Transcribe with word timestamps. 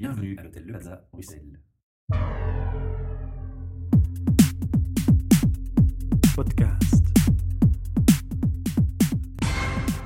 Bienvenue 0.00 0.36
à 0.38 0.44
l'hôtel 0.44 0.62
Le 0.64 0.74
Plaza, 0.74 1.08
Bruxelles. 1.12 1.60
Podcast. 6.36 7.04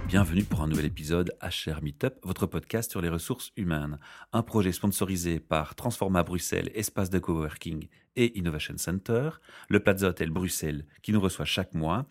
Bienvenue 0.08 0.44
pour 0.44 0.62
un 0.62 0.68
nouvel 0.68 0.86
épisode 0.86 1.36
HR 1.42 1.82
Meetup, 1.82 2.14
votre 2.22 2.46
podcast 2.46 2.90
sur 2.90 3.02
les 3.02 3.10
ressources 3.10 3.52
humaines. 3.58 3.98
Un 4.32 4.42
projet 4.42 4.72
sponsorisé 4.72 5.40
par 5.40 5.74
Transforma 5.74 6.22
Bruxelles, 6.22 6.70
espace 6.74 7.10
de 7.10 7.18
coworking 7.18 7.88
et 8.16 8.38
Innovation 8.38 8.78
Center, 8.78 9.28
le 9.68 9.80
Plaza 9.80 10.08
Hotel 10.08 10.30
Bruxelles 10.30 10.86
qui 11.02 11.12
nous 11.12 11.20
reçoit 11.20 11.44
chaque 11.44 11.74
mois 11.74 12.06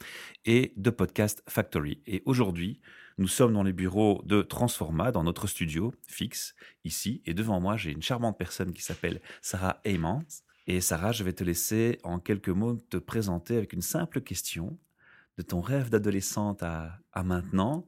et 0.45 0.73
de 0.77 0.91
Podcast 0.91 1.43
Factory. 1.47 2.03
Et 2.05 2.21
aujourd'hui, 2.25 2.79
nous 3.21 3.27
sommes 3.27 3.53
dans 3.53 3.61
les 3.61 3.71
bureaux 3.71 4.21
de 4.25 4.41
Transforma, 4.41 5.11
dans 5.11 5.23
notre 5.23 5.45
studio 5.45 5.93
fixe 6.07 6.55
ici. 6.83 7.21
Et 7.25 7.35
devant 7.35 7.59
moi, 7.59 7.77
j'ai 7.77 7.91
une 7.91 8.01
charmante 8.01 8.37
personne 8.37 8.73
qui 8.73 8.81
s'appelle 8.81 9.21
Sarah 9.41 9.79
Heymans. 9.85 10.25
Et 10.65 10.81
Sarah, 10.81 11.11
je 11.11 11.23
vais 11.23 11.33
te 11.33 11.43
laisser 11.43 11.99
en 12.03 12.19
quelques 12.19 12.49
mots 12.49 12.77
te 12.89 12.97
présenter 12.97 13.57
avec 13.57 13.73
une 13.73 13.83
simple 13.83 14.21
question 14.21 14.77
de 15.37 15.43
ton 15.43 15.61
rêve 15.61 15.89
d'adolescente 15.89 16.63
à, 16.63 16.99
à 17.13 17.23
maintenant. 17.23 17.87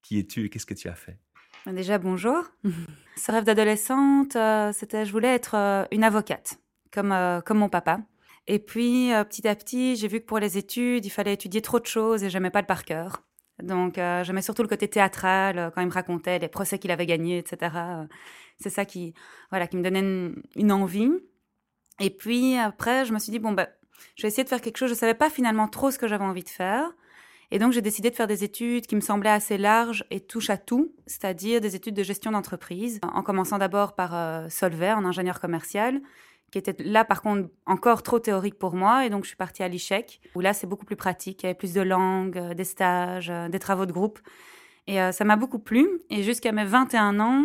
Qui 0.00 0.18
es-tu 0.18 0.46
et 0.46 0.48
qu'est-ce 0.48 0.66
que 0.66 0.74
tu 0.74 0.88
as 0.88 0.94
fait? 0.94 1.18
Déjà, 1.66 1.98
bonjour. 1.98 2.42
Ce 3.16 3.30
rêve 3.30 3.44
d'adolescente, 3.44 4.36
euh, 4.36 4.72
c'était 4.72 5.04
je 5.04 5.12
voulais 5.12 5.34
être 5.34 5.54
euh, 5.54 5.84
une 5.92 6.02
avocate, 6.02 6.58
comme, 6.90 7.12
euh, 7.12 7.40
comme 7.42 7.58
mon 7.58 7.68
papa. 7.68 8.00
Et 8.48 8.58
puis, 8.58 9.10
petit 9.28 9.46
à 9.46 9.54
petit, 9.54 9.94
j'ai 9.94 10.08
vu 10.08 10.20
que 10.20 10.26
pour 10.26 10.40
les 10.40 10.58
études, 10.58 11.06
il 11.06 11.10
fallait 11.10 11.34
étudier 11.34 11.62
trop 11.62 11.78
de 11.78 11.86
choses 11.86 12.24
et 12.24 12.30
j'aimais 12.30 12.50
pas 12.50 12.60
le 12.60 12.66
par 12.66 12.84
cœur. 12.84 13.22
Donc, 13.62 13.98
euh, 13.98 14.24
j'aimais 14.24 14.42
surtout 14.42 14.62
le 14.62 14.68
côté 14.68 14.88
théâtral, 14.88 15.58
euh, 15.58 15.70
quand 15.70 15.80
il 15.80 15.86
me 15.86 15.92
racontait 15.92 16.38
les 16.38 16.48
procès 16.48 16.78
qu'il 16.78 16.90
avait 16.90 17.06
gagnés, 17.06 17.38
etc. 17.38 17.72
Euh, 17.76 18.04
C'est 18.58 18.70
ça 18.70 18.84
qui, 18.84 19.14
voilà, 19.50 19.66
qui 19.66 19.76
me 19.76 19.82
donnait 19.82 20.34
une, 20.56 20.72
envie. 20.72 21.10
Et 22.00 22.10
puis, 22.10 22.56
après, 22.56 23.04
je 23.04 23.12
me 23.12 23.18
suis 23.18 23.30
dit, 23.30 23.38
bon, 23.38 23.52
bah, 23.52 23.68
je 24.16 24.22
vais 24.22 24.28
essayer 24.28 24.44
de 24.44 24.48
faire 24.48 24.60
quelque 24.60 24.76
chose. 24.76 24.90
Je 24.90 24.94
savais 24.94 25.14
pas 25.14 25.30
finalement 25.30 25.68
trop 25.68 25.90
ce 25.90 25.98
que 25.98 26.08
j'avais 26.08 26.24
envie 26.24 26.42
de 26.42 26.48
faire. 26.48 26.92
Et 27.52 27.58
donc, 27.58 27.72
j'ai 27.72 27.82
décidé 27.82 28.10
de 28.10 28.16
faire 28.16 28.26
des 28.26 28.44
études 28.44 28.86
qui 28.86 28.96
me 28.96 29.02
semblaient 29.02 29.30
assez 29.30 29.58
larges 29.58 30.04
et 30.10 30.20
touche 30.20 30.48
à 30.48 30.56
tout, 30.56 30.94
c'est-à-dire 31.06 31.60
des 31.60 31.76
études 31.76 31.94
de 31.94 32.02
gestion 32.02 32.32
d'entreprise, 32.32 32.98
en 33.02 33.22
commençant 33.22 33.58
d'abord 33.58 33.94
par 33.94 34.14
euh, 34.14 34.48
Solvay, 34.48 34.92
en 34.92 35.04
ingénieur 35.04 35.38
commercial, 35.38 36.00
qui 36.52 36.58
était 36.58 36.76
là, 36.84 37.04
par 37.04 37.22
contre, 37.22 37.48
encore 37.66 38.02
trop 38.02 38.18
théorique 38.18 38.58
pour 38.58 38.74
moi. 38.74 39.06
Et 39.06 39.10
donc, 39.10 39.24
je 39.24 39.28
suis 39.28 39.36
partie 39.36 39.62
à 39.62 39.68
l'ICHEC, 39.68 40.20
où 40.34 40.40
là, 40.40 40.52
c'est 40.52 40.66
beaucoup 40.66 40.84
plus 40.84 40.96
pratique. 40.96 41.42
Il 41.42 41.46
y 41.46 41.48
avait 41.48 41.58
plus 41.58 41.72
de 41.72 41.80
langues, 41.80 42.36
euh, 42.36 42.54
des 42.54 42.64
stages, 42.64 43.30
euh, 43.30 43.48
des 43.48 43.58
travaux 43.58 43.86
de 43.86 43.92
groupe. 43.92 44.20
Et 44.86 45.00
euh, 45.00 45.12
ça 45.12 45.24
m'a 45.24 45.36
beaucoup 45.36 45.58
plu. 45.58 45.88
Et 46.10 46.22
jusqu'à 46.22 46.52
mes 46.52 46.64
21 46.64 47.20
ans, 47.20 47.42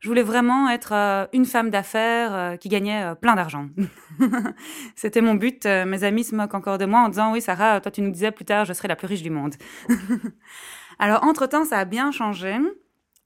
je 0.00 0.08
voulais 0.08 0.22
vraiment 0.22 0.70
être 0.70 1.28
une 1.32 1.44
femme 1.44 1.70
d'affaires 1.70 2.56
qui 2.60 2.68
gagnait 2.68 3.16
plein 3.20 3.34
d'argent. 3.34 3.68
C'était 4.94 5.20
mon 5.20 5.34
but. 5.34 5.66
Mes 5.66 6.04
amis 6.04 6.22
se 6.22 6.36
moquent 6.36 6.54
encore 6.54 6.78
de 6.78 6.84
moi 6.84 7.00
en 7.00 7.08
disant 7.08 7.32
Oui, 7.32 7.42
Sarah, 7.42 7.80
toi, 7.80 7.90
tu 7.90 8.00
nous 8.00 8.12
disais 8.12 8.30
plus 8.30 8.44
tard, 8.44 8.64
je 8.64 8.72
serai 8.74 8.86
la 8.86 8.94
plus 8.94 9.08
riche 9.08 9.22
du 9.22 9.30
monde. 9.30 9.56
Alors, 11.00 11.24
entre-temps, 11.24 11.64
ça 11.64 11.78
a 11.78 11.84
bien 11.84 12.12
changé. 12.12 12.56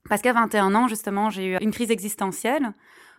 Parce 0.08 0.22
qu'à 0.22 0.32
21 0.32 0.74
ans, 0.74 0.88
justement, 0.88 1.28
j'ai 1.28 1.44
eu 1.44 1.58
une 1.60 1.72
crise 1.72 1.90
existentielle 1.90 2.72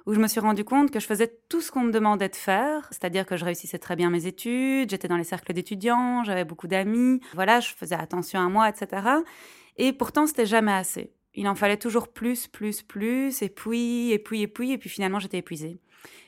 où 0.05 0.13
je 0.13 0.19
me 0.19 0.27
suis 0.27 0.39
rendu 0.39 0.63
compte 0.63 0.91
que 0.91 0.99
je 0.99 1.05
faisais 1.05 1.33
tout 1.49 1.61
ce 1.61 1.71
qu'on 1.71 1.81
me 1.81 1.91
demandait 1.91 2.29
de 2.29 2.35
faire, 2.35 2.87
c'est-à-dire 2.91 3.25
que 3.25 3.37
je 3.37 3.45
réussissais 3.45 3.79
très 3.79 3.95
bien 3.95 4.09
mes 4.09 4.25
études, 4.25 4.89
j'étais 4.89 5.07
dans 5.07 5.17
les 5.17 5.23
cercles 5.23 5.53
d'étudiants, 5.53 6.23
j'avais 6.23 6.45
beaucoup 6.45 6.67
d'amis, 6.67 7.21
voilà, 7.33 7.59
je 7.59 7.69
faisais 7.73 7.95
attention 7.95 8.39
à 8.39 8.49
moi, 8.49 8.69
etc. 8.69 9.07
Et 9.77 9.93
pourtant, 9.93 10.27
c'était 10.27 10.45
jamais 10.45 10.73
assez. 10.73 11.13
Il 11.35 11.47
en 11.47 11.55
fallait 11.55 11.77
toujours 11.77 12.09
plus, 12.09 12.47
plus, 12.47 12.81
plus, 12.81 13.41
et 13.41 13.49
puis, 13.49 14.11
et 14.11 14.19
puis, 14.19 14.41
et 14.41 14.47
puis, 14.47 14.71
et 14.71 14.77
puis 14.77 14.89
finalement, 14.89 15.19
j'étais 15.19 15.39
épuisée. 15.39 15.79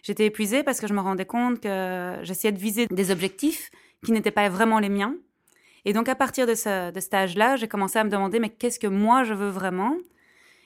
J'étais 0.03 0.25
épuisée 0.25 0.63
parce 0.63 0.79
que 0.79 0.87
je 0.87 0.93
me 0.93 1.01
rendais 1.01 1.25
compte 1.25 1.59
que 1.59 2.15
j'essayais 2.23 2.53
de 2.53 2.59
viser 2.59 2.87
des 2.87 3.11
objectifs 3.11 3.71
qui 4.05 4.13
n'étaient 4.13 4.31
pas 4.31 4.47
vraiment 4.49 4.79
les 4.79 4.89
miens. 4.89 5.15
Et 5.83 5.93
donc, 5.93 6.09
à 6.09 6.15
partir 6.15 6.47
de 6.47 6.53
de 6.53 6.99
cet 6.99 7.13
âge-là, 7.13 7.57
j'ai 7.57 7.67
commencé 7.67 7.99
à 7.99 8.03
me 8.03 8.09
demander, 8.09 8.39
mais 8.39 8.49
qu'est-ce 8.49 8.79
que 8.79 8.87
moi 8.87 9.23
je 9.23 9.33
veux 9.33 9.49
vraiment? 9.49 9.97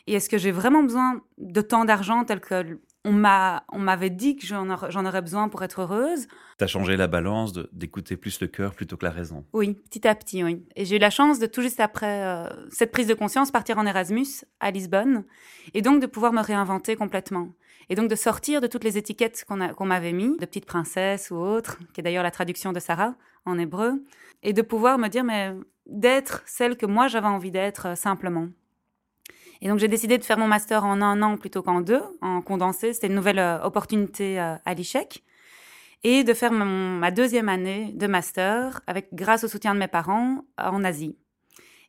Et 0.07 0.13
est-ce 0.13 0.29
que 0.29 0.38
j'ai 0.38 0.51
vraiment 0.51 0.84
besoin 0.84 1.22
de 1.38 1.61
tant 1.61 1.85
d'argent 1.85 2.23
tel 2.23 2.39
que 2.39 2.79
on 3.05 3.13
m'a, 3.13 3.63
on 3.71 3.79
m'avait 3.79 4.09
dit 4.09 4.35
que 4.35 4.45
j'en 4.45 4.69
aurais, 4.69 5.21
besoin 5.21 5.47
pour 5.47 5.63
être 5.63 5.81
heureuse 5.81 6.27
Tu 6.57 6.63
as 6.63 6.67
changé 6.67 6.97
la 6.97 7.07
balance 7.07 7.53
d'écouter 7.71 8.17
plus 8.17 8.41
le 8.41 8.47
cœur 8.47 8.73
plutôt 8.73 8.97
que 8.97 9.05
la 9.05 9.11
raison. 9.11 9.45
Oui, 9.53 9.75
petit 9.89 10.07
à 10.07 10.15
petit, 10.15 10.43
oui. 10.43 10.65
Et 10.75 10.83
j'ai 10.83 10.97
eu 10.97 10.99
la 10.99 11.09
chance 11.09 11.39
de 11.39 11.45
tout 11.45 11.61
juste 11.61 11.79
après 11.79 12.23
euh, 12.23 12.49
cette 12.69 12.91
prise 12.91 13.07
de 13.07 13.13
conscience 13.13 13.51
partir 13.51 13.77
en 13.77 13.85
Erasmus 13.85 14.43
à 14.59 14.71
Lisbonne 14.71 15.23
et 15.73 15.81
donc 15.81 16.01
de 16.01 16.07
pouvoir 16.07 16.33
me 16.33 16.41
réinventer 16.41 16.95
complètement. 16.95 17.49
Et 17.89 17.95
donc 17.95 18.09
de 18.09 18.15
sortir 18.15 18.61
de 18.61 18.67
toutes 18.67 18.83
les 18.83 18.97
étiquettes 18.97 19.45
qu'on 19.45 19.85
m'avait 19.85 20.13
mis, 20.13 20.37
de 20.37 20.45
petite 20.45 20.66
princesse 20.66 21.31
ou 21.31 21.37
autre, 21.37 21.79
qui 21.93 22.01
est 22.01 22.03
d'ailleurs 22.03 22.23
la 22.23 22.31
traduction 22.31 22.73
de 22.73 22.79
Sarah 22.79 23.16
en 23.45 23.57
hébreu, 23.57 24.03
et 24.43 24.53
de 24.53 24.61
pouvoir 24.61 24.99
me 24.99 25.07
dire, 25.07 25.23
mais 25.23 25.55
d'être 25.87 26.43
celle 26.45 26.77
que 26.77 26.85
moi 26.85 27.07
j'avais 27.07 27.27
envie 27.27 27.51
d'être 27.51 27.87
euh, 27.87 27.95
simplement. 27.95 28.49
Et 29.62 29.68
donc 29.68 29.80
j'ai 29.80 29.88
décidé 29.88 30.18
de 30.18 30.24
faire 30.24 30.38
mon 30.38 30.47
master 30.47 30.86
en 30.86 31.02
un 31.02 31.22
an 31.22 31.38
plutôt 31.38 31.62
qu'en 31.62 31.81
deux, 31.81 32.02
en 32.22 32.42
condensé. 32.42 32.94
C'était 32.94 33.08
une 33.08 33.16
nouvelle 33.16 33.40
euh, 33.40 33.62
opportunité 33.64 34.40
euh, 34.40 34.56
à 34.66 34.74
l'ICHEC 34.74 35.24
et 36.03 36.24
de 36.24 36.34
faire 36.34 36.53
ma 36.53 37.12
deuxième 37.12 37.50
année 37.50 37.92
de 37.94 38.08
master 38.08 38.80
avec 38.88 39.14
grâce 39.14 39.44
au 39.44 39.50
soutien 39.50 39.74
de 39.74 39.80
mes 39.80 39.90
parents 39.90 40.46
en 40.58 40.84
Asie. 40.86 41.18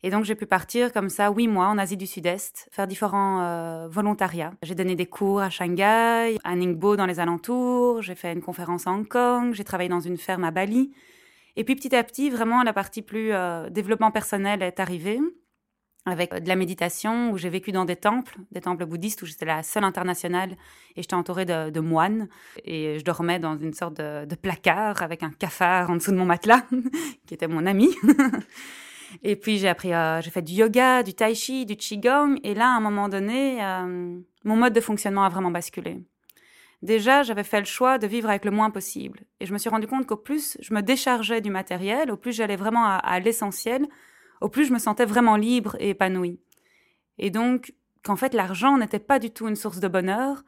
Et 0.03 0.11
donc 0.11 0.25
j'ai 0.25 0.35
pu 0.35 0.47
partir 0.47 0.93
comme 0.93 1.11
ça 1.11 1.31
huit 1.31 1.47
mois 1.47 1.67
en 1.67 1.77
Asie 1.77 1.97
du 1.97 2.07
Sud-Est, 2.07 2.69
faire 2.73 2.87
différents 2.87 3.43
euh, 3.43 3.89
volontariats. 3.89 4.53
J'ai 4.63 4.75
donné 4.75 4.95
des 4.97 5.07
cours 5.07 5.41
à 5.41 5.51
Shanghai, 5.51 6.39
à 6.43 6.57
Ningbo 6.57 6.97
dans 6.97 7.07
les 7.07 7.21
alentours, 7.21 8.01
j'ai 8.01 8.15
fait 8.15 8.33
une 8.33 8.41
conférence 8.41 8.87
à 8.87 8.93
Hong 8.93 9.07
Kong, 9.07 9.53
j'ai 9.53 9.65
travaillé 9.65 9.91
dans 9.91 10.01
une 10.01 10.17
ferme 10.17 10.45
à 10.45 10.51
Bali. 10.51 10.93
Et 11.57 11.65
puis 11.65 11.77
petit 11.77 11.95
à 11.95 12.03
petit, 12.03 12.31
vraiment 12.31 12.63
la 12.63 12.73
partie 12.73 13.03
plus 13.03 13.33
euh, 13.33 13.69
développement 13.69 14.11
personnel 14.11 14.63
est 14.63 14.81
arrivée 14.81 15.21
avec 16.06 16.33
de 16.33 16.49
la 16.49 16.56
méditation 16.56 17.31
où 17.31 17.37
j'ai 17.37 17.50
vécu 17.50 17.72
dans 17.72 17.84
des 17.84 17.97
temples, 17.97 18.38
des 18.53 18.61
temples 18.61 18.87
bouddhistes 18.87 19.21
où 19.22 19.27
j'étais 19.27 19.44
la 19.44 19.62
seule 19.62 19.84
internationale 19.84 20.53
et 20.97 21.03
j'étais 21.03 21.15
entourée 21.15 21.44
de, 21.44 21.71
de 21.71 21.81
moines 21.81 22.28
et 22.65 22.99
je 22.99 23.05
dormais 23.05 23.38
dans 23.38 23.59
une 23.59 23.75
sorte 23.75 23.94
de, 23.94 24.34
placard 24.34 25.03
avec 25.03 25.22
un 25.22 25.31
cafard 25.31 25.91
en 25.91 25.97
dessous 25.97 26.12
de 26.12 26.16
mon 26.16 26.25
matelas 26.25 26.65
qui 27.27 27.34
était 27.34 27.49
mon 27.49 27.66
ami. 27.66 27.91
et 29.22 29.37
puis 29.37 29.59
j'ai 29.59 29.69
appris, 29.69 29.93
euh, 29.93 30.22
j'ai 30.22 30.31
fait 30.31 30.43
du 30.43 30.55
yoga, 30.55 31.03
du 31.03 31.12
tai 31.12 31.34
chi, 31.34 31.66
du 31.66 31.77
qigong 31.77 32.39
et 32.44 32.55
là 32.55 32.72
à 32.72 32.77
un 32.77 32.81
moment 32.81 33.09
donné, 33.10 33.62
euh, 33.62 34.19
mon 34.44 34.56
mode 34.56 34.72
de 34.72 34.81
fonctionnement 34.81 35.25
a 35.25 35.28
vraiment 35.28 35.50
basculé. 35.50 35.99
Déjà, 36.81 37.22
j'avais 37.22 37.44
fait 37.44 37.60
le 37.60 37.66
choix 37.66 37.99
de 37.99 38.06
vivre 38.06 38.31
avec 38.31 38.47
le 38.47 38.50
moins 38.50 38.71
possible 38.71 39.21
et 39.39 39.44
je 39.44 39.53
me 39.53 39.59
suis 39.59 39.69
rendu 39.69 39.87
compte 39.87 40.06
qu'au 40.06 40.16
plus 40.16 40.56
je 40.60 40.72
me 40.72 40.81
déchargeais 40.81 41.43
du 41.43 41.50
matériel, 41.50 42.10
au 42.10 42.16
plus 42.16 42.33
j'allais 42.33 42.56
vraiment 42.56 42.87
à 42.87 43.21
l'essentiel, 43.21 43.87
au 44.41 44.49
plus 44.49 44.65
je 44.65 44.73
me 44.73 44.78
sentais 44.78 45.05
vraiment 45.05 45.37
libre 45.37 45.77
et 45.78 45.91
épanouie. 45.91 46.41
Et 47.19 47.31
donc, 47.31 47.75
qu'en 48.03 48.17
fait, 48.17 48.34
l'argent 48.34 48.78
n'était 48.78 48.99
pas 48.99 49.19
du 49.19 49.31
tout 49.31 49.49
une 49.49 49.56
source 49.56 49.81
de 49.81 49.89
bonheur, 49.89 50.43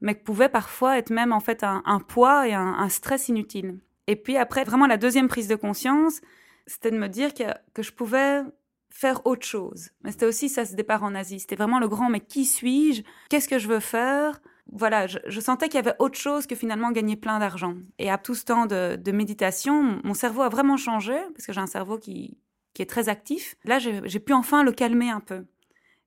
mais 0.00 0.14
que 0.14 0.22
pouvait 0.22 0.48
parfois 0.48 0.98
être 0.98 1.10
même 1.10 1.32
en 1.32 1.40
fait 1.40 1.64
un, 1.64 2.00
poids 2.00 2.48
et 2.48 2.54
un, 2.54 2.88
stress 2.88 3.28
inutile. 3.28 3.78
Et 4.06 4.16
puis 4.16 4.36
après, 4.36 4.64
vraiment 4.64 4.86
la 4.86 4.96
deuxième 4.96 5.28
prise 5.28 5.48
de 5.48 5.54
conscience, 5.54 6.20
c'était 6.66 6.90
de 6.90 6.98
me 6.98 7.08
dire 7.08 7.34
que, 7.34 7.44
que 7.72 7.82
je 7.82 7.92
pouvais 7.92 8.42
faire 8.90 9.24
autre 9.26 9.46
chose. 9.46 9.90
Mais 10.02 10.10
c'était 10.10 10.26
aussi 10.26 10.48
ça, 10.48 10.64
ce 10.64 10.74
départ 10.74 11.02
en 11.02 11.14
Asie. 11.14 11.40
C'était 11.40 11.56
vraiment 11.56 11.78
le 11.78 11.88
grand, 11.88 12.10
mais 12.10 12.20
qui 12.20 12.44
suis-je? 12.44 13.02
Qu'est-ce 13.30 13.48
que 13.48 13.58
je 13.58 13.68
veux 13.68 13.80
faire? 13.80 14.40
Voilà, 14.70 15.06
je, 15.06 15.18
je 15.26 15.40
sentais 15.40 15.68
qu'il 15.68 15.76
y 15.76 15.78
avait 15.78 15.96
autre 15.98 16.18
chose 16.18 16.46
que 16.46 16.54
finalement 16.54 16.90
gagner 16.90 17.16
plein 17.16 17.38
d'argent. 17.38 17.76
Et 17.98 18.10
à 18.10 18.18
tout 18.18 18.34
ce 18.34 18.44
temps 18.44 18.66
de, 18.66 18.96
de 18.96 19.12
méditation, 19.12 20.00
mon 20.04 20.14
cerveau 20.14 20.42
a 20.42 20.48
vraiment 20.48 20.76
changé, 20.76 21.16
parce 21.34 21.46
que 21.46 21.52
j'ai 21.52 21.60
un 21.60 21.66
cerveau 21.66 21.98
qui, 21.98 22.38
qui 22.74 22.82
est 22.82 22.86
très 22.86 23.08
actif. 23.08 23.56
Là, 23.64 23.78
j'ai 23.78 24.20
pu 24.20 24.32
enfin 24.32 24.62
le 24.62 24.72
calmer 24.72 25.10
un 25.10 25.20
peu 25.20 25.44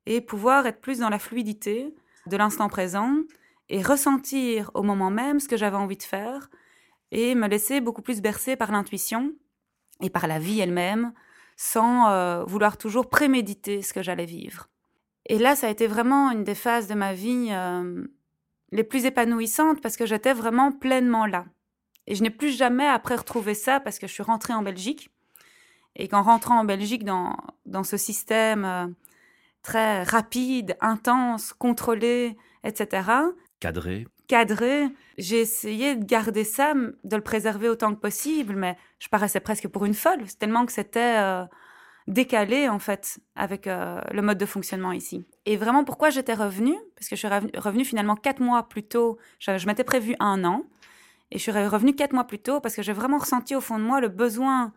et 0.06 0.22
pouvoir 0.22 0.66
être 0.68 0.82
plus 0.82 1.00
dans 1.00 1.10
la 1.10 1.20
fluidité 1.20 1.94
de 2.28 2.38
l'instant 2.38 2.70
présent 2.70 3.16
et 3.70 3.82
ressentir 3.82 4.72
au 4.74 4.84
moment 4.84 5.10
même 5.10 5.40
ce 5.40 5.48
que 5.48 5.58
j'avais 5.58 5.78
envie 5.78 5.98
de 5.98 6.04
faire 6.04 6.50
et 7.12 7.36
me 7.36 7.48
laisser 7.48 7.82
beaucoup 7.82 8.02
plus 8.02 8.22
bercer 8.22 8.56
par 8.56 8.72
l'intuition 8.72 9.34
et 10.02 10.10
par 10.10 10.28
la 10.28 10.40
vie 10.40 10.60
elle-même 10.60 11.14
sans 11.58 12.10
euh, 12.10 12.44
vouloir 12.44 12.78
toujours 12.78 13.10
préméditer 13.10 13.82
ce 13.82 13.94
que 13.94 14.04
j'allais 14.04 14.26
vivre. 14.26 14.68
Et 15.28 15.40
là, 15.40 15.56
ça 15.56 15.68
a 15.68 15.70
été 15.70 15.88
vraiment 15.88 16.32
une 16.32 16.44
des 16.44 16.56
phases 16.56 16.88
de 16.88 16.94
ma 16.94 17.14
vie 17.14 17.48
euh, 17.52 18.06
les 18.72 18.84
plus 18.84 19.06
épanouissantes 19.06 19.82
parce 19.82 19.98
que 19.98 20.06
j'étais 20.06 20.34
vraiment 20.34 20.72
pleinement 20.72 21.26
là. 21.26 21.46
Et 22.08 22.14
je 22.14 22.22
n'ai 22.22 22.30
plus 22.30 22.52
jamais 22.52 22.86
après 22.86 23.16
retrouvé 23.16 23.54
ça 23.54 23.80
parce 23.80 23.98
que 23.98 24.06
je 24.06 24.14
suis 24.14 24.22
rentrée 24.22 24.54
en 24.54 24.62
Belgique 24.62 25.10
et 25.96 26.08
qu'en 26.08 26.24
rentrant 26.24 26.60
en 26.60 26.66
Belgique 26.66 27.04
dans, 27.04 27.36
dans 27.66 27.84
ce 27.84 27.98
système 27.98 28.66
euh, 28.66 28.88
très 29.62 30.04
rapide, 30.04 30.78
intense, 30.82 31.54
contrôlé, 31.54 32.38
etc., 32.64 33.10
Cadré. 33.60 34.06
cadré, 34.28 34.90
j'ai 35.18 35.42
essayé 35.42 35.96
de 35.96 36.04
garder 36.04 36.44
ça, 36.44 36.74
de 36.74 37.16
le 37.16 37.22
préserver 37.22 37.70
autant 37.70 37.96
que 37.96 38.00
possible, 38.00 38.56
mais 38.56 38.78
je 39.00 39.08
paraissais 39.08 39.40
presque 39.40 39.68
pour 39.68 39.86
une 39.86 39.94
folle, 39.94 40.26
tellement 40.40 40.66
que 40.66 40.72
c'était 40.72 41.18
euh, 41.18 41.46
décalé 42.08 42.70
en 42.70 42.80
fait 42.80 43.20
avec 43.36 43.66
euh, 43.66 44.02
le 44.12 44.22
mode 44.22 44.38
de 44.38 44.46
fonctionnement 44.46 44.92
ici. 44.92 45.26
Et 45.46 45.58
vraiment 45.58 45.84
pourquoi 45.84 46.10
j'étais 46.10 46.34
revenue? 46.34 46.78
Parce 46.96 47.08
que 47.08 47.16
je 47.16 47.26
suis 47.26 47.58
revenue 47.58 47.86
finalement 47.86 48.16
quatre 48.16 48.42
mois 48.42 48.68
plus 48.68 48.84
tôt. 48.84 49.18
Je, 49.40 49.58
je 49.58 49.68
m'étais 49.68 49.84
prévu 49.84 50.16
un 50.20 50.44
an 50.44 50.64
et 51.32 51.38
je 51.38 51.44
suis 51.44 51.52
revenue 51.52 51.96
quatre 51.96 52.14
mois 52.14 52.26
plus 52.26 52.40
tôt 52.40 52.60
parce 52.60 52.76
que 52.76 52.84
j'ai 52.84 52.94
vraiment 52.94 53.18
ressenti 53.18 53.56
au 53.56 53.62
fond 53.62 53.80
de 53.80 53.84
moi 53.84 54.00
le 54.02 54.10
besoin 54.10 54.74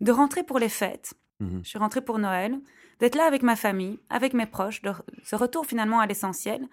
de 0.00 0.12
rentrer 0.12 0.42
pour 0.42 0.58
les 0.58 0.68
fêtes. 0.68 1.14
Mhm. 1.40 1.60
Je 1.62 1.68
suis 1.68 1.78
rentrée 1.78 2.02
pour 2.02 2.18
Noël, 2.18 2.58
d'être 2.98 3.14
là 3.14 3.24
avec 3.24 3.42
ma 3.42 3.56
famille, 3.56 3.98
avec 4.10 4.34
mes 4.34 4.46
proches, 4.46 4.82
de 4.82 4.92
ce 5.24 5.36
retour 5.36 5.66
finalement 5.66 6.00
à 6.00 6.06
l'essentiel 6.06 6.68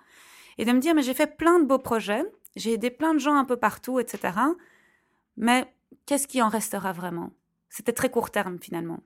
et 0.57 0.65
de 0.65 0.71
me 0.71 0.79
dire 0.79 0.95
mais 0.95 1.03
j'ai 1.03 1.13
fait 1.13 1.37
plein 1.37 1.59
de 1.59 1.65
beaux 1.65 1.79
projets, 1.79 2.23
j'ai 2.55 2.73
aidé 2.73 2.89
plein 2.89 3.13
de 3.13 3.19
gens 3.19 3.35
un 3.35 3.45
peu 3.45 3.57
partout, 3.57 3.99
etc. 3.99 4.33
Mais 5.37 5.71
qu'est-ce 6.05 6.27
qui 6.27 6.41
en 6.41 6.49
restera 6.49 6.91
vraiment? 6.91 7.31
C'était 7.69 7.93
très 7.93 8.09
court 8.09 8.31
terme 8.31 8.57
finalement. 8.59 8.99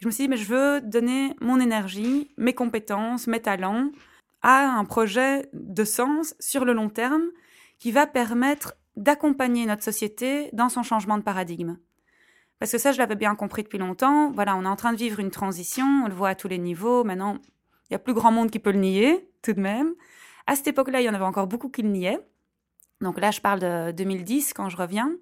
Je 0.00 0.06
me 0.06 0.12
suis 0.12 0.24
dit, 0.24 0.28
mais 0.28 0.36
je 0.36 0.46
veux 0.46 0.80
donner 0.80 1.34
mon 1.40 1.58
énergie, 1.58 2.32
mes 2.36 2.54
compétences, 2.54 3.26
mes 3.26 3.40
talents 3.40 3.90
à 4.42 4.68
un 4.68 4.84
projet 4.84 5.48
de 5.52 5.84
sens 5.84 6.36
sur 6.38 6.64
le 6.64 6.72
long 6.72 6.88
terme 6.88 7.24
qui 7.80 7.90
va 7.90 8.06
permettre 8.06 8.74
d'accompagner 8.96 9.66
notre 9.66 9.82
société 9.82 10.50
dans 10.52 10.68
son 10.68 10.84
changement 10.84 11.18
de 11.18 11.22
paradigme. 11.22 11.76
Parce 12.58 12.72
que 12.72 12.78
ça, 12.78 12.92
je 12.92 12.98
l'avais 12.98 13.14
bien 13.14 13.34
compris 13.34 13.62
depuis 13.62 13.78
longtemps. 13.78 14.30
Voilà, 14.32 14.56
on 14.56 14.64
est 14.64 14.68
en 14.68 14.76
train 14.76 14.92
de 14.92 14.98
vivre 14.98 15.20
une 15.20 15.30
transition, 15.30 16.02
on 16.04 16.08
le 16.08 16.14
voit 16.14 16.30
à 16.30 16.34
tous 16.34 16.48
les 16.48 16.58
niveaux. 16.58 17.04
Maintenant, 17.04 17.38
il 17.88 17.92
y 17.92 17.96
a 17.96 17.98
plus 17.98 18.14
grand 18.14 18.32
monde 18.32 18.50
qui 18.50 18.58
peut 18.58 18.72
le 18.72 18.80
nier, 18.80 19.30
tout 19.42 19.52
de 19.52 19.60
même. 19.60 19.94
À 20.46 20.56
cette 20.56 20.68
époque-là, 20.68 21.00
il 21.00 21.04
y 21.04 21.08
en 21.08 21.14
avait 21.14 21.24
encore 21.24 21.46
beaucoup 21.46 21.68
qui 21.68 21.82
le 21.82 21.90
niaient. 21.90 22.20
Donc 23.00 23.20
là, 23.20 23.30
je 23.30 23.40
parle 23.40 23.60
de 23.60 23.92
2010 23.92 24.54
quand 24.54 24.68
je 24.68 24.76
reviens, 24.76 25.12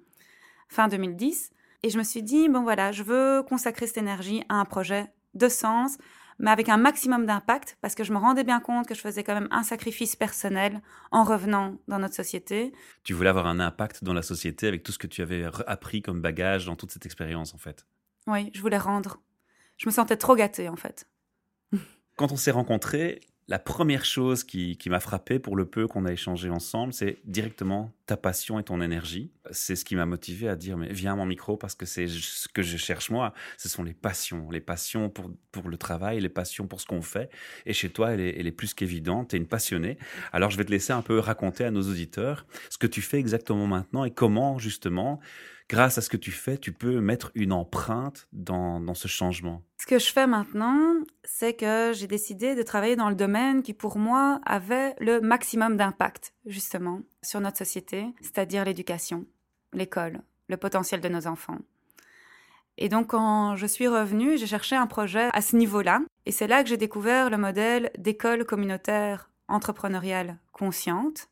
fin 0.68 0.88
2010. 0.88 1.50
Et 1.82 1.90
je 1.90 1.98
me 1.98 2.02
suis 2.02 2.22
dit, 2.22 2.48
bon 2.48 2.62
voilà, 2.62 2.90
je 2.92 3.02
veux 3.02 3.42
consacrer 3.42 3.86
cette 3.86 3.98
énergie 3.98 4.42
à 4.48 4.54
un 4.54 4.64
projet 4.64 5.12
de 5.34 5.48
sens, 5.48 5.98
mais 6.38 6.50
avec 6.50 6.68
un 6.68 6.76
maximum 6.76 7.26
d'impact, 7.26 7.78
parce 7.80 7.94
que 7.94 8.04
je 8.04 8.12
me 8.12 8.18
rendais 8.18 8.44
bien 8.44 8.60
compte 8.60 8.86
que 8.86 8.94
je 8.94 9.00
faisais 9.00 9.24
quand 9.24 9.34
même 9.34 9.48
un 9.50 9.62
sacrifice 9.62 10.16
personnel 10.16 10.80
en 11.10 11.24
revenant 11.24 11.78
dans 11.88 11.98
notre 11.98 12.14
société. 12.14 12.72
Tu 13.04 13.14
voulais 13.14 13.30
avoir 13.30 13.46
un 13.46 13.60
impact 13.60 14.04
dans 14.04 14.12
la 14.12 14.22
société 14.22 14.66
avec 14.68 14.82
tout 14.82 14.92
ce 14.92 14.98
que 14.98 15.06
tu 15.06 15.22
avais 15.22 15.44
appris 15.66 16.02
comme 16.02 16.20
bagage 16.20 16.66
dans 16.66 16.76
toute 16.76 16.90
cette 16.90 17.06
expérience, 17.06 17.54
en 17.54 17.58
fait. 17.58 17.86
Oui, 18.26 18.50
je 18.54 18.60
voulais 18.60 18.78
rendre. 18.78 19.20
Je 19.76 19.88
me 19.88 19.92
sentais 19.92 20.16
trop 20.16 20.36
gâtée, 20.36 20.68
en 20.68 20.76
fait. 20.76 21.08
Quand 22.16 22.32
on 22.32 22.36
s'est 22.36 22.50
rencontrés, 22.50 23.20
la 23.48 23.60
première 23.60 24.04
chose 24.04 24.43
qui, 24.43 24.76
m'a 24.87 24.98
frappé 24.98 25.38
pour 25.38 25.54
le 25.54 25.66
peu 25.66 25.87
qu'on 25.87 26.04
a 26.04 26.12
échangé 26.12 26.50
ensemble, 26.50 26.93
c'est 26.93 27.19
directement 27.25 27.93
ta 28.06 28.16
passion 28.16 28.58
et 28.58 28.64
ton 28.64 28.81
énergie. 28.81 29.31
C'est 29.52 29.76
ce 29.76 29.84
qui 29.84 29.94
m'a 29.94 30.06
motivé 30.06 30.48
à 30.48 30.56
dire 30.56 30.76
mais 30.76 30.93
viens 30.93 31.12
à 31.12 31.16
mon 31.16 31.26
micro 31.26 31.56
parce 31.56 31.76
que 31.76 31.87
c'est 31.87 32.08
ce 32.08 32.48
que 32.48 32.62
je 32.62 32.76
cherche 32.76 33.08
moi. 33.08 33.34
Ce 33.56 33.69
sont 33.69 33.84
les 33.84 33.94
passions, 33.94 34.50
les 34.50 34.60
passions 34.60 35.10
pour, 35.10 35.31
pour 35.52 35.69
le 35.69 35.76
travail, 35.76 36.20
les 36.20 36.28
passions 36.28 36.66
pour 36.66 36.81
ce 36.81 36.87
qu'on 36.87 37.02
fait. 37.02 37.31
Et 37.66 37.72
chez 37.72 37.88
toi, 37.88 38.12
elle 38.12 38.20
est, 38.20 38.37
elle 38.38 38.48
est 38.48 38.52
plus 38.52 38.75
qu'évidente. 38.75 39.28
Tu 39.31 39.37
es 39.37 39.38
une 39.38 39.46
passionnée. 39.46 39.96
Alors 40.32 40.50
je 40.50 40.56
vais 40.56 40.64
te 40.64 40.72
laisser 40.72 40.92
un 40.92 41.02
peu 41.02 41.20
raconter 41.20 41.64
à 41.64 41.70
nos 41.70 41.82
auditeurs 41.82 42.46
ce 42.69 42.78
que 42.78 42.88
tu 42.88 43.00
fais 43.00 43.19
exactement 43.19 43.69
maintenant 43.69 44.04
et 44.04 44.10
comment 44.10 44.58
justement 44.58 45.20
grâce 45.68 45.98
à 45.98 46.00
ce 46.00 46.08
que 46.08 46.16
tu 46.16 46.32
fais, 46.32 46.58
tu 46.58 46.72
peux 46.72 47.00
mettre 47.00 47.30
une 47.34 47.52
empreinte 47.52 48.28
dans, 48.32 48.94
ce 48.94 49.08
changement 49.08 49.62
Ce 49.78 49.86
que 49.86 49.98
je 49.98 50.12
fais 50.12 50.26
maintenant, 50.26 50.94
c'est 51.24 51.54
que 51.54 51.92
j'ai 51.94 52.06
décidé 52.06 52.54
de 52.54 52.62
travailler 52.62 52.96
dans 52.96 53.08
le 53.08 53.14
domaine 53.14 53.62
qui, 53.62 53.74
pour 53.74 53.98
moi, 53.98 54.40
avait 54.44 54.94
le 55.00 55.20
maximum 55.20 55.76
d'impact, 55.76 56.34
justement, 56.46 57.00
sur 57.22 57.40
notre 57.40 57.58
société, 57.58 58.06
c'est-à-dire 58.20 58.64
l'éducation, 58.64 59.26
l'école, 59.72 60.20
le 60.48 60.56
potentiel 60.56 61.00
de 61.00 61.08
nos 61.08 61.26
enfants. 61.26 61.58
Et 62.78 62.88
donc, 62.88 63.08
quand 63.08 63.56
je 63.56 63.66
suis 63.66 63.88
revenue, 63.88 64.36
j'ai 64.36 64.46
cherché 64.46 64.76
un 64.76 64.86
projet 64.86 65.30
à 65.32 65.40
ce 65.40 65.56
niveau-là. 65.56 66.00
Et 66.26 66.32
c'est 66.32 66.46
là 66.46 66.62
que 66.62 66.68
j'ai 66.68 66.76
découvert 66.76 67.30
le 67.30 67.38
modèle 67.38 67.90
d'école 67.98 68.44
communautaire 68.44 69.30
entrepreneuriale 69.48 70.38
consciente, 70.52 71.28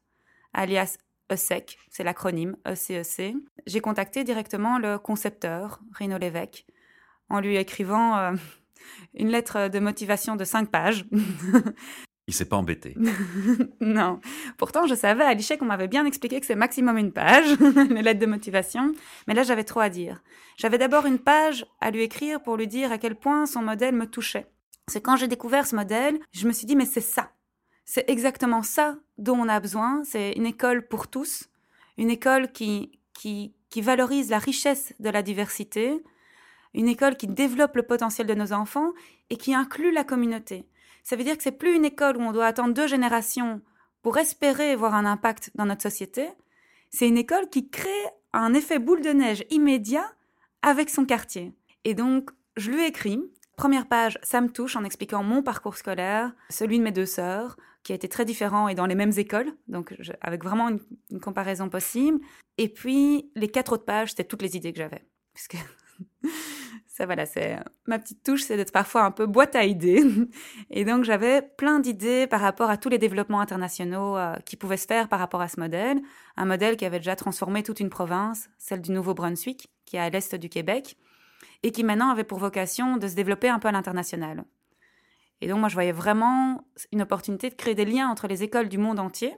alias 0.52 0.96
ESSEC, 1.30 1.78
c'est 1.90 2.04
l'acronyme 2.04 2.56
ECEC, 2.66 3.34
e 3.34 3.38
j'ai 3.66 3.80
contacté 3.80 4.24
directement 4.24 4.78
le 4.78 4.98
concepteur, 4.98 5.80
Rino 5.92 6.18
Lévesque, 6.18 6.66
en 7.28 7.40
lui 7.40 7.56
écrivant 7.56 8.16
euh, 8.16 8.32
une 9.14 9.28
lettre 9.28 9.68
de 9.68 9.78
motivation 9.78 10.36
de 10.36 10.44
cinq 10.44 10.70
pages. 10.70 11.06
Il 12.26 12.32
s'est 12.32 12.46
pas 12.46 12.56
embêté. 12.56 12.96
non. 13.80 14.20
Pourtant, 14.56 14.86
je 14.86 14.94
savais 14.94 15.24
à 15.24 15.34
l'échec 15.34 15.58
qu'on 15.58 15.66
m'avait 15.66 15.88
bien 15.88 16.06
expliqué 16.06 16.40
que 16.40 16.46
c'est 16.46 16.54
maximum 16.54 16.96
une 16.96 17.12
page, 17.12 17.58
les 17.90 18.02
lettres 18.02 18.20
de 18.20 18.26
motivation. 18.26 18.94
Mais 19.28 19.34
là, 19.34 19.42
j'avais 19.42 19.64
trop 19.64 19.80
à 19.80 19.90
dire. 19.90 20.22
J'avais 20.56 20.78
d'abord 20.78 21.04
une 21.04 21.18
page 21.18 21.66
à 21.82 21.90
lui 21.90 22.02
écrire 22.02 22.42
pour 22.42 22.56
lui 22.56 22.66
dire 22.66 22.92
à 22.92 22.98
quel 22.98 23.14
point 23.14 23.44
son 23.44 23.60
modèle 23.60 23.94
me 23.94 24.06
touchait. 24.06 24.46
C'est 24.88 25.02
quand 25.02 25.16
j'ai 25.16 25.28
découvert 25.28 25.66
ce 25.66 25.76
modèle, 25.76 26.18
je 26.32 26.46
me 26.46 26.52
suis 26.52 26.66
dit, 26.66 26.76
mais 26.76 26.86
c'est 26.86 27.02
ça. 27.02 27.30
C'est 27.84 28.08
exactement 28.08 28.62
ça 28.62 28.96
dont 29.19 29.38
on 29.38 29.49
a 29.49 29.61
besoin. 29.61 30.02
C'est 30.05 30.32
une 30.32 30.46
école 30.46 30.87
pour 30.87 31.08
tous, 31.08 31.49
une 31.99 32.11
école 32.11 32.52
qui, 32.52 32.99
qui, 33.12 33.55
qui 33.70 33.81
valorise 33.81 34.31
la 34.31 34.38
richesse 34.38 34.94
de 35.00 35.11
la 35.11 35.22
diversité, 35.22 36.02
une 36.75 36.88
école 36.88 37.16
qui 37.16 37.26
développe 37.26 37.76
le 37.76 37.84
potentiel 37.84 38.26
de 38.26 38.34
nos 38.34 38.52
enfants 38.52 38.93
et 39.31 39.37
qui 39.37 39.55
inclut 39.55 39.93
la 39.93 40.05
communauté. 40.05 40.66
Ça 41.02 41.16
veut 41.16 41.25
dire 41.25 41.37
que 41.37 41.43
c'est 41.43 41.52
plus 41.52 41.75
une 41.75 41.84
école 41.84 42.16
où 42.16 42.20
on 42.20 42.32
doit 42.32 42.46
attendre 42.46 42.75
deux 42.75 42.87
générations 42.87 43.61
pour 44.02 44.19
espérer 44.19 44.75
voir 44.76 44.94
un 44.94 45.05
impact 45.05 45.50
dans 45.55 45.67
notre 45.67 45.82
société. 45.82 46.28
C'est 46.90 47.08
une 47.08 47.19
école 47.19 47.49
qui 47.49 47.70
crée 47.70 47.90
un 48.32 48.55
effet 48.55 48.78
boule 48.78 49.02
de 49.02 49.10
neige 49.10 49.44
immédiat 49.50 50.10
avec 50.62 50.90
son 50.90 51.05
quartier. 51.05 51.52
Et 51.84 51.94
donc, 51.94 52.31
je 52.56 52.70
lui 52.70 52.82
ai 52.82 52.87
écrit, 52.87 53.20
première 53.56 53.86
page, 53.86 54.18
ça 54.22 54.40
me 54.40 54.48
touche 54.48 54.76
en 54.76 54.84
expliquant 54.84 55.22
mon 55.22 55.42
parcours 55.42 55.76
scolaire, 55.76 56.32
celui 56.50 56.78
de 56.78 56.84
mes 56.84 56.92
deux 56.92 57.06
sœurs, 57.06 57.56
qui 57.84 57.92
a 57.92 57.94
été 57.94 58.08
très 58.08 58.24
différent 58.24 58.66
et 58.68 58.74
dans 58.74 58.86
les 58.86 58.94
mêmes 58.94 59.12
écoles, 59.16 59.52
donc 59.68 59.94
avec 60.20 60.42
vraiment 60.42 60.70
une, 60.70 61.20
comparaison 61.20 61.68
possible. 61.68 62.18
Et 62.58 62.68
puis, 62.68 63.30
les 63.34 63.48
quatre 63.48 63.74
autres 63.74 63.84
pages, 63.84 64.10
c'était 64.10 64.24
toutes 64.24 64.42
les 64.42 64.56
idées 64.56 64.72
que 64.72 64.78
j'avais. 64.78 65.04
Puisque 65.34 65.56
ça, 66.86 67.06
voilà, 67.06 67.26
c'est 67.26 67.58
ma 67.86 67.98
petite 67.98 68.22
touche, 68.22 68.42
c'est 68.42 68.56
d'être 68.56 68.72
parfois 68.72 69.02
un 69.02 69.10
peu 69.10 69.26
boîte 69.26 69.54
à 69.54 69.64
idées. 69.64 70.02
Et 70.70 70.84
donc, 70.84 71.04
j'avais 71.04 71.42
plein 71.42 71.78
d'idées 71.78 72.26
par 72.26 72.40
rapport 72.40 72.70
à 72.70 72.76
tous 72.76 72.88
les 72.88 72.98
développements 72.98 73.40
internationaux 73.40 74.16
euh, 74.16 74.36
qui 74.46 74.56
pouvaient 74.56 74.76
se 74.76 74.86
faire 74.86 75.08
par 75.08 75.18
rapport 75.18 75.40
à 75.40 75.48
ce 75.48 75.60
modèle. 75.60 76.00
Un 76.36 76.46
modèle 76.46 76.76
qui 76.76 76.86
avait 76.86 77.00
déjà 77.00 77.16
transformé 77.16 77.62
toute 77.62 77.80
une 77.80 77.90
province, 77.90 78.48
celle 78.58 78.80
du 78.80 78.92
Nouveau-Brunswick, 78.92 79.68
qui 79.84 79.96
est 79.96 80.00
à 80.00 80.08
l'est 80.08 80.34
du 80.36 80.48
Québec, 80.48 80.96
et 81.64 81.72
qui 81.72 81.82
maintenant 81.82 82.11
avait 82.11 82.25
pour 82.25 82.38
vocation 82.38 82.99
de 82.99 83.08
se 83.08 83.14
développer 83.14 83.49
un 83.49 83.58
peu 83.58 83.69
à 83.69 83.72
l'international. 83.72 84.44
Et 85.40 85.49
donc 85.49 85.58
moi, 85.58 85.69
je 85.69 85.75
voyais 85.75 85.93
vraiment 85.93 86.62
une 86.93 87.02
opportunité 87.02 87.49
de 87.49 87.55
créer 87.55 87.75
des 87.75 87.87
liens 87.87 88.08
entre 88.08 88.28
les 88.28 88.43
écoles 88.43 88.69
du 88.69 88.76
monde 88.76 89.00
entier, 89.00 89.34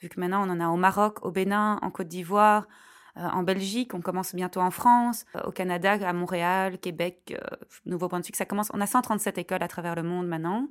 vu 0.00 0.10
que 0.10 0.20
maintenant 0.20 0.46
on 0.46 0.50
en 0.50 0.60
a 0.60 0.68
au 0.68 0.76
Maroc, 0.76 1.24
au 1.24 1.30
Bénin, 1.30 1.78
en 1.80 1.90
Côte 1.90 2.08
d'Ivoire, 2.08 2.68
euh, 3.16 3.22
en 3.22 3.42
Belgique, 3.42 3.94
on 3.94 4.02
commence 4.02 4.34
bientôt 4.34 4.60
en 4.60 4.70
France, 4.70 5.24
euh, 5.36 5.40
au 5.46 5.52
Canada, 5.52 5.92
à 6.06 6.12
Montréal, 6.12 6.78
Québec, 6.78 7.34
euh, 7.34 7.56
Nouveau-Brunswick, 7.86 8.36
ça 8.36 8.44
commence. 8.44 8.70
On 8.74 8.80
a 8.80 8.86
137 8.86 9.38
écoles 9.38 9.62
à 9.62 9.68
travers 9.68 9.94
le 9.94 10.02
monde 10.02 10.28
maintenant. 10.28 10.68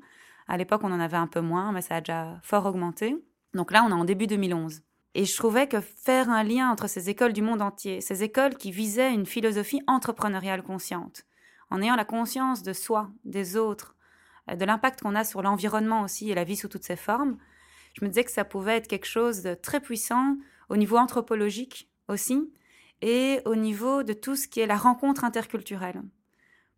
À 0.47 0.57
l'époque, 0.57 0.81
on 0.83 0.91
en 0.91 0.99
avait 0.99 1.17
un 1.17 1.27
peu 1.27 1.41
moins, 1.41 1.71
mais 1.71 1.81
ça 1.81 1.95
a 1.95 2.01
déjà 2.01 2.39
fort 2.43 2.67
augmenté. 2.67 3.17
Donc 3.55 3.71
là, 3.71 3.83
on 3.83 3.89
est 3.89 3.93
en 3.93 4.05
début 4.05 4.27
2011. 4.27 4.81
Et 5.19 5.25
je 5.25 5.35
trouvais 5.35 5.67
que 5.67 5.81
faire 5.81 6.29
un 6.29 6.45
lien 6.45 6.71
entre 6.71 6.87
ces 6.87 7.09
écoles 7.09 7.33
du 7.33 7.41
monde 7.41 7.61
entier, 7.61 7.99
ces 7.99 8.23
écoles 8.23 8.55
qui 8.55 8.71
visaient 8.71 9.13
une 9.13 9.25
philosophie 9.25 9.81
entrepreneuriale 9.85 10.63
consciente, 10.63 11.25
en 11.69 11.81
ayant 11.81 11.97
la 11.97 12.05
conscience 12.05 12.63
de 12.63 12.71
soi, 12.71 13.09
des 13.25 13.57
autres, 13.57 13.97
euh, 14.49 14.55
de 14.55 14.63
l'impact 14.63 15.01
qu'on 15.01 15.15
a 15.15 15.25
sur 15.25 15.41
l'environnement 15.41 16.03
aussi 16.03 16.31
et 16.31 16.35
la 16.35 16.45
vie 16.45 16.55
sous 16.55 16.69
toutes 16.69 16.85
ses 16.85 16.95
formes, 16.95 17.37
je 17.99 18.05
me 18.05 18.07
disais 18.07 18.23
que 18.23 18.31
ça 18.31 18.45
pouvait 18.45 18.77
être 18.77 18.87
quelque 18.87 19.07
chose 19.07 19.41
de 19.41 19.55
très 19.55 19.81
puissant 19.81 20.37
au 20.69 20.77
niveau 20.77 20.95
anthropologique 20.95 21.89
aussi 22.07 22.53
et 23.01 23.41
au 23.43 23.57
niveau 23.57 24.03
de 24.03 24.13
tout 24.13 24.37
ce 24.37 24.47
qui 24.47 24.61
est 24.61 24.67
la 24.67 24.77
rencontre 24.77 25.25
interculturelle. 25.25 26.01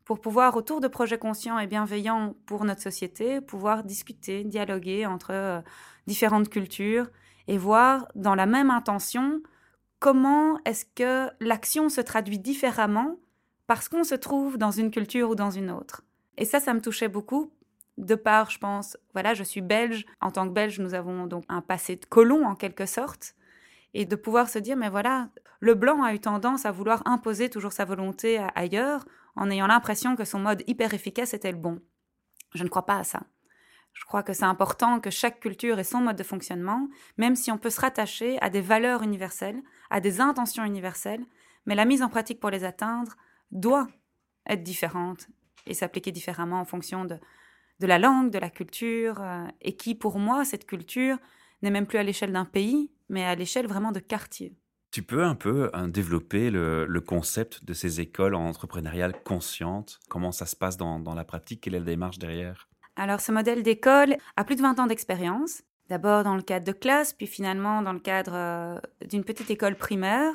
Pour 0.04 0.20
pouvoir, 0.20 0.56
autour 0.56 0.82
de 0.82 0.88
projets 0.88 1.20
conscients 1.20 1.60
et 1.60 1.68
bienveillants 1.68 2.36
pour 2.48 2.66
notre 2.66 2.82
société, 2.82 3.40
pouvoir 3.40 3.84
discuter, 3.84 4.44
dialoguer 4.44 5.06
entre 5.06 5.30
euh, 5.32 5.62
différentes 6.08 6.50
cultures 6.50 7.06
et 7.48 7.58
voir 7.58 8.08
dans 8.16 8.36
la 8.36 8.46
même 8.46 8.70
intention 8.70 9.42
comment 10.00 10.60
est-ce 10.66 10.86
que 10.86 11.30
l'action 11.40 11.90
se 11.90 12.02
traduit 12.02 12.40
différemment 12.40 13.18
parce 13.68 13.88
qu'on 13.88 14.04
se 14.04 14.16
trouve 14.16 14.58
dans 14.58 14.72
une 14.72 14.92
culture 14.92 15.30
ou 15.30 15.36
dans 15.36 15.52
une 15.52 15.72
autre. 15.72 16.04
Et 16.38 16.46
ça, 16.46 16.60
ça 16.60 16.74
me 16.74 16.82
touchait 16.82 17.08
beaucoup 17.08 17.52
de 17.98 18.16
part, 18.16 18.50
je 18.50 18.58
pense, 18.58 18.98
voilà, 19.14 19.34
je 19.34 19.44
suis 19.44 19.62
belge. 19.62 20.06
En 20.22 20.32
tant 20.32 20.48
que 20.48 20.54
belge, 20.54 20.80
nous 20.80 20.94
avons 20.94 21.28
donc 21.28 21.44
un 21.50 21.62
passé 21.62 21.96
de 21.96 22.06
colon 22.06 22.46
en 22.46 22.56
quelque 22.56 22.86
sorte. 22.86 23.36
Et 23.94 24.06
de 24.06 24.16
pouvoir 24.16 24.50
se 24.50 24.58
dire, 24.58 24.78
mais 24.78 24.90
voilà, 24.90 25.30
le 25.60 25.76
blanc 25.76 26.02
a 26.02 26.14
eu 26.14 26.20
tendance 26.20 26.66
à 26.66 26.72
vouloir 26.72 27.02
imposer 27.06 27.50
toujours 27.50 27.74
sa 27.74 27.86
volonté 27.86 28.44
ailleurs 28.56 29.06
en 29.36 29.50
ayant 29.50 29.68
l'impression 29.68 30.16
que 30.16 30.26
son 30.26 30.40
mode 30.40 30.64
hyper 30.68 30.94
efficace 30.94 31.34
était 31.34 31.52
le 31.52 31.58
bon. 31.58 31.80
Je 32.54 32.64
ne 32.64 32.70
crois 32.70 32.86
pas 32.86 32.98
à 32.98 33.04
ça. 33.04 33.22
Je 33.94 34.06
crois 34.06 34.24
que 34.24 34.34
c'est 34.34 34.46
important 34.46 35.00
que 35.00 35.10
chaque 35.10 35.40
culture 35.40 35.80
ait 35.80 35.84
son 35.84 36.00
mode 36.00 36.16
de 36.16 36.24
fonctionnement, 36.24 36.88
même 37.18 37.36
si 37.36 37.52
on 37.52 37.58
peut 37.58 37.70
se 37.70 37.82
rattacher 37.82 38.40
à 38.42 38.50
des 38.50 38.62
valeurs 38.62 39.04
universelles, 39.04 39.62
à 39.90 40.00
des 40.00 40.22
intentions 40.22 40.64
universelles, 40.64 41.26
mais 41.66 41.76
la 41.76 41.86
mise 41.86 42.02
en 42.02 42.10
pratique 42.10 42.40
pour 42.40 42.50
les 42.50 42.64
atteindre 42.64 43.16
doit 43.52 43.88
être 44.48 44.64
différente 44.64 45.28
et 45.66 45.74
s'appliquer 45.74 46.12
différemment 46.12 46.60
en 46.60 46.66
fonction 46.66 47.06
de, 47.06 47.18
de 47.80 47.88
la 47.88 48.00
langue, 48.00 48.32
de 48.32 48.40
la 48.40 48.50
culture, 48.50 49.22
euh, 49.22 49.46
et 49.62 49.76
qui, 49.76 49.96
pour 49.96 50.18
moi, 50.20 50.46
cette 50.46 50.66
culture 50.66 51.18
n'est 51.62 51.72
même 51.72 51.86
plus 51.86 52.00
à 52.00 52.04
l'échelle 52.04 52.32
d'un 52.32 52.46
pays, 52.46 52.92
mais 53.10 53.24
à 53.24 53.36
l'échelle 53.36 53.68
vraiment 53.68 53.92
de 53.92 54.00
quartier. 54.00 54.56
Tu 54.92 55.04
peux 55.04 55.24
un 55.24 55.36
peu 55.36 55.70
hein, 55.74 55.88
développer 55.88 56.50
le, 56.50 57.00
concept 57.00 57.64
de 57.64 57.74
ces 57.74 58.02
écoles 58.02 58.36
entrepreneuriales 58.36 59.24
conscientes? 59.24 60.00
Comment 60.10 60.32
ça 60.32 60.46
se 60.46 60.56
passe 60.56 60.76
dans, 60.76 61.00
dans 61.00 61.16
la 61.16 61.24
pratique? 61.24 61.62
Quelle 61.62 61.76
est 61.76 61.80
la 61.80 61.86
démarche 61.86 62.20
derrière? 62.20 62.71
Alors, 62.96 63.22
ce 63.22 63.32
modèle 63.32 63.64
d'école 63.64 64.18
a 64.36 64.44
plus 64.44 64.56
de 64.56 64.62
20 64.62 64.80
ans 64.80 64.88
d'expérience. 64.88 65.64
D'abord 65.90 66.24
dans 66.24 66.36
le 66.36 66.42
cadre 66.42 66.66
de 66.66 66.72
classe, 66.72 67.14
puis 67.14 67.28
finalement 67.28 67.82
dans 67.82 67.94
le 67.94 68.00
cadre 68.00 68.32
euh, 68.34 68.80
d'une 69.10 69.26
petite 69.26 69.50
école 69.50 69.76
primaire, 69.76 70.34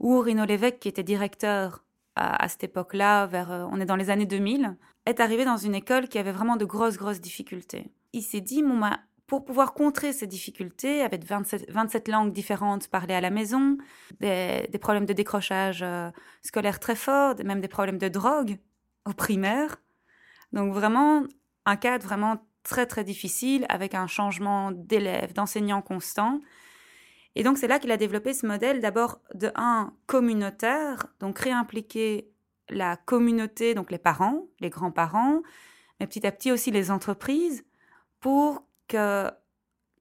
où 0.00 0.18
Rino 0.18 0.44
Lévesque, 0.44 0.80
qui 0.80 0.88
était 0.88 1.04
directeur 1.04 1.84
à, 2.16 2.48
cette 2.48 2.64
époque-là, 2.64 3.26
vers, 3.26 3.52
euh, 3.52 3.66
on 3.70 3.80
est 3.80 3.84
dans 3.84 3.96
les 3.96 4.10
années 4.10 4.26
2000, 4.26 4.76
est 5.04 5.20
arrivé 5.20 5.44
dans 5.44 5.58
une 5.58 5.74
école 5.74 6.08
qui 6.08 6.18
avait 6.18 6.32
vraiment 6.32 6.56
de 6.56 6.64
grosses, 6.64 6.96
grosses 6.96 7.20
difficultés. 7.20 7.92
Il 8.12 8.22
s'est 8.22 8.40
dit, 8.40 8.62
bah, 8.62 8.98
pour 9.26 9.44
pouvoir 9.44 9.74
contrer 9.74 10.12
ces 10.12 10.26
difficultés, 10.26 11.02
avec 11.02 11.24
27, 11.24 11.70
27 11.70 12.08
langues 12.08 12.32
différentes 12.32 12.88
parlées 12.88 13.14
à 13.14 13.20
la 13.20 13.30
maison, 13.30 13.76
des, 14.20 14.68
problèmes 14.80 15.06
de 15.06 15.12
décrochage 15.12 15.82
euh, 15.82 16.10
scolaire 16.42 16.80
très 16.80 16.96
forts, 16.96 17.34
même 17.44 17.60
des 17.60 17.68
problèmes 17.68 17.98
de 17.98 18.08
drogue 18.08 18.58
au 19.04 19.12
primaire. 19.12 19.76
Donc 20.52 20.72
vraiment, 20.72 21.24
un 21.66 21.76
cadre 21.76 22.04
vraiment 22.04 22.46
très, 22.62 22.86
très 22.86 23.04
difficile, 23.04 23.66
avec 23.68 23.94
un 23.94 24.06
changement 24.06 24.72
d'élèves, 24.72 25.34
d'enseignants 25.34 25.82
constant. 25.82 26.40
Et 27.34 27.42
donc 27.42 27.58
c'est 27.58 27.68
là 27.68 27.78
qu'il 27.78 27.92
a 27.92 27.96
développé 27.96 28.32
ce 28.32 28.46
modèle 28.46 28.80
d'abord 28.80 29.20
de 29.34 29.50
un 29.54 29.92
communautaire, 30.06 31.06
donc 31.20 31.38
réimpliquer 31.38 32.30
la 32.68 32.96
communauté, 32.96 33.74
donc 33.74 33.90
les 33.90 33.98
parents, 33.98 34.46
les 34.60 34.70
grands-parents, 34.70 35.42
mais 36.00 36.06
petit 36.06 36.26
à 36.26 36.32
petit 36.32 36.50
aussi 36.50 36.70
les 36.70 36.90
entreprises, 36.90 37.64
pour 38.20 38.66
que 38.88 39.30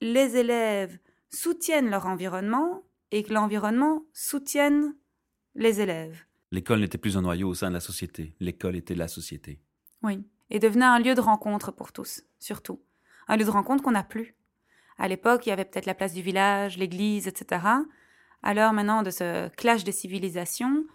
les 0.02 0.38
élèves 0.38 0.98
soutiennent 1.30 1.90
leur 1.90 2.06
environnement 2.06 2.84
et 3.12 3.24
que 3.24 3.34
l'environnement 3.34 4.04
soutienne 4.14 4.96
les 5.56 5.82
élèves. 5.82 6.26
L'école 6.52 6.80
n'était 6.80 6.98
plus 6.98 7.18
un 7.18 7.22
noyau 7.22 7.50
au 7.50 7.54
sein 7.54 7.70
de 7.70 7.74
la 7.74 7.80
société, 7.80 8.36
l'école 8.40 8.76
était 8.76 8.96
la 8.96 9.08
société. 9.08 9.60
Oui, 10.02 10.26
et 10.50 10.60
devenait 10.60 10.86
un 10.86 11.00
lieu 11.00 11.16
de 11.16 11.22
rencontre 11.22 11.72
pour 11.72 11.92
tous, 11.92 12.24
surtout. 12.40 12.82
Un 13.28 13.38
lieu 13.38 13.46
de 13.46 13.50
rencontre 13.50 13.84
qu'on 13.84 13.92
n'a 13.92 14.04
plus. 14.04 14.36
À 14.98 15.08
l'époque, 15.08 15.46
il 15.46 15.50
y 15.50 15.52
avait 15.52 15.66
peut-être 15.66 15.86
la 15.86 15.96
place 15.96 16.14
du 16.14 16.22
village, 16.22 16.78
l'église, 16.78 17.28
etc. 17.28 17.66
À 18.44 18.54
l'heure 18.54 18.74
maintenant 18.74 19.04
de 19.04 19.10
ce 19.10 19.50
clash 19.50 19.84
des 19.84 19.92
civilisations, 19.92 20.86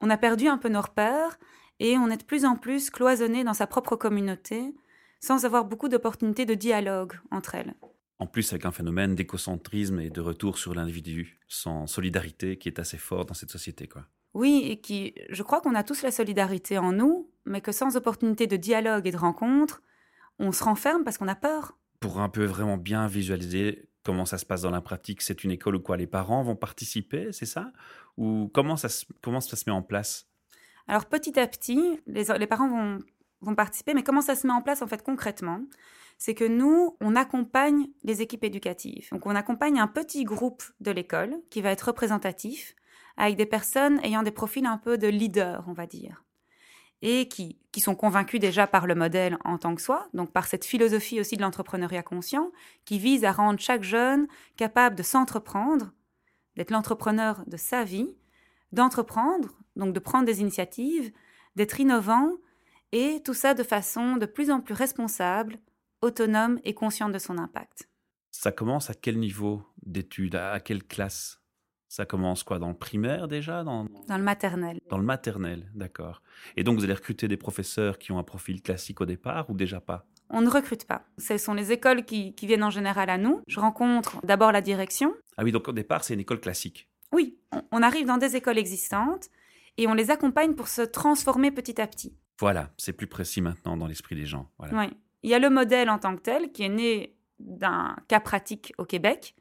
on, 0.00 0.10
a 0.10 0.16
perdu 0.16 0.48
un 0.48 0.58
peu 0.58 0.68
nos 0.68 0.82
repères 0.82 1.38
et 1.78 1.96
on 1.96 2.08
est 2.10 2.18
de 2.18 2.24
plus 2.24 2.44
en 2.44 2.56
plus 2.56 2.90
cloisonné 2.90 3.44
dans 3.44 3.54
sa 3.54 3.66
propre 3.66 3.96
communauté, 3.96 4.74
sans 5.20 5.44
avoir 5.44 5.64
beaucoup 5.64 5.88
d'opportunités 5.88 6.44
de 6.44 6.54
dialogue 6.54 7.14
entre 7.30 7.54
elles. 7.54 7.74
En 8.18 8.26
plus, 8.26 8.52
avec 8.52 8.64
un 8.64 8.72
phénomène 8.72 9.14
d'écocentrisme 9.14 10.00
et 10.00 10.10
de 10.10 10.20
retour 10.20 10.58
sur 10.58 10.74
l'individu, 10.74 11.38
sans 11.48 11.86
solidarité 11.86 12.58
qui 12.58 12.68
est 12.68 12.78
assez 12.78 12.98
fort 12.98 13.26
dans 13.26 13.34
cette 13.34 13.50
société, 13.50 13.88
quoi. 13.88 14.06
Oui, 14.34 14.66
et 14.68 14.80
qui, 14.80 15.14
je 15.30 15.42
crois 15.42 15.60
qu'on 15.62 15.74
a 15.74 15.82
tous 15.82 16.02
la 16.02 16.10
solidarité 16.10 16.76
en 16.76 16.92
nous, 16.92 17.30
mais 17.46 17.60
que 17.60 17.72
sans 17.72 17.96
opportunité 17.96 18.46
de 18.46 18.56
dialogue 18.56 19.06
et 19.06 19.12
de 19.12 19.16
rencontre, 19.16 19.82
on 20.38 20.52
se 20.52 20.62
renferme 20.62 21.04
parce 21.04 21.18
qu'on 21.18 21.28
a 21.28 21.34
peur. 21.34 21.78
Pour 22.00 22.20
un 22.20 22.28
peu 22.28 22.44
vraiment 22.44 22.76
bien 22.76 23.06
visualiser 23.06 23.88
comment 24.04 24.26
ça 24.26 24.38
se 24.38 24.46
passe 24.46 24.62
dans 24.62 24.70
la 24.70 24.80
pratique, 24.80 25.22
c'est 25.22 25.42
une 25.42 25.50
école 25.50 25.76
où 25.76 25.80
quoi 25.80 25.96
les 25.96 26.06
parents 26.06 26.42
vont 26.42 26.56
participer, 26.56 27.32
c'est 27.32 27.46
ça? 27.46 27.72
Ou 28.16 28.50
comment 28.52 28.76
ça, 28.76 28.88
se, 28.88 29.04
comment 29.22 29.40
ça 29.40 29.56
se 29.56 29.64
met 29.66 29.74
en 29.74 29.82
place? 29.82 30.28
Alors 30.86 31.06
petit 31.06 31.38
à 31.40 31.46
petit, 31.46 32.00
les, 32.06 32.24
les 32.38 32.46
parents 32.46 32.68
vont, 32.68 32.98
vont 33.40 33.54
participer, 33.54 33.94
mais 33.94 34.04
comment 34.04 34.20
ça 34.20 34.36
se 34.36 34.46
met 34.46 34.52
en 34.52 34.62
place 34.62 34.82
en 34.82 34.86
fait 34.86 35.02
concrètement? 35.02 35.60
C'est 36.18 36.34
que 36.34 36.44
nous, 36.44 36.96
on 37.00 37.16
accompagne 37.16 37.88
les 38.04 38.22
équipes 38.22 38.44
éducatives. 38.44 39.08
Donc 39.10 39.26
on 39.26 39.34
accompagne 39.34 39.80
un 39.80 39.88
petit 39.88 40.24
groupe 40.24 40.62
de 40.80 40.90
l'école 40.90 41.34
qui 41.50 41.60
va 41.60 41.70
être 41.70 41.88
représentatif, 41.88 42.74
avec 43.16 43.36
des 43.36 43.46
personnes 43.46 43.98
ayant 44.04 44.22
des 44.22 44.30
profils 44.30 44.66
un 44.66 44.78
peu 44.78 44.98
de 44.98 45.08
leader, 45.08 45.64
on 45.66 45.72
va 45.72 45.86
dire 45.86 46.25
et 47.02 47.28
qui, 47.28 47.58
qui 47.72 47.80
sont 47.80 47.94
convaincus 47.94 48.40
déjà 48.40 48.66
par 48.66 48.86
le 48.86 48.94
modèle 48.94 49.36
en 49.44 49.58
tant 49.58 49.74
que 49.74 49.82
soi, 49.82 50.08
donc 50.14 50.32
par 50.32 50.46
cette 50.46 50.64
philosophie 50.64 51.20
aussi 51.20 51.36
de 51.36 51.42
l'entrepreneuriat 51.42 52.02
conscient, 52.02 52.52
qui 52.84 52.98
vise 52.98 53.24
à 53.24 53.32
rendre 53.32 53.60
chaque 53.60 53.82
jeune 53.82 54.26
capable 54.56 54.96
de 54.96 55.02
s'entreprendre, 55.02 55.92
d'être 56.56 56.70
l'entrepreneur 56.70 57.44
de 57.46 57.56
sa 57.56 57.84
vie, 57.84 58.16
d'entreprendre, 58.72 59.50
donc 59.76 59.94
de 59.94 60.00
prendre 60.00 60.24
des 60.24 60.40
initiatives, 60.40 61.12
d'être 61.54 61.80
innovant, 61.80 62.32
et 62.92 63.22
tout 63.24 63.34
ça 63.34 63.54
de 63.54 63.62
façon 63.62 64.16
de 64.16 64.26
plus 64.26 64.50
en 64.50 64.60
plus 64.60 64.74
responsable, 64.74 65.58
autonome 66.02 66.60
et 66.64 66.74
consciente 66.74 67.12
de 67.12 67.18
son 67.18 67.38
impact. 67.38 67.88
Ça 68.30 68.52
commence 68.52 68.90
à 68.90 68.94
quel 68.94 69.18
niveau 69.18 69.62
d'études 69.82 70.36
À 70.36 70.60
quelle 70.60 70.84
classe? 70.84 71.40
Ça 71.88 72.04
commence 72.04 72.42
quoi 72.42 72.58
Dans 72.58 72.68
le 72.68 72.74
primaire 72.74 73.28
déjà 73.28 73.64
dans... 73.64 73.86
dans 74.08 74.18
le 74.18 74.24
maternel. 74.24 74.80
Dans 74.88 74.98
le 74.98 75.04
maternel, 75.04 75.70
d'accord. 75.74 76.22
Et 76.56 76.64
donc 76.64 76.78
vous 76.78 76.84
allez 76.84 76.94
recruter 76.94 77.28
des 77.28 77.36
professeurs 77.36 77.98
qui 77.98 78.12
ont 78.12 78.18
un 78.18 78.24
profil 78.24 78.62
classique 78.62 79.00
au 79.00 79.06
départ 79.06 79.48
ou 79.50 79.54
déjà 79.54 79.80
pas? 79.80 80.06
On 80.28 80.40
ne 80.40 80.50
recrute 80.50 80.86
pas. 80.86 81.04
Ce 81.18 81.38
sont 81.38 81.54
les 81.54 81.70
écoles 81.70 82.04
qui, 82.04 82.34
qui 82.34 82.46
viennent 82.46 82.64
en 82.64 82.70
général 82.70 83.10
à 83.10 83.18
nous. 83.18 83.40
Je 83.46 83.60
rencontre 83.60 84.18
d'abord 84.24 84.50
la 84.50 84.60
direction. 84.60 85.14
Ah 85.36 85.44
oui, 85.44 85.52
donc 85.52 85.68
au 85.68 85.72
départ 85.72 86.02
c'est 86.02 86.14
une 86.14 86.20
école 86.20 86.40
classique. 86.40 86.88
Oui, 87.12 87.38
on 87.70 87.82
arrive 87.82 88.06
dans 88.06 88.18
des 88.18 88.34
écoles 88.36 88.58
existantes 88.58 89.28
et 89.78 89.86
on 89.86 89.94
les 89.94 90.10
accompagne 90.10 90.54
pour 90.54 90.68
se 90.68 90.82
transformer 90.82 91.50
petit 91.50 91.80
à 91.80 91.86
petit. 91.86 92.16
Voilà, 92.40 92.70
c'est 92.76 92.92
plus 92.92 93.06
précis 93.06 93.40
maintenant 93.40 93.76
dans 93.76 93.86
l'esprit 93.86 94.16
des 94.16 94.26
gens. 94.26 94.50
Voilà. 94.58 94.76
Oui. 94.76 94.96
Il 95.22 95.30
y 95.30 95.34
a 95.34 95.38
le 95.38 95.50
modèle 95.50 95.88
en 95.88 95.98
tant 95.98 96.14
que 96.16 96.22
tel 96.22 96.52
qui 96.52 96.64
est 96.64 96.68
né 96.68 97.16
d'un 97.38 97.96
cas 98.08 98.20
pratique 98.20 98.72
au 98.78 98.84
Québec 98.84 99.34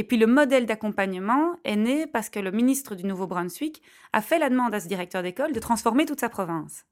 et 0.00 0.02
puis 0.02 0.16
le 0.16 0.26
modèle 0.26 0.64
d'accompagnement 0.64 1.56
est 1.62 1.76
né 1.76 2.06
parce 2.06 2.30
que 2.30 2.40
le 2.40 2.50
ministre 2.50 2.94
du 2.94 3.04
Nouveau-Brunswick 3.04 3.82
a 4.14 4.22
fait 4.22 4.38
la 4.38 4.48
demande 4.48 4.74
à 4.74 4.80
ce 4.80 4.88
directeur 4.88 5.22
d'école 5.22 5.52
de 5.52 5.60
transformer 5.60 6.06
toute 6.06 6.20
sa 6.20 6.30
province. 6.30 6.86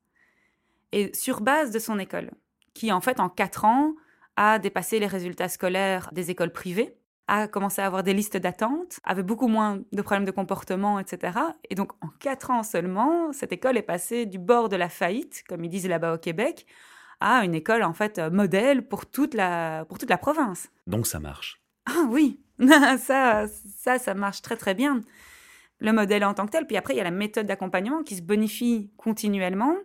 Et 0.92 1.10
sur 1.14 1.40
base 1.40 1.70
de 1.70 1.78
son 1.78 1.98
école, 1.98 2.32
qui 2.74 2.92
en 2.92 3.00
fait 3.00 3.18
en 3.18 3.30
quatre 3.30 3.64
ans 3.64 3.94
a 4.36 4.58
dépassé 4.58 4.98
les 4.98 5.06
résultats 5.06 5.48
scolaires 5.48 6.10
des 6.12 6.30
écoles 6.30 6.52
privées, 6.52 6.98
a 7.28 7.48
commencé 7.48 7.80
à 7.80 7.86
avoir 7.86 8.02
des 8.02 8.12
listes 8.12 8.36
d'attente, 8.36 9.00
avait 9.04 9.22
beaucoup 9.22 9.48
moins 9.48 9.80
de 9.90 10.02
problèmes 10.02 10.26
de 10.26 10.30
comportement, 10.30 10.98
etc. 10.98 11.38
Et 11.70 11.74
donc 11.74 11.92
en 12.04 12.08
quatre 12.20 12.50
ans 12.50 12.62
seulement, 12.62 13.32
cette 13.32 13.54
école 13.54 13.78
est 13.78 13.82
passée 13.82 14.26
du 14.26 14.38
bord 14.38 14.68
de 14.68 14.76
la 14.76 14.90
faillite, 14.90 15.44
comme 15.48 15.64
ils 15.64 15.70
disent 15.70 15.88
là-bas 15.88 16.12
au 16.12 16.18
Québec, 16.18 16.66
à 17.20 17.42
une 17.42 17.54
école 17.54 17.84
en 17.84 17.94
fait 17.94 18.18
modèle 18.18 18.86
pour 18.86 19.06
toute 19.06 19.32
la, 19.32 19.86
pour 19.86 19.96
toute 19.96 20.10
la 20.10 20.18
province. 20.18 20.68
Donc 20.86 21.06
ça 21.06 21.18
marche. 21.20 21.62
Ah 21.86 22.04
oui, 22.10 22.38
ça, 22.98 23.46
ça, 23.48 23.98
ça 23.98 24.14
marche 24.14 24.42
très 24.42 24.56
très 24.56 24.74
bien. 24.74 25.02
Le 25.80 25.92
modèle 25.92 26.24
en 26.24 26.34
tant 26.34 26.46
que 26.46 26.52
tel, 26.52 26.66
puis 26.66 26.76
après 26.76 26.94
il 26.94 26.96
y 26.96 27.00
a 27.00 27.04
la 27.04 27.10
méthode 27.10 27.46
d'accompagnement 27.46 28.02
qui 28.02 28.16
se 28.16 28.22
bonifie 28.22 28.90
continuellement. 28.96 29.76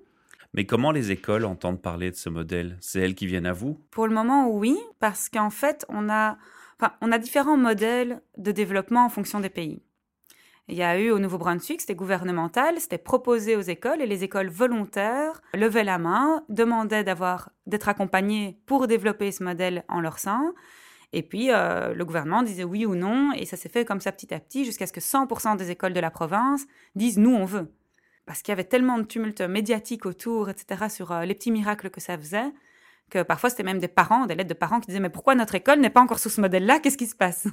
Mais 0.53 0.65
comment 0.65 0.91
les 0.91 1.11
écoles 1.11 1.45
entendent 1.45 1.81
parler 1.81 2.11
de 2.11 2.15
ce 2.15 2.29
modèle? 2.29 2.77
C'est 2.79 2.99
elles 2.99 3.15
qui 3.15 3.25
viennent 3.25 3.45
à 3.45 3.53
vous? 3.53 3.79
Pour 3.89 4.07
le 4.07 4.13
moment, 4.13 4.49
oui, 4.49 4.77
parce 4.99 5.29
qu'en 5.29 5.49
fait, 5.49 5.85
on 5.89 6.09
a, 6.09 6.37
enfin, 6.79 6.93
on 7.01 7.11
a 7.11 7.17
différents 7.17 7.57
modèles 7.57 8.21
de 8.37 8.51
développement 8.51 9.05
en 9.05 9.09
fonction 9.09 9.39
des 9.39 9.49
pays. 9.49 9.81
Il 10.69 10.75
y 10.75 10.83
a 10.83 10.97
eu 10.97 11.11
au 11.11 11.19
Nouveau-Brunswick, 11.19 11.81
c'était 11.81 11.95
gouvernemental, 11.95 12.79
c'était 12.79 12.97
proposé 12.97 13.55
aux 13.57 13.61
écoles 13.61 14.01
et 14.01 14.05
les 14.05 14.23
écoles 14.23 14.49
volontaires 14.49 15.41
levaient 15.53 15.83
la 15.83 15.97
main, 15.97 16.45
demandaient 16.47 17.03
d'avoir 17.03 17.49
d'être 17.67 17.89
accompagnées 17.89 18.57
pour 18.65 18.87
développer 18.87 19.31
ce 19.31 19.43
modèle 19.43 19.83
en 19.89 19.99
leur 19.99 20.19
sein. 20.19 20.53
Et 21.13 21.21
puis, 21.21 21.51
euh, 21.51 21.93
le 21.93 22.05
gouvernement 22.05 22.41
disait 22.41 22.63
oui 22.63 22.87
ou 22.87 22.95
non, 22.95 23.31
et 23.33 23.45
ça 23.45 23.55
s'est 23.55 23.69
fait 23.69 23.85
comme 23.85 24.01
ça 24.01 24.11
petit 24.11 24.33
à 24.33 24.39
petit, 24.39 24.65
jusqu'à 24.65 24.87
ce 24.87 24.93
que 24.93 24.99
100% 24.99 25.55
des 25.55 25.69
écoles 25.69 25.93
de 25.93 25.99
la 25.99 26.09
province 26.09 26.65
disent 26.95 27.19
nous, 27.19 27.33
on 27.33 27.45
veut. 27.45 27.71
Parce 28.25 28.41
qu'il 28.41 28.51
y 28.51 28.53
avait 28.53 28.63
tellement 28.63 28.97
de 28.97 29.03
tumulte 29.03 29.41
médiatique 29.41 30.07
autour, 30.07 30.49
etc., 30.49 30.85
sur 30.89 31.11
euh, 31.11 31.25
les 31.25 31.35
petits 31.35 31.51
miracles 31.51 31.91
que 31.91 32.01
ça 32.01 32.17
faisait, 32.17 32.51
que 33.11 33.21
parfois 33.21 33.51
c'était 33.51 33.63
même 33.63 33.79
des 33.79 33.87
parents, 33.87 34.25
des 34.25 34.33
lettres 34.33 34.49
de 34.49 34.55
parents 34.55 34.79
qui 34.79 34.87
disaient 34.87 34.99
mais 34.99 35.11
pourquoi 35.11 35.35
notre 35.35 35.53
école 35.53 35.79
n'est 35.79 35.91
pas 35.91 36.01
encore 36.01 36.17
sous 36.17 36.29
ce 36.29 36.41
modèle-là? 36.41 36.79
Qu'est-ce 36.79 36.97
qui 36.97 37.05
se 37.05 37.15
passe? 37.15 37.47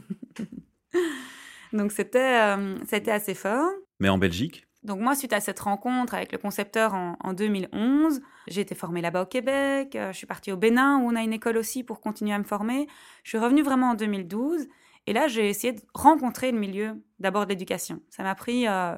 Donc 1.75 1.93
c'était, 1.93 2.40
euh, 2.40 2.76
été 2.90 3.12
assez 3.12 3.35
fort. 3.35 3.71
Mais 3.99 4.09
en 4.09 4.17
Belgique? 4.17 4.67
Donc 4.82 5.00
moi, 5.00 5.14
suite 5.14 5.34
à 5.34 5.40
cette 5.40 5.60
rencontre 5.60 6.14
avec 6.14 6.32
le 6.32 6.38
concepteur 6.38 6.94
en, 6.94 7.32
2011, 7.34 8.20
j'ai 8.49 8.62
été 8.62 8.75
formée 8.75 9.02
là-bas 9.02 9.22
au 9.22 9.26
Québec, 9.26 9.94
euh, 9.94 10.10
je 10.12 10.16
suis 10.16 10.26
partie 10.26 10.52
au 10.52 10.56
Bénin 10.56 10.99
où 10.99 11.10
on 11.10 11.16
a 11.16 11.22
une 11.22 11.34
école 11.34 11.58
aussi 11.58 11.84
pour 11.84 12.00
continuer 12.00 12.32
à 12.32 12.38
me 12.38 12.44
former. 12.44 12.88
Je 13.22 13.30
suis 13.30 13.38
revenue 13.38 13.62
vraiment 13.62 13.90
en 13.90 13.94
2012 13.94 14.68
et 15.06 15.12
là, 15.12 15.28
j'ai 15.28 15.50
essayé 15.50 15.75
de 15.75 15.82
rencontrer 15.92 16.50
le 16.50 16.58
milieu 16.58 16.94
d'abord 17.18 17.44
de 17.44 17.50
l'éducation. 17.50 18.00
Ça 18.08 18.22
m'a 18.22 18.34
pris 18.34 18.66
euh, 18.66 18.96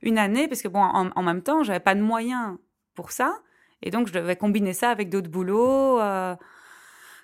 une 0.00 0.16
année 0.16 0.48
parce 0.48 0.62
que 0.62 0.68
bon, 0.68 0.80
en, 0.80 1.22
même 1.22 1.42
temps, 1.42 1.62
j'avais 1.62 1.80
pas 1.80 1.94
de 1.94 2.00
moyens 2.00 2.56
pour 2.94 3.12
ça 3.12 3.38
et 3.82 3.90
donc 3.90 4.08
je 4.08 4.14
devais 4.14 4.36
combiner 4.36 4.72
ça 4.72 4.88
avec 4.90 5.10
d'autres 5.10 5.30
boulots. 5.30 6.00
Euh, 6.00 6.36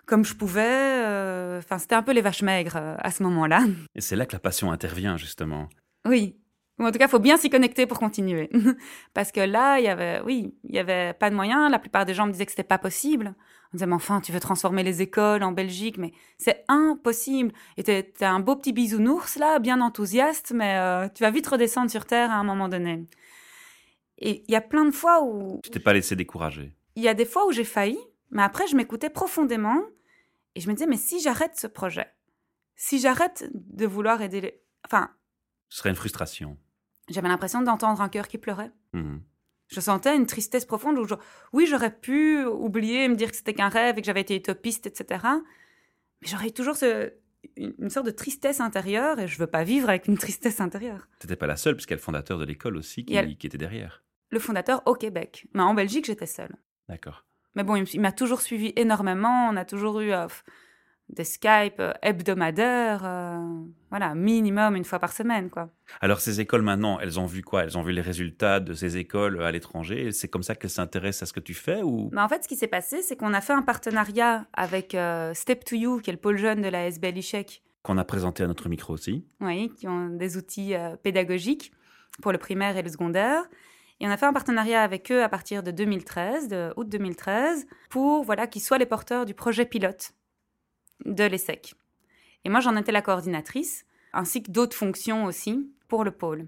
comme 0.05 0.27
je 0.27 0.35
pouvais, 0.35 1.57
enfin 1.57 1.79
c'était 1.79 1.95
un 1.95 2.03
peu 2.03 2.13
les 2.13 2.21
vaches 2.21 2.43
maigres 2.43 2.77
à 2.77 3.11
ce 3.11 3.23
moment-là. 3.23 3.65
Et 3.95 4.03
c'est 4.03 4.17
là 4.17 4.27
que 4.27 4.35
la 4.35 4.39
passion 4.39 4.71
intervient 4.71 5.17
justement. 5.17 5.71
Oui, 6.05 6.37
Ou 6.79 6.85
en 6.85 6.91
tout 6.91 6.99
cas, 6.99 7.07
il 7.07 7.11
faut 7.11 7.21
bien 7.21 7.37
s'y 7.37 7.51
connecter 7.51 7.87
pour 7.87 7.99
continuer. 7.99 8.51
Parce 9.15 9.31
que 9.31 9.41
là, 9.41 9.79
il 9.79 9.85
y 9.85 9.89
avait, 9.89 10.21
oui, 10.23 10.55
il 10.65 10.75
y 10.75 10.79
avait 10.79 11.13
pas 11.13 11.31
de 11.31 11.37
moyens. 11.37 11.71
La 11.71 11.79
plupart 11.79 12.05
des 12.05 12.15
gens 12.15 12.27
me 12.27 12.33
disaient 12.33 12.47
que 12.47 12.53
c'était 12.53 12.65
pas 12.65 12.79
possible. 12.79 13.35
On 13.73 13.77
disait, 13.77 13.87
mais 13.87 13.95
enfin, 13.95 14.21
tu 14.21 14.33
veux 14.33 14.41
transformer 14.41 14.83
les 14.83 15.01
écoles 15.01 15.43
en 15.45 15.53
Belgique, 15.53 15.99
mais 15.99 16.13
c'est 16.37 16.65
impossible. 16.69 17.53
Et 17.77 17.85
t'es, 17.85 18.13
un 18.23 18.41
beau 18.41 18.57
petit 18.57 18.73
bisounours, 18.73 19.37
là, 19.37 19.59
bien 19.61 19.81
enthousiaste, 19.81 20.53
mais 20.55 20.77
euh, 20.79 21.09
tu 21.15 21.23
vas 21.23 21.31
vite 21.31 21.47
redescendre 21.47 21.91
sur 21.91 22.07
Terre 22.07 22.31
à 22.31 22.35
un 22.35 22.45
moment 22.45 22.69
donné. 22.69 23.07
Et 24.19 24.45
il 24.47 24.53
y 24.53 24.57
a 24.57 24.61
plein 24.61 24.85
de 24.85 24.93
fois 24.93 25.25
où... 25.25 25.61
Tu 25.63 25.71
t'es 25.71 25.81
pas 25.81 25.93
laissé 25.93 26.17
décourager. 26.17 26.75
Il 26.97 27.03
y 27.03 27.09
a 27.09 27.15
des 27.15 27.25
fois 27.25 27.47
où 27.47 27.53
j'ai 27.53 27.65
failli, 27.65 27.99
mais 28.31 28.43
après, 28.43 28.67
je 28.67 28.77
m'écoutais 28.77 29.11
profondément 29.11 29.81
et 30.55 30.61
je 30.61 30.69
me 30.69 30.75
disais, 30.75 30.87
mais 30.87 30.97
si 30.97 31.21
j'arrête 31.21 31.57
ce 31.57 31.67
projet, 31.67 32.07
si 32.77 32.99
j'arrête 32.99 33.49
de 33.53 33.87
vouloir 33.87 34.23
aider 34.23 34.41
les... 34.41 34.61
Enfin... 34.85 35.11
Ce 35.69 35.79
serait 35.79 35.91
une 35.91 35.97
frustration. 35.97 36.57
J'avais 37.09 37.29
l'impression 37.29 37.63
d'entendre 37.63 38.01
un 38.01 38.09
cœur 38.09 38.29
qui 38.29 38.39
pleurait. 38.39 38.73
Mhm. 38.93 39.23
Je 39.69 39.81
sentais 39.81 40.15
une 40.15 40.27
tristesse 40.27 40.65
profonde 40.65 40.99
où, 40.99 41.07
oui, 41.53 41.67
j'aurais 41.67 41.95
pu 41.95 42.45
oublier, 42.45 43.09
me 43.09 43.17
dire 43.17 43.31
que 43.31 43.37
c'était 43.37 43.55
qu'un 43.55 43.69
rêve 43.69 43.99
et 43.99 44.01
que 44.03 44.07
j'avais 44.07 44.21
été 44.21 44.37
utopiste, 44.37 44.87
etc. 44.87 45.25
Mais 46.21 46.29
j'aurais 46.29 46.51
toujours 46.51 46.77
ce, 46.77 47.13
une, 47.57 47.91
sorte 47.91 48.07
de 48.07 48.11
tristesse 48.11 48.61
intérieure 48.61 49.19
et 49.19 49.27
je 49.27 49.39
veux 49.39 49.47
pas 49.47 49.65
vivre 49.65 49.89
avec 49.89 50.07
une 50.07 50.19
tristesse 50.19 50.61
intérieure. 50.61 51.09
T'étais 51.19 51.37
pas 51.37 51.47
la 51.47 51.57
seule, 51.57 51.75
puisqu'il 51.75 51.93
y 51.93 51.95
a 51.95 51.97
le 51.97 52.03
fondateur 52.03 52.39
de 52.39 52.45
l'école 52.45 52.77
aussi 52.77 53.05
qui, 53.05 53.37
qui, 53.37 53.47
était 53.47 53.59
derrière. 53.59 54.03
Le 54.31 54.39
fondateur 54.39 54.83
au 54.87 54.95
Québec. 54.95 55.47
Mais 55.55 55.63
en 55.63 55.75
Belgique, 55.75 56.07
j'étais 56.07 56.27
seule. 56.27 56.57
D'accord. 56.89 57.25
Mais 57.55 57.63
bon, 57.63 57.77
il 57.77 58.01
m'a 58.01 58.13
toujours 58.13 58.41
suivi 58.41 58.73
énormément. 58.77 59.49
On 59.51 59.57
a 59.57 59.65
toujours 59.65 60.01
eu 60.01 60.13
euh, 60.13 60.27
des 61.11 61.25
Skype 61.25 61.81
euh, 61.81 61.93
hebdomadaires, 62.03 63.03
euh, 63.05 63.39
voilà, 63.91 64.15
minimum 64.15 64.75
une 64.77 64.85
fois 64.85 64.99
par 64.99 65.13
semaine, 65.13 65.51
quoi. 65.51 65.71
Alors 66.01 66.21
ces 66.21 66.41
écoles 66.41 66.63
maintenant, 66.63 66.99
elles 67.01 67.21
ont 67.21 67.27
vu 67.27 67.43
quoi? 67.43 67.65
Elles 67.65 67.77
ont 67.77 67.83
vu 67.83 67.93
les 67.93 68.01
résultats 68.01 68.61
de 68.61 68.73
ces 68.73 68.97
écoles 68.97 69.43
à 69.43 69.51
l'étranger. 69.51 70.11
C'est 70.13 70.29
comme 70.29 70.43
ça 70.43 70.55
qu'elles 70.55 70.71
s'intéressent 70.71 71.23
à 71.23 71.27
ce 71.27 71.33
que 71.33 71.41
tu 71.41 71.55
fais 71.55 71.83
ou? 71.83 72.11
Mais 72.13 72.21
En 72.21 72.29
fait, 72.29 72.43
ce 72.43 72.49
qui 72.49 72.57
s'est 72.57 72.69
passé, 72.69 73.03
c'est 73.03 73.17
qu'on 73.17 73.35
a 73.35 73.41
fait 73.41 73.53
un 73.53 73.63
partenariat 73.63 74.47
avec 74.53 74.97
Step 75.35 75.65
to 75.65 75.77
You, 75.77 76.01
qui 76.01 76.11
est 76.11 76.15
le 76.15 76.19
pôle 76.19 76.39
jeune 76.39 76.63
de 76.63 76.69
la 76.69 76.87
SBL 76.87 77.19
ICHEC. 77.19 77.63
Qu'on 77.83 77.99
a 77.99 78.05
présenté 78.05 78.43
à 78.43 78.47
notre 78.47 78.69
micro 78.69 78.95
aussi. 78.95 79.27
Oui, 79.41 79.71
qui 79.77 79.87
ont 79.87 80.09
des 80.09 80.37
outils 80.37 80.75
pédagogiques 81.03 81.73
pour 82.23 82.33
le 82.33 82.39
primaire 82.39 82.77
et 82.77 82.83
le 82.83 82.89
secondaire. 82.89 83.45
Et 84.01 84.07
on 84.07 84.11
a 84.11 84.17
fait 84.17 84.27
un 84.27 84.33
partenariat 84.33 84.83
avec 84.83 85.13
eux 85.13 85.23
à 85.23 85.29
partir 85.29 85.63
de 85.63 85.71
2013, 85.71 86.49
de 86.49 86.73
août 86.77 86.89
2013, 86.89 87.67
pour 87.91 88.25
voilà, 88.25 88.47
qu'ils 88.47 88.63
soient 88.63 88.79
les 88.79 88.87
porteurs 88.87 89.25
du 89.25 89.35
projet 89.35 89.67
pilote 89.67 90.15
de 91.05 91.25
l'ESSEC. 91.25 91.75
Et 92.45 92.49
moi, 92.49 92.61
j'en 92.61 92.77
étais 92.77 92.93
la 92.93 93.03
coordinatrice, 93.03 93.87
ainsi 94.13 94.43
que 94.43 94.51
d'autres 94.51 94.77
fonctions 94.77 95.25
aussi 95.25 95.71
pour 95.89 96.05
le 96.05 96.11
pôle. 96.11 96.47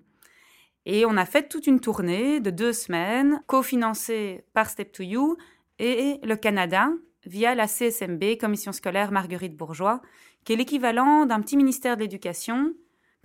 Et 0.85 1.05
on 1.05 1.17
a 1.17 1.27
fait 1.27 1.49
toute 1.49 1.67
une 1.67 1.81
tournée 1.81 2.41
de 2.41 2.51
deux 2.51 2.73
semaines, 2.73 3.43
cofinancée 3.47 4.45
par 4.53 4.71
Step 4.71 4.93
to 4.93 5.03
You 5.03 5.37
et 5.79 6.21
le 6.23 6.37
Canada 6.37 6.91
via 7.25 7.55
la 7.55 7.67
CSMB, 7.67 8.39
Commission 8.39 8.73
scolaire 8.73 9.11
Marguerite 9.11 9.57
Bourgeois, 9.57 10.01
qui 10.45 10.53
est 10.53 10.57
l'équivalent 10.57 11.27
d'un 11.27 11.41
petit 11.41 11.57
ministère 11.57 11.97
de 11.97 12.03
l'éducation 12.03 12.73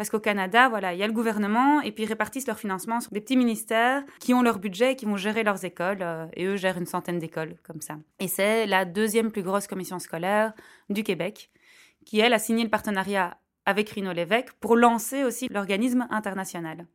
parce 0.02 0.10
qu'au 0.10 0.20
Canada, 0.20 0.68
voilà, 0.68 0.96
il 0.96 1.00
y 1.00 1.04
a 1.04 1.08
le 1.08 1.14
gouvernement 1.14 1.80
et 1.82 1.92
puis 1.92 2.06
ils 2.06 2.08
répartissent 2.08 2.48
leur 2.48 2.58
financement 2.58 3.02
sur 3.02 3.12
des 3.12 3.22
petits 3.22 3.38
ministères 3.38 4.04
qui 4.20 4.34
ont 4.34 4.42
leur 4.42 4.58
budget 4.58 4.94
et 4.94 4.96
qui 4.96 5.06
vont 5.06 5.16
gérer 5.16 5.44
leurs 5.44 5.64
écoles. 5.64 6.00
Euh, 6.02 6.26
et 6.34 6.46
eux 6.46 6.56
gèrent 6.56 6.80
une 6.80 6.88
centaine 6.88 7.20
d'écoles 7.20 7.54
comme 7.62 7.82
ça. 7.82 8.00
Et 8.20 8.28
c'est 8.28 8.66
la 8.66 8.84
deuxième 8.84 9.32
plus 9.32 9.44
grosse 9.44 9.68
commission 9.68 10.00
scolaire 10.00 10.54
du 10.90 11.04
Québec 11.04 11.52
qui, 12.04 12.20
elle, 12.20 12.34
a 12.34 12.40
signé 12.40 12.64
le 12.64 12.72
partenariat 12.72 13.38
avec 13.68 13.92
Rino 13.92 14.12
Lévesque 14.12 14.54
pour 14.54 14.76
lancer 14.76 15.24
aussi 15.24 15.48
l'organisme 15.52 16.08
international. 16.10 16.88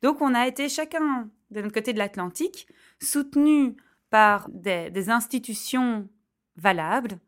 Donc 0.00 0.22
on 0.22 0.32
a 0.32 0.46
été 0.46 0.70
chacun 0.70 1.28
de 1.50 1.60
notre 1.60 1.74
côté 1.74 1.92
de 1.92 1.98
l'Atlantique 1.98 2.68
soutenu 3.02 3.76
par 4.08 4.48
des 4.48 5.10
institutions 5.10 6.08
valables 6.56 7.18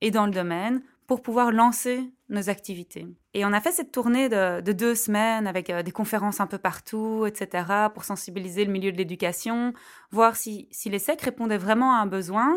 et 0.00 0.10
dans 0.10 0.24
le 0.24 0.32
domaine 0.32 0.80
pour 1.06 1.20
pouvoir 1.20 1.52
lancer 1.52 2.10
nos 2.30 2.48
activités. 2.48 3.06
Et 3.34 3.44
on 3.44 3.52
a 3.52 3.60
fait 3.60 3.72
cette 3.72 3.92
tournée 3.92 4.28
de, 4.28 4.72
deux 4.72 4.94
semaines 4.94 5.46
avec 5.46 5.68
euh, 5.68 5.82
des 5.82 5.90
conférences 5.90 6.40
un 6.40 6.46
peu 6.46 6.58
partout, 6.58 7.26
etc., 7.26 7.64
pour 7.92 8.04
sensibiliser 8.04 8.64
le 8.64 8.72
milieu 8.72 8.92
de 8.92 8.96
l'éducation, 8.96 9.74
voir 10.10 10.36
si, 10.36 10.68
si 10.70 10.88
les 10.88 10.98
SEC 10.98 11.20
répondaient 11.20 11.58
vraiment 11.58 11.94
à 11.94 11.98
un 11.98 12.06
besoin 12.06 12.56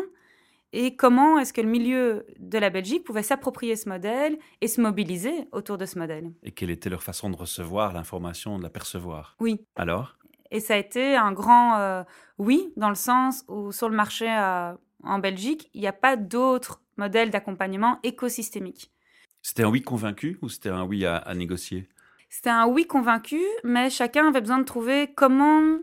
et 0.72 0.96
comment 0.96 1.38
est-ce 1.38 1.52
que 1.52 1.60
le 1.60 1.68
milieu 1.68 2.26
de 2.40 2.58
la 2.58 2.68
Belgique 2.68 3.04
pouvait 3.04 3.22
s'approprier 3.22 3.76
ce 3.76 3.88
modèle 3.88 4.38
et 4.60 4.66
se 4.66 4.80
mobiliser 4.80 5.46
autour 5.52 5.78
de 5.78 5.86
ce 5.86 5.98
modèle. 5.98 6.32
Et 6.42 6.50
quelle 6.50 6.70
était 6.70 6.90
leur 6.90 7.02
façon 7.02 7.30
de 7.30 7.36
recevoir 7.36 7.92
l'information, 7.92 8.58
de 8.58 8.64
la 8.64 8.70
percevoir? 8.70 9.36
Oui. 9.38 9.64
Alors? 9.76 10.16
Et 10.50 10.58
ça 10.58 10.74
a 10.74 10.76
été 10.76 11.14
un 11.14 11.32
grand 11.32 11.78
euh, 11.78 12.02
oui, 12.38 12.72
dans 12.76 12.88
le 12.88 12.96
sens 12.96 13.44
où 13.46 13.70
sur 13.70 13.88
le 13.88 13.94
marché 13.94 14.26
euh, 14.28 14.72
en 15.04 15.20
Belgique, 15.20 15.70
il 15.74 15.80
n'y 15.80 15.86
a 15.86 15.92
pas 15.92 16.16
d'autres 16.16 16.80
modèle 16.96 17.30
d'accompagnement 17.30 17.98
écosystémique. 18.02 18.92
C'était 19.44 19.62
un 19.62 19.68
oui 19.68 19.82
convaincu 19.82 20.38
ou 20.40 20.48
c'était 20.48 20.70
un 20.70 20.84
oui 20.84 21.04
à, 21.04 21.22
négocier? 21.34 21.86
C'était 22.30 22.48
un 22.48 22.66
oui 22.66 22.86
convaincu, 22.86 23.42
mais 23.62 23.90
chacun 23.90 24.26
avait 24.28 24.40
besoin 24.40 24.58
de 24.58 24.64
trouver 24.64 25.12
comment... 25.14 25.80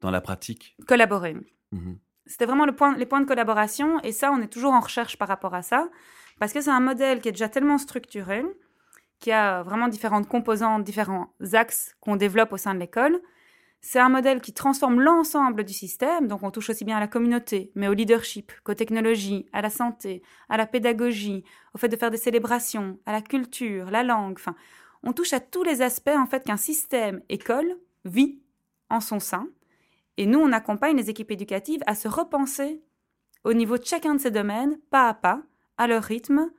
Dans 0.00 0.12
la 0.12 0.20
pratique 0.20 0.76
Collaborer. 0.86 1.36
Mhm. 1.72 1.98
C'était 2.26 2.46
vraiment 2.46 2.66
le 2.66 2.72
point, 2.72 2.96
les 2.96 3.06
points 3.06 3.20
de 3.20 3.26
collaboration, 3.26 3.98
et 4.04 4.12
ça, 4.12 4.30
on 4.30 4.40
est 4.40 4.46
toujours 4.46 4.72
en 4.72 4.78
recherche 4.78 5.18
par 5.18 5.26
rapport 5.26 5.54
à 5.54 5.62
ça, 5.62 5.88
parce 6.38 6.52
que 6.52 6.60
c'est 6.60 6.70
un 6.70 6.78
modèle 6.78 7.20
qui 7.20 7.28
est 7.28 7.32
déjà 7.32 7.48
tellement 7.48 7.78
structuré, 7.78 8.44
qui 9.18 9.32
a 9.32 9.64
vraiment 9.64 9.88
différentes 9.88 10.28
composantes, 10.28 10.84
différents 10.84 11.34
axes 11.52 11.96
qu'on 11.98 12.14
développe 12.14 12.52
au 12.52 12.58
sein 12.58 12.74
de 12.74 12.78
l'école, 12.78 13.20
c'est 13.80 13.98
un 13.98 14.10
modèle 14.10 14.40
qui 14.40 14.52
transforme 14.52 15.00
l'ensemble 15.00 15.64
du 15.64 15.72
système, 15.72 16.28
donc 16.28 16.42
on 16.42 16.50
touche 16.50 16.70
aussi 16.70 16.84
bien 16.84 16.98
à 16.98 17.00
la 17.00 17.08
communauté, 17.08 17.72
mais 17.74 17.88
au 17.88 17.94
leadership, 17.94 18.52
qu'aux 18.62 18.74
technologies, 18.74 19.46
à 19.52 19.62
la 19.62 19.70
santé, 19.70 20.22
à 20.48 20.56
la 20.56 20.66
pédagogie, 20.66 21.44
au 21.74 21.78
fait 21.78 21.88
de 21.88 21.96
faire 21.96 22.10
des 22.10 22.18
célébrations, 22.18 22.98
à 23.06 23.12
la 23.12 23.22
culture, 23.22 23.90
la 23.90 24.02
langue, 24.02 24.36
enfin, 24.38 24.54
on 25.02 25.12
touche 25.12 25.32
à 25.32 25.40
tous 25.40 25.62
les 25.62 25.80
aspects 25.80 26.10
en 26.14 26.26
fait 26.26 26.44
qu'un 26.44 26.58
système 26.58 27.22
école 27.28 27.76
vit 28.04 28.40
en 28.90 29.00
son 29.00 29.18
sein. 29.18 29.48
Et 30.18 30.26
nous, 30.26 30.38
on 30.38 30.52
accompagne 30.52 30.96
les 30.96 31.08
équipes 31.08 31.30
éducatives 31.30 31.82
à 31.86 31.94
se 31.94 32.08
repenser 32.08 32.82
au 33.44 33.54
niveau 33.54 33.78
de 33.78 33.84
chacun 33.84 34.14
de 34.14 34.20
ces 34.20 34.30
domaines, 34.30 34.78
pas 34.90 35.08
à 35.08 35.14
pas, 35.14 35.42
à 35.78 35.86
leur 35.86 36.02
rythme, 36.02 36.50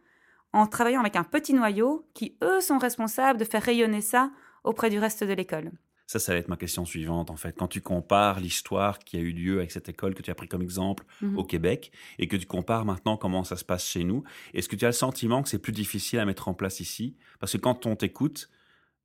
en 0.54 0.66
travaillant 0.66 1.02
avec 1.02 1.16
un 1.16 1.24
petit 1.24 1.54
noyau 1.54 2.08
qui, 2.16 2.38
eux, 2.44 2.60
sont 2.62 2.80
responsables 2.80 3.40
de 3.40 3.46
faire 3.46 3.62
rayonner 3.62 4.02
ça 4.02 4.32
auprès 4.64 4.90
du 4.90 4.98
reste 4.98 5.24
de 5.24 5.34
l'école. 5.34 5.72
Ça, 6.12 6.20
ça 6.20 6.34
va 6.34 6.40
être 6.40 6.50
ma 6.50 6.58
question 6.58 6.84
suivante, 6.84 7.30
en 7.30 7.38
fait. 7.38 7.56
Quand 7.58 7.70
tu 7.70 7.80
compares 7.80 8.42
l'histoire 8.42 9.00
qui 9.00 9.16
a 9.16 9.22
eu 9.22 9.32
lieu 9.32 9.60
avec 9.60 9.72
cette 9.72 9.88
école 9.88 10.14
que 10.14 10.22
tu 10.22 10.30
as 10.30 10.36
pris 10.36 10.50
comme 10.50 10.62
exemple 10.62 11.06
Mhm. 11.22 11.38
au 11.38 11.46
Québec 11.46 11.90
et 12.20 12.28
que 12.28 12.36
tu 12.36 12.46
compares 12.46 12.84
maintenant 12.84 13.16
comment 13.16 13.46
ça 13.46 13.56
se 13.56 13.64
passe 13.64 13.86
chez 13.88 14.04
nous, 14.04 14.22
est-ce 14.54 14.68
que 14.68 14.76
tu 14.76 14.84
as 14.84 14.90
le 14.90 14.92
sentiment 14.94 15.42
que 15.42 15.48
c'est 15.48 15.58
plus 15.58 15.72
difficile 15.72 16.20
à 16.20 16.26
mettre 16.26 16.50
en 16.50 16.54
place 16.54 16.82
ici? 16.82 17.16
Parce 17.40 17.54
que 17.54 17.60
quand 17.60 17.86
on 17.86 17.96
t'écoute, 17.96 18.50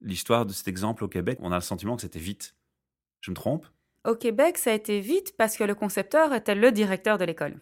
l'histoire 0.00 0.46
de 0.46 0.52
cet 0.52 0.66
exemple 0.66 1.04
au 1.04 1.08
Québec, 1.08 1.38
on 1.42 1.52
a 1.52 1.54
le 1.54 1.60
sentiment 1.60 1.94
que 1.94 2.02
c'était 2.02 2.18
vite. 2.18 2.56
Je 3.20 3.30
me 3.30 3.36
trompe? 3.36 3.66
Au 4.04 4.16
Québec, 4.16 4.58
ça 4.58 4.72
a 4.72 4.74
été 4.74 4.98
vite 4.98 5.36
parce 5.38 5.56
que 5.56 5.62
le 5.62 5.76
concepteur 5.76 6.34
était 6.34 6.56
le 6.56 6.72
directeur 6.72 7.18
de 7.18 7.24
l'école. 7.24 7.60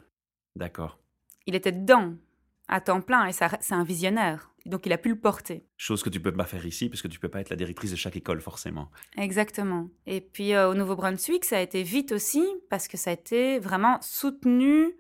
D'accord. 0.57 0.99
Il 1.45 1.55
était 1.55 1.71
dedans, 1.73 2.15
à 2.67 2.81
temps 2.81 3.03
plein, 3.03 3.27
et 3.27 3.33
c'est 3.33 3.75
un 3.75 3.85
visionnaire. 3.85 4.54
Donc 4.67 4.87
il 4.87 4.93
a 4.93 4.99
pu 4.99 5.11
le 5.11 5.19
porter. 5.19 5.67
Chose 5.77 6.03
que 6.03 6.09
tu 6.09 6.21
peux 6.21 6.33
pas 6.33 6.45
faire 6.45 6.65
ici, 6.65 6.89
parce 6.89 7.03
que 7.03 7.09
tu 7.09 7.19
peux 7.19 7.29
pas 7.29 7.41
être 7.41 7.51
la 7.51 7.57
directrice 7.57 7.91
de 7.91 7.97
chaque 7.97 8.17
école, 8.17 8.41
forcément. 8.41 8.91
Exactement. 9.17 9.89
Et 10.07 10.21
puis 10.21 10.55
euh, 10.55 10.71
au 10.71 10.75
Nouveau-Brunswick, 10.75 11.45
ça 11.45 11.59
a 11.59 11.61
été 11.61 11.83
vite 11.83 12.13
aussi 12.13 12.45
parce 12.71 12.89
que 12.89 12.97
ça 12.97 13.11
a 13.11 13.13
été 13.13 13.59
vraiment 13.59 13.99
soutenu 14.01 14.95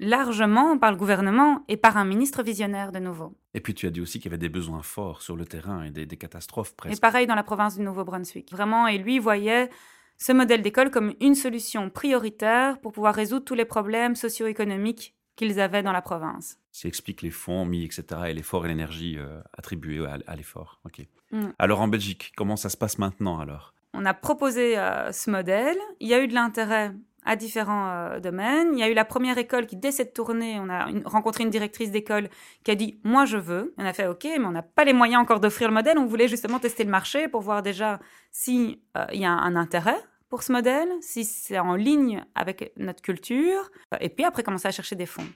largement 0.00 0.78
par 0.78 0.92
le 0.92 0.96
gouvernement 0.96 1.64
et 1.68 1.76
par 1.76 1.96
un 1.96 2.04
ministre 2.04 2.42
visionnaire 2.42 2.92
de 2.92 2.98
nouveau. 2.98 3.36
Et 3.54 3.60
puis 3.60 3.74
tu 3.74 3.86
as 3.86 3.90
dit 3.90 4.00
aussi 4.00 4.20
qu'il 4.20 4.30
y 4.30 4.34
avait 4.34 4.38
des 4.38 4.48
besoins 4.48 4.82
forts 4.82 5.22
sur 5.22 5.36
le 5.36 5.44
terrain 5.44 5.82
et 5.82 5.90
des, 5.90 6.06
des 6.06 6.16
catastrophes 6.16 6.70
Et 6.70 6.76
presque. 6.76 7.02
pareil 7.02 7.26
dans 7.26 7.34
la 7.34 7.42
province 7.42 7.76
du 7.76 7.82
Nouveau-Brunswick. 7.82 8.50
Vraiment, 8.52 8.86
et 8.86 8.96
lui 8.98 9.18
voyait 9.18 9.68
ce 10.16 10.32
modèle 10.32 10.62
d'école 10.62 10.90
comme 10.90 11.14
une 11.20 11.34
solution 11.34 11.90
prioritaire 11.90 12.80
pour 12.80 12.92
pouvoir 12.92 13.14
résoudre 13.14 13.44
tous 13.44 13.54
les 13.54 13.64
problèmes 13.64 14.14
socio-économiques 14.14 15.14
qu'ils 15.38 15.58
avaient 15.60 15.82
dans 15.82 15.92
la 15.92 16.02
province. 16.02 16.58
Ça 16.72 16.88
explique 16.88 17.22
les 17.22 17.30
fonds 17.30 17.64
mis, 17.64 17.84
etc., 17.84 18.04
et 18.28 18.34
l'effort 18.34 18.66
et 18.66 18.68
l'énergie 18.68 19.16
euh, 19.18 19.40
attribués 19.56 20.04
à, 20.06 20.18
à 20.26 20.36
l'effort. 20.36 20.80
Ok. 20.84 21.06
Mm. 21.32 21.48
Alors 21.58 21.80
en 21.80 21.88
Belgique, 21.88 22.32
comment 22.36 22.56
ça 22.56 22.68
se 22.68 22.76
passe 22.76 22.98
maintenant 22.98 23.38
alors? 23.40 23.72
On 23.94 24.04
a 24.04 24.12
proposé 24.14 24.78
euh, 24.78 25.10
ce 25.12 25.30
modèle. 25.30 25.78
Il 26.00 26.08
y 26.08 26.14
a 26.14 26.20
eu 26.22 26.28
de 26.28 26.34
l'intérêt 26.34 26.92
à 27.24 27.36
différents 27.36 27.88
euh, 27.90 28.20
domaines. 28.20 28.68
Il 28.74 28.78
y 28.78 28.82
a 28.82 28.88
eu 28.88 28.94
la 28.94 29.04
première 29.04 29.38
école 29.38 29.66
qui, 29.66 29.76
dès 29.76 29.92
cette 29.92 30.12
tournée, 30.14 30.58
on 30.60 30.68
a 30.68 30.88
une- 30.88 31.02
rencontré 31.06 31.44
une 31.44 31.50
directrice 31.50 31.90
d'école 31.90 32.28
qui 32.64 32.70
a 32.70 32.74
dit 32.74 33.00
Moi, 33.04 33.24
je 33.24 33.36
veux. 33.38 33.74
On 33.78 33.84
a 33.84 33.92
fait 33.92 34.06
OK, 34.06 34.24
mais 34.24 34.44
on 34.44 34.50
n'a 34.52 34.62
pas 34.62 34.84
les 34.84 34.92
moyens 34.92 35.22
encore 35.22 35.40
d'offrir 35.40 35.68
le 35.68 35.74
modèle. 35.74 35.98
On 35.98 36.06
voulait 36.06 36.28
justement 36.28 36.58
tester 36.58 36.84
le 36.84 36.90
marché 36.90 37.28
pour 37.28 37.40
voir 37.40 37.62
déjà 37.62 37.98
si 38.30 38.80
euh, 38.96 39.04
il 39.12 39.20
y 39.20 39.24
a 39.26 39.32
un 39.32 39.56
intérêt 39.56 39.96
pour 40.28 40.42
ce 40.42 40.52
modèle, 40.52 40.88
si 41.00 41.24
c'est 41.24 41.58
en 41.58 41.74
ligne 41.74 42.24
avec 42.34 42.72
notre 42.76 43.02
culture, 43.02 43.70
et 44.00 44.08
puis 44.08 44.24
après 44.24 44.42
commencer 44.42 44.68
à 44.68 44.70
chercher 44.72 44.96
des 44.96 45.06
fonds. 45.06 45.26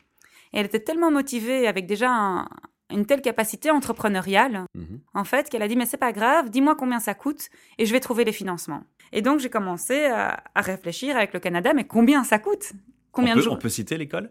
Et 0.53 0.59
elle 0.59 0.67
était 0.67 0.81
tellement 0.81 1.11
motivée 1.11 1.67
avec 1.67 1.87
déjà 1.87 2.11
un- 2.11 2.49
une 2.91 3.07
telle 3.07 3.23
capacité 3.23 3.71
entrepreneuriale, 3.71 4.67
Mhm. 4.75 5.01
en 5.15 5.25
fait, 5.25 5.49
qu'elle 5.49 5.63
a 5.63 5.69
dit, 5.69 5.77
mais 5.77 5.87
c'est 5.87 5.97
pas 5.97 6.13
grave, 6.13 6.51
dis-moi 6.51 6.75
combien 6.77 7.01
ça 7.01 7.15
coûte 7.15 7.49
et 7.79 7.87
je 7.87 7.93
vais 7.93 8.01
trouver 8.01 8.25
les 8.25 8.33
financements. 8.33 8.85
Et 9.13 9.23
donc, 9.23 9.41
j'ai 9.41 9.49
commencé 9.49 10.05
à, 10.05 10.43
à 10.55 10.61
réfléchir 10.61 11.17
avec 11.17 11.33
le 11.33 11.41
Canada, 11.41 11.73
mais 11.75 11.85
combien 11.85 12.23
ça 12.23 12.39
coûte? 12.39 12.73
Combien 13.13 13.33
on, 13.33 13.37
de 13.37 13.41
peut, 13.41 13.45
jours? 13.45 13.55
on 13.55 13.59
peut 13.59 13.69
citer 13.71 13.97
l'école? 13.97 14.29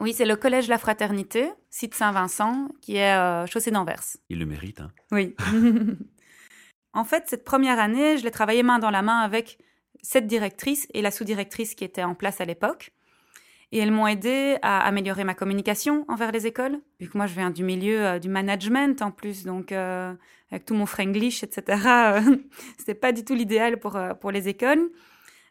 Oui, 0.00 0.12
c'est 0.12 0.24
le 0.24 0.34
Collège 0.34 0.66
La 0.68 0.78
Fraternité, 0.78 1.50
site 1.68 1.94
Saint-Vincent, 1.94 2.68
qui 2.80 2.96
est 2.96 3.14
euh, 3.14 3.46
chaussée 3.46 3.70
d'Anvers. 3.70 4.02
Il 4.28 4.38
le 4.40 4.46
mérite. 4.46 4.80
hein. 4.80 4.90
Oui. 5.12 5.36
en 6.92 7.04
fait, 7.04 7.24
cette 7.28 7.44
première 7.44 7.78
année, 7.78 8.18
je 8.18 8.24
l'ai 8.24 8.30
travaillé 8.30 8.62
main 8.62 8.78
dans 8.78 8.90
la 8.90 9.02
main 9.02 9.18
avec 9.20 9.58
cette 10.02 10.26
directrice 10.26 10.86
et 10.94 11.02
la 11.02 11.10
sous-directrice 11.10 11.74
qui 11.74 11.84
était 11.84 12.02
en 12.02 12.14
place 12.14 12.40
à 12.40 12.44
l'époque. 12.44 12.92
Et 13.72 13.78
elles 13.78 13.92
m'ont 13.92 14.06
aidé 14.06 14.56
à 14.62 14.80
améliorer 14.80 15.22
ma 15.22 15.34
communication 15.34 16.04
envers 16.08 16.32
les 16.32 16.46
écoles, 16.46 16.80
vu 16.98 17.08
que 17.08 17.16
moi 17.16 17.26
je 17.26 17.34
viens 17.34 17.50
du 17.50 17.62
milieu 17.62 18.04
euh, 18.04 18.18
du 18.18 18.28
management 18.28 19.00
en 19.00 19.12
plus, 19.12 19.44
donc 19.44 19.70
euh, 19.70 20.12
avec 20.50 20.64
tout 20.64 20.74
mon 20.74 20.86
franglish, 20.86 21.44
etc. 21.44 21.82
euh, 21.86 22.36
C'était 22.78 22.94
pas 22.94 23.12
du 23.12 23.24
tout 23.24 23.34
l'idéal 23.34 23.78
pour, 23.78 23.94
euh, 23.94 24.14
pour 24.14 24.32
les 24.32 24.48
écoles. 24.48 24.90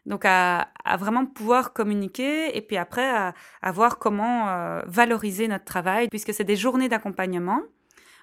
Donc 0.06 0.24
à, 0.24 0.68
vraiment 0.98 1.26
pouvoir 1.26 1.72
communiquer 1.72 2.56
et 2.56 2.62
puis 2.62 2.78
après 2.78 3.06
à, 3.06 3.72
voir 3.72 3.98
comment 3.98 4.80
valoriser 4.86 5.46
notre 5.46 5.66
travail, 5.66 6.08
puisque 6.08 6.32
c'est 6.32 6.42
des 6.42 6.56
journées 6.56 6.88
d'accompagnement. 6.88 7.60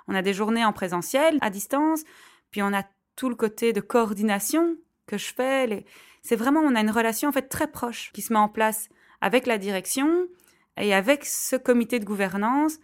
On 0.08 0.16
a 0.16 0.24
des 0.24 0.34
journées 0.34 0.66
en 0.66 0.74
présentiel, 0.74 1.38
à 1.40 1.52
distance, 1.52 2.04
puis 2.50 2.64
on 2.64 2.74
a 2.74 2.84
tout 3.16 3.30
le 3.30 3.36
côté 3.36 3.74
de 3.74 3.80
coordination 3.80 4.76
que 5.06 5.20
je 5.20 5.32
fais. 5.32 5.86
C'est 6.28 6.36
vraiment, 6.36 6.60
on 6.60 6.76
a 6.76 6.82
une 6.82 6.92
relation 6.92 7.30
en 7.30 7.32
fait 7.32 7.48
très 7.48 7.68
proche 7.68 8.12
qui 8.12 8.22
se 8.22 8.34
met 8.34 8.40
en 8.40 8.50
place 8.50 8.90
avec 9.22 9.48
la 9.48 9.58
direction 9.58 10.28
et 10.76 10.94
avec 10.94 11.24
ce 11.24 11.56
comité 11.56 12.00
de 12.00 12.04
gouvernance 12.04 12.80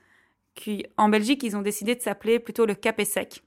qui, 0.55 0.85
en 0.95 1.09
Belgique, 1.09 1.43
ils 1.43 1.57
ont 1.57 1.61
décidé 1.61 1.93
de 1.93 1.99
s'appeler 1.99 2.39
plutôt 2.39 2.65
le 2.65 2.73
CAPESEC, 2.73 3.43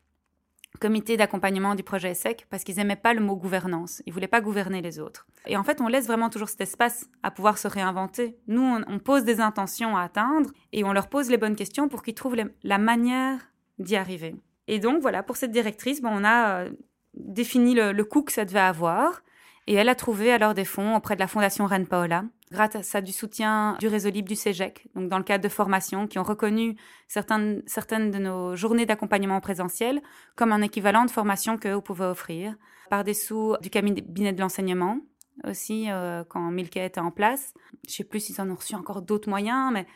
comité 0.82 1.16
d'accompagnement 1.16 1.74
du 1.74 1.82
projet 1.82 2.10
ESSEC, 2.10 2.46
parce 2.50 2.62
qu'ils 2.62 2.76
n'aimaient 2.76 2.94
pas 2.94 3.14
le 3.14 3.22
mot 3.22 3.36
gouvernance. 3.36 4.02
Ils 4.04 4.12
voulaient 4.12 4.28
pas 4.28 4.42
gouverner 4.42 4.82
les 4.82 4.98
autres. 4.98 5.26
Et 5.46 5.56
en 5.56 5.64
fait, 5.64 5.80
on 5.80 5.88
laisse 5.88 6.08
vraiment 6.08 6.28
toujours 6.28 6.50
cet 6.50 6.60
espace 6.60 7.08
à 7.22 7.30
pouvoir 7.30 7.56
se 7.56 7.66
réinventer. 7.66 8.36
Nous, 8.48 8.60
on, 8.86 8.98
pose 8.98 9.24
des 9.24 9.40
intentions 9.40 9.96
à 9.96 10.02
atteindre 10.02 10.50
et 10.74 10.84
on 10.84 10.92
leur 10.92 11.08
pose 11.08 11.30
les 11.30 11.38
bonnes 11.38 11.56
questions 11.56 11.88
pour 11.88 12.02
qu'ils 12.02 12.12
trouvent 12.12 12.36
la 12.62 12.78
manière 12.78 13.40
d'y 13.78 13.96
arriver. 13.96 14.36
Et 14.68 14.78
donc, 14.78 15.00
voilà, 15.00 15.22
pour 15.22 15.38
cette 15.38 15.52
directrice, 15.52 16.02
bon, 16.02 16.10
on 16.12 16.22
a 16.22 16.64
euh, 16.64 16.70
défini 17.14 17.72
le, 17.72 17.92
le 17.92 18.04
coût 18.04 18.20
que 18.20 18.32
ça 18.32 18.44
devait 18.44 18.58
avoir. 18.58 19.22
Et 19.66 19.74
elle 19.74 19.88
a 19.88 19.94
trouvé 19.94 20.30
alors 20.32 20.54
des 20.54 20.64
fonds 20.64 20.96
auprès 20.96 21.16
de 21.16 21.20
la 21.20 21.26
Fondation 21.26 21.66
Reine 21.66 21.86
Paola, 21.86 22.24
grâce 22.52 22.94
à 22.94 23.00
du 23.00 23.12
soutien 23.12 23.76
du 23.80 23.88
réseau 23.88 24.10
libre 24.10 24.28
du 24.28 24.36
CEGEC, 24.36 24.86
donc 24.94 25.08
dans 25.08 25.18
le 25.18 25.24
cadre 25.24 25.42
de 25.42 25.48
formation, 25.48 26.06
qui 26.06 26.18
ont 26.18 26.22
reconnu 26.22 26.76
certaines, 27.08 27.62
de 27.64 28.18
nos 28.18 28.54
journées 28.54 28.86
d'accompagnement 28.86 29.36
en 29.36 29.40
présentiel 29.40 30.00
comme 30.36 30.52
un 30.52 30.62
équivalent 30.62 31.04
de 31.04 31.10
formation 31.10 31.58
qu'eux 31.58 31.80
pouvaient 31.80 32.04
offrir, 32.04 32.54
par 32.90 33.02
des 33.02 33.14
sous 33.14 33.56
du 33.60 33.70
cabinet 33.70 34.32
de 34.32 34.40
l'enseignement 34.40 35.00
aussi, 35.44 35.90
euh, 35.90 36.24
quand 36.28 36.50
Milka 36.50 36.84
était 36.84 37.00
en 37.00 37.10
place. 37.10 37.52
Je 37.86 37.92
sais 37.92 38.04
plus 38.04 38.20
s'ils 38.20 38.40
en 38.40 38.48
ont 38.48 38.54
reçu 38.54 38.74
encore 38.74 39.02
d'autres 39.02 39.28
moyens, 39.28 39.72
mais 39.72 39.86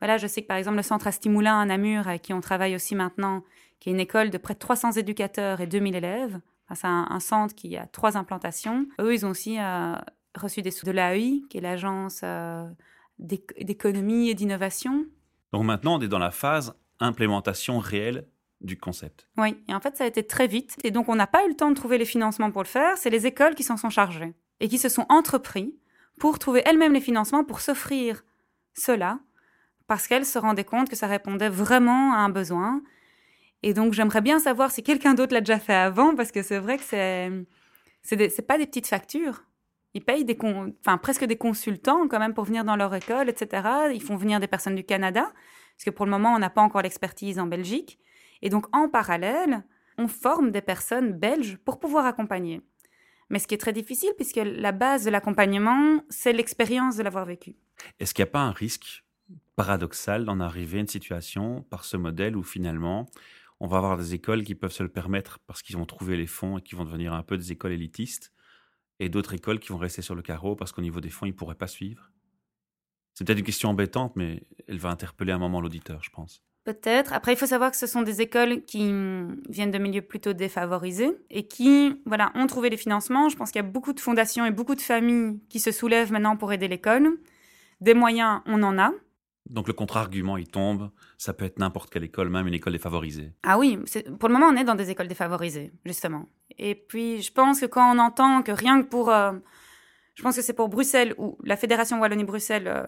voilà, 0.00 0.16
je 0.16 0.26
sais 0.26 0.42
que 0.42 0.46
par 0.46 0.56
exemple 0.56 0.76
le 0.76 0.82
centre 0.82 1.06
Astimoulin 1.06 1.60
à 1.60 1.64
Namur, 1.64 2.08
avec 2.08 2.22
qui 2.22 2.32
on 2.32 2.40
travaille 2.40 2.74
aussi 2.74 2.94
maintenant, 2.94 3.44
qui 3.78 3.90
est 3.90 3.92
une 3.92 4.00
école 4.00 4.30
de 4.30 4.38
près 4.38 4.54
de 4.54 4.58
300 4.58 4.92
éducateurs 4.92 5.60
et 5.60 5.66
2000 5.66 5.94
élèves, 5.94 6.40
Enfin, 6.70 6.74
c'est 6.74 6.86
un, 6.86 7.06
un 7.16 7.20
centre 7.20 7.54
qui 7.54 7.76
a 7.76 7.86
trois 7.86 8.16
implantations. 8.16 8.86
Eux, 9.00 9.12
ils 9.12 9.26
ont 9.26 9.30
aussi 9.30 9.58
euh, 9.58 9.94
reçu 10.36 10.62
des 10.62 10.70
sous 10.70 10.86
de 10.86 10.92
l'AEI, 10.92 11.42
qui 11.50 11.58
est 11.58 11.60
l'agence 11.60 12.20
euh, 12.22 12.68
d'éc- 13.18 13.62
d'économie 13.64 14.30
et 14.30 14.34
d'innovation. 14.34 15.04
Donc 15.52 15.64
maintenant, 15.64 15.98
on 15.98 16.00
est 16.00 16.08
dans 16.08 16.18
la 16.20 16.30
phase 16.30 16.74
implémentation 17.00 17.78
réelle 17.78 18.28
du 18.60 18.78
concept. 18.78 19.26
Oui, 19.38 19.56
et 19.68 19.74
en 19.74 19.80
fait, 19.80 19.96
ça 19.96 20.04
a 20.04 20.06
été 20.06 20.22
très 20.24 20.46
vite. 20.46 20.76
Et 20.84 20.90
donc, 20.90 21.08
on 21.08 21.16
n'a 21.16 21.26
pas 21.26 21.44
eu 21.44 21.48
le 21.48 21.56
temps 21.56 21.70
de 21.70 21.74
trouver 21.74 21.98
les 21.98 22.04
financements 22.04 22.50
pour 22.50 22.62
le 22.62 22.68
faire. 22.68 22.96
C'est 22.98 23.10
les 23.10 23.26
écoles 23.26 23.54
qui 23.54 23.62
s'en 23.62 23.76
sont 23.76 23.90
chargées 23.90 24.34
et 24.60 24.68
qui 24.68 24.78
se 24.78 24.88
sont 24.90 25.06
entrepris 25.08 25.74
pour 26.18 26.38
trouver 26.38 26.62
elles-mêmes 26.66 26.92
les 26.92 27.00
financements 27.00 27.42
pour 27.42 27.60
s'offrir 27.60 28.22
cela, 28.74 29.18
parce 29.86 30.06
qu'elles 30.06 30.26
se 30.26 30.38
rendaient 30.38 30.64
compte 30.64 30.88
que 30.90 30.94
ça 30.96 31.06
répondait 31.06 31.48
vraiment 31.48 32.12
à 32.12 32.18
un 32.18 32.28
besoin. 32.28 32.82
Et 33.62 33.74
donc, 33.74 33.92
j'aimerais 33.92 34.20
bien 34.22 34.38
savoir 34.38 34.70
si 34.70 34.82
quelqu'un 34.82 35.14
d'autre 35.14 35.34
l'a 35.34 35.40
déjà 35.40 35.58
fait 35.58 35.74
avant, 35.74 36.14
parce 36.14 36.32
que 36.32 36.42
c'est 36.42 36.58
vrai 36.58 36.78
que 36.78 36.84
c'est 36.84 37.30
c'est 38.02 38.46
pas 38.46 38.56
des 38.56 38.66
petites 38.66 38.86
factures. 38.86 39.44
Ils 39.92 40.04
payent 40.04 40.24
des 40.24 40.38
enfin, 40.80 40.96
presque 40.98 41.24
des 41.24 41.36
consultants 41.36 42.08
quand 42.08 42.18
même 42.18 42.32
pour 42.32 42.44
venir 42.44 42.64
dans 42.64 42.76
leur 42.76 42.94
école, 42.94 43.28
etc. 43.28 43.68
Ils 43.92 44.02
font 44.02 44.16
venir 44.16 44.40
des 44.40 44.46
personnes 44.46 44.76
du 44.76 44.84
Canada, 44.84 45.30
parce 45.76 45.84
que 45.84 45.90
pour 45.90 46.06
le 46.06 46.10
moment, 46.10 46.32
on 46.34 46.38
n'a 46.38 46.50
pas 46.50 46.62
encore 46.62 46.82
l'expertise 46.82 47.38
en 47.38 47.46
Belgique. 47.46 47.98
Et 48.42 48.48
donc, 48.48 48.66
en 48.74 48.88
parallèle, 48.88 49.64
on 49.98 50.08
forme 50.08 50.50
des 50.50 50.62
personnes 50.62 51.12
belges 51.12 51.58
pour 51.58 51.78
pouvoir 51.78 52.06
accompagner. 52.06 52.62
Mais 53.28 53.38
ce 53.38 53.46
qui 53.46 53.54
est 53.54 53.58
très 53.58 53.72
difficile, 53.72 54.10
puisque 54.16 54.40
la 54.42 54.72
base 54.72 55.04
de 55.04 55.10
l'accompagnement, 55.10 56.02
c'est 56.08 56.32
l'expérience 56.32 56.96
de 56.96 57.02
l'avoir 57.02 57.26
vécu. 57.26 57.54
Est-ce 57.98 58.14
qu'il 58.14 58.24
n'y 58.24 58.28
a 58.28 58.32
pas 58.32 58.40
un 58.40 58.52
risque 58.52 59.04
paradoxal 59.56 60.24
d'en 60.24 60.40
arriver 60.40 60.78
à 60.78 60.80
une 60.80 60.88
situation 60.88 61.62
par 61.70 61.84
ce 61.84 61.96
modèle 61.96 62.36
où 62.36 62.42
finalement 62.42 63.06
on 63.60 63.66
va 63.66 63.76
avoir 63.76 63.96
des 63.98 64.14
écoles 64.14 64.42
qui 64.42 64.54
peuvent 64.54 64.72
se 64.72 64.82
le 64.82 64.88
permettre 64.88 65.38
parce 65.46 65.62
qu'ils 65.62 65.76
vont 65.76 65.84
trouver 65.84 66.16
les 66.16 66.26
fonds 66.26 66.58
et 66.58 66.62
qui 66.62 66.74
vont 66.74 66.84
devenir 66.84 67.12
un 67.12 67.22
peu 67.22 67.36
des 67.36 67.52
écoles 67.52 67.72
élitistes 67.72 68.32
et 68.98 69.08
d'autres 69.08 69.34
écoles 69.34 69.60
qui 69.60 69.68
vont 69.68 69.78
rester 69.78 70.02
sur 70.02 70.14
le 70.14 70.22
carreau 70.22 70.56
parce 70.56 70.72
qu'au 70.72 70.82
niveau 70.82 71.00
des 71.00 71.10
fonds, 71.10 71.26
ils 71.26 71.30
ne 71.30 71.36
pourraient 71.36 71.54
pas 71.54 71.66
suivre 71.66 72.10
C'est 73.14 73.26
peut-être 73.26 73.38
une 73.38 73.44
question 73.44 73.68
embêtante, 73.68 74.16
mais 74.16 74.42
elle 74.66 74.78
va 74.78 74.88
interpeller 74.88 75.32
un 75.32 75.38
moment 75.38 75.60
l'auditeur, 75.60 76.02
je 76.02 76.10
pense. 76.10 76.42
Peut-être. 76.64 77.14
Après, 77.14 77.32
il 77.32 77.36
faut 77.36 77.46
savoir 77.46 77.70
que 77.70 77.76
ce 77.78 77.86
sont 77.86 78.02
des 78.02 78.20
écoles 78.20 78.64
qui 78.64 78.84
mm, 78.84 79.42
viennent 79.48 79.70
de 79.70 79.78
milieux 79.78 80.02
plutôt 80.02 80.34
défavorisés 80.34 81.16
et 81.30 81.46
qui, 81.46 82.00
voilà, 82.04 82.32
ont 82.34 82.46
trouvé 82.46 82.68
les 82.68 82.76
financements. 82.76 83.28
Je 83.28 83.36
pense 83.36 83.50
qu'il 83.50 83.62
y 83.62 83.64
a 83.64 83.68
beaucoup 83.68 83.94
de 83.94 84.00
fondations 84.00 84.44
et 84.44 84.50
beaucoup 84.50 84.74
de 84.74 84.80
familles 84.82 85.40
qui 85.48 85.60
se 85.60 85.72
soulèvent 85.72 86.12
maintenant 86.12 86.36
pour 86.36 86.52
aider 86.52 86.68
l'école. 86.68 87.18
Des 87.80 87.94
moyens, 87.94 88.40
on 88.44 88.62
en 88.62 88.78
a. 88.78 88.92
Donc 89.46 89.66
le 89.66 89.72
contre-argument, 89.72 90.36
il 90.36 90.48
tombe. 90.48 90.90
Ça 91.18 91.32
peut 91.32 91.44
être 91.44 91.58
n'importe 91.58 91.90
quelle 91.90 92.04
école, 92.04 92.28
même 92.28 92.46
une 92.46 92.54
école 92.54 92.72
défavorisée. 92.72 93.32
Ah 93.42 93.58
oui, 93.58 93.78
pour 94.18 94.28
le 94.28 94.34
moment, 94.34 94.46
on 94.46 94.56
est 94.56 94.64
dans 94.64 94.74
des 94.74 94.90
écoles 94.90 95.08
défavorisées, 95.08 95.72
justement. 95.84 96.28
Et 96.58 96.74
puis, 96.74 97.22
je 97.22 97.32
pense 97.32 97.60
que 97.60 97.66
quand 97.66 97.94
on 97.94 97.98
entend 97.98 98.42
que 98.42 98.52
rien 98.52 98.82
que 98.82 98.86
pour... 98.88 99.10
euh, 99.10 99.32
je 100.14 100.22
pense 100.22 100.36
que 100.36 100.42
c'est 100.42 100.52
pour 100.52 100.68
Bruxelles, 100.68 101.14
ou 101.18 101.38
la 101.42 101.56
Fédération 101.56 101.98
Wallonie-Bruxelles 102.00 102.68
euh, 102.68 102.84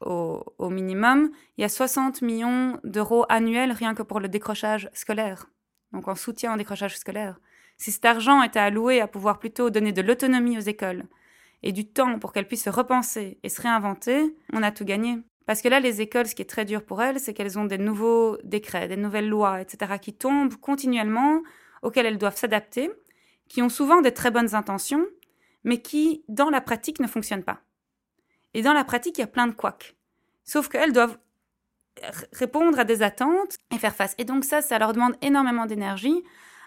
au, 0.00 0.44
au 0.58 0.70
minimum, 0.70 1.30
il 1.56 1.62
y 1.62 1.64
a 1.64 1.68
60 1.68 2.22
millions 2.22 2.78
d'euros 2.84 3.24
annuels 3.28 3.72
rien 3.72 3.94
que 3.94 4.02
pour 4.02 4.20
le 4.20 4.28
décrochage 4.28 4.90
scolaire. 4.92 5.46
Donc 5.92 6.08
en 6.08 6.14
soutien 6.14 6.54
au 6.54 6.56
décrochage 6.56 6.98
scolaire. 6.98 7.40
Si 7.78 7.92
cet 7.92 8.04
argent 8.04 8.42
était 8.42 8.58
alloué 8.58 9.00
à 9.00 9.06
pouvoir 9.06 9.38
plutôt 9.38 9.70
donner 9.70 9.92
de 9.92 10.02
l'autonomie 10.02 10.58
aux 10.58 10.62
écoles 10.62 11.04
et 11.62 11.72
du 11.72 11.86
temps 11.88 12.18
pour 12.18 12.32
qu'elles 12.32 12.46
puissent 12.48 12.64
se 12.64 12.70
repenser 12.70 13.38
et 13.42 13.48
se 13.48 13.62
réinventer, 13.62 14.36
on 14.52 14.62
a 14.62 14.70
tout 14.70 14.84
gagné. 14.84 15.18
Parce 15.46 15.62
que 15.62 15.68
là, 15.68 15.80
les 15.80 16.00
écoles, 16.00 16.26
ce 16.26 16.34
qui 16.34 16.42
est 16.42 16.50
très 16.50 16.64
dur 16.64 16.84
pour 16.84 17.02
elles, 17.02 17.20
c'est 17.20 17.32
qu'elles 17.32 17.58
ont 17.58 17.64
des 17.64 17.78
nouveaux 17.78 18.36
décrets, 18.42 18.88
des 18.88 18.96
nouvelles 18.96 19.28
lois, 19.28 19.60
etc., 19.60 19.94
qui 20.00 20.12
tombent 20.12 20.56
continuellement, 20.56 21.42
auxquelles 21.82 22.06
elles 22.06 22.18
doivent 22.18 22.36
s'adapter, 22.36 22.90
qui 23.48 23.62
ont 23.62 23.68
souvent 23.68 24.00
des 24.00 24.12
très 24.12 24.32
bonnes 24.32 24.54
intentions, 24.56 25.06
mais 25.62 25.80
qui, 25.80 26.24
dans 26.28 26.50
la 26.50 26.60
pratique, 26.60 26.98
ne 26.98 27.06
fonctionnent 27.06 27.44
pas. 27.44 27.60
Et 28.54 28.62
dans 28.62 28.72
la 28.72 28.84
pratique, 28.84 29.18
il 29.18 29.20
y 29.20 29.24
a 29.24 29.28
plein 29.28 29.46
de 29.46 29.54
couacs. 29.54 29.94
Sauf 30.44 30.68
qu'elles 30.68 30.92
doivent 30.92 31.18
répondre 32.32 32.78
à 32.78 32.84
des 32.84 33.02
attentes 33.02 33.58
et 33.72 33.78
faire 33.78 33.94
face. 33.94 34.14
Et 34.18 34.24
donc 34.24 34.44
ça, 34.44 34.62
ça 34.62 34.78
leur 34.78 34.92
demande 34.92 35.16
énormément 35.22 35.66
d'énergie, 35.66 36.22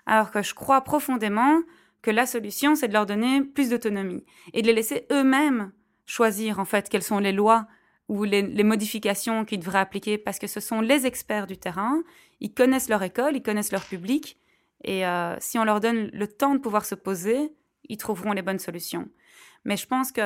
alors 0.05 0.31
que 0.31 0.41
je 0.41 0.53
crois 0.53 0.81
profondément 0.81 1.59
que 2.01 2.11
la 2.11 2.25
solution, 2.25 2.75
c'est 2.75 2.87
de 2.87 2.93
leur 2.93 3.05
donner 3.05 3.41
plus 3.41 3.69
d'autonomie 3.69 4.23
et 4.53 4.61
de 4.61 4.67
les 4.67 4.73
laisser 4.73 5.05
eux-mêmes 5.11 5.71
choisir, 6.05 6.59
en 6.59 6.65
fait, 6.65 6.89
quelles 6.89 7.03
sont 7.03 7.19
les 7.19 7.31
lois 7.31 7.67
ou 8.09 8.23
les, 8.23 8.63
modifications 8.63 9.45
qu'ils 9.45 9.59
devraient 9.59 9.79
appliquer, 9.79 10.17
parce 10.17 10.39
que 10.39 10.47
ce 10.47 10.59
sont 10.59 10.81
les 10.81 11.05
experts 11.05 11.47
du 11.47 11.57
terrain, 11.57 12.01
ils 12.41 12.53
connaissent 12.53 12.89
leur 12.89 13.03
école, 13.03 13.35
ils 13.35 13.43
connaissent 13.43 13.71
leur 13.71 13.85
public, 13.85 14.37
et 14.83 15.05
euh, 15.05 15.35
si 15.39 15.59
on 15.59 15.63
leur 15.63 15.79
donne 15.79 16.09
le 16.11 16.27
temps 16.27 16.55
de 16.55 16.59
pouvoir 16.59 16.85
se 16.85 16.95
poser, 16.95 17.53
ils 17.87 17.97
trouveront 17.97 18.33
les 18.33 18.41
bonnes 18.41 18.59
solutions. 18.59 19.07
Mais 19.63 19.77
je 19.77 19.85
pense 19.85 20.11
que 20.11 20.21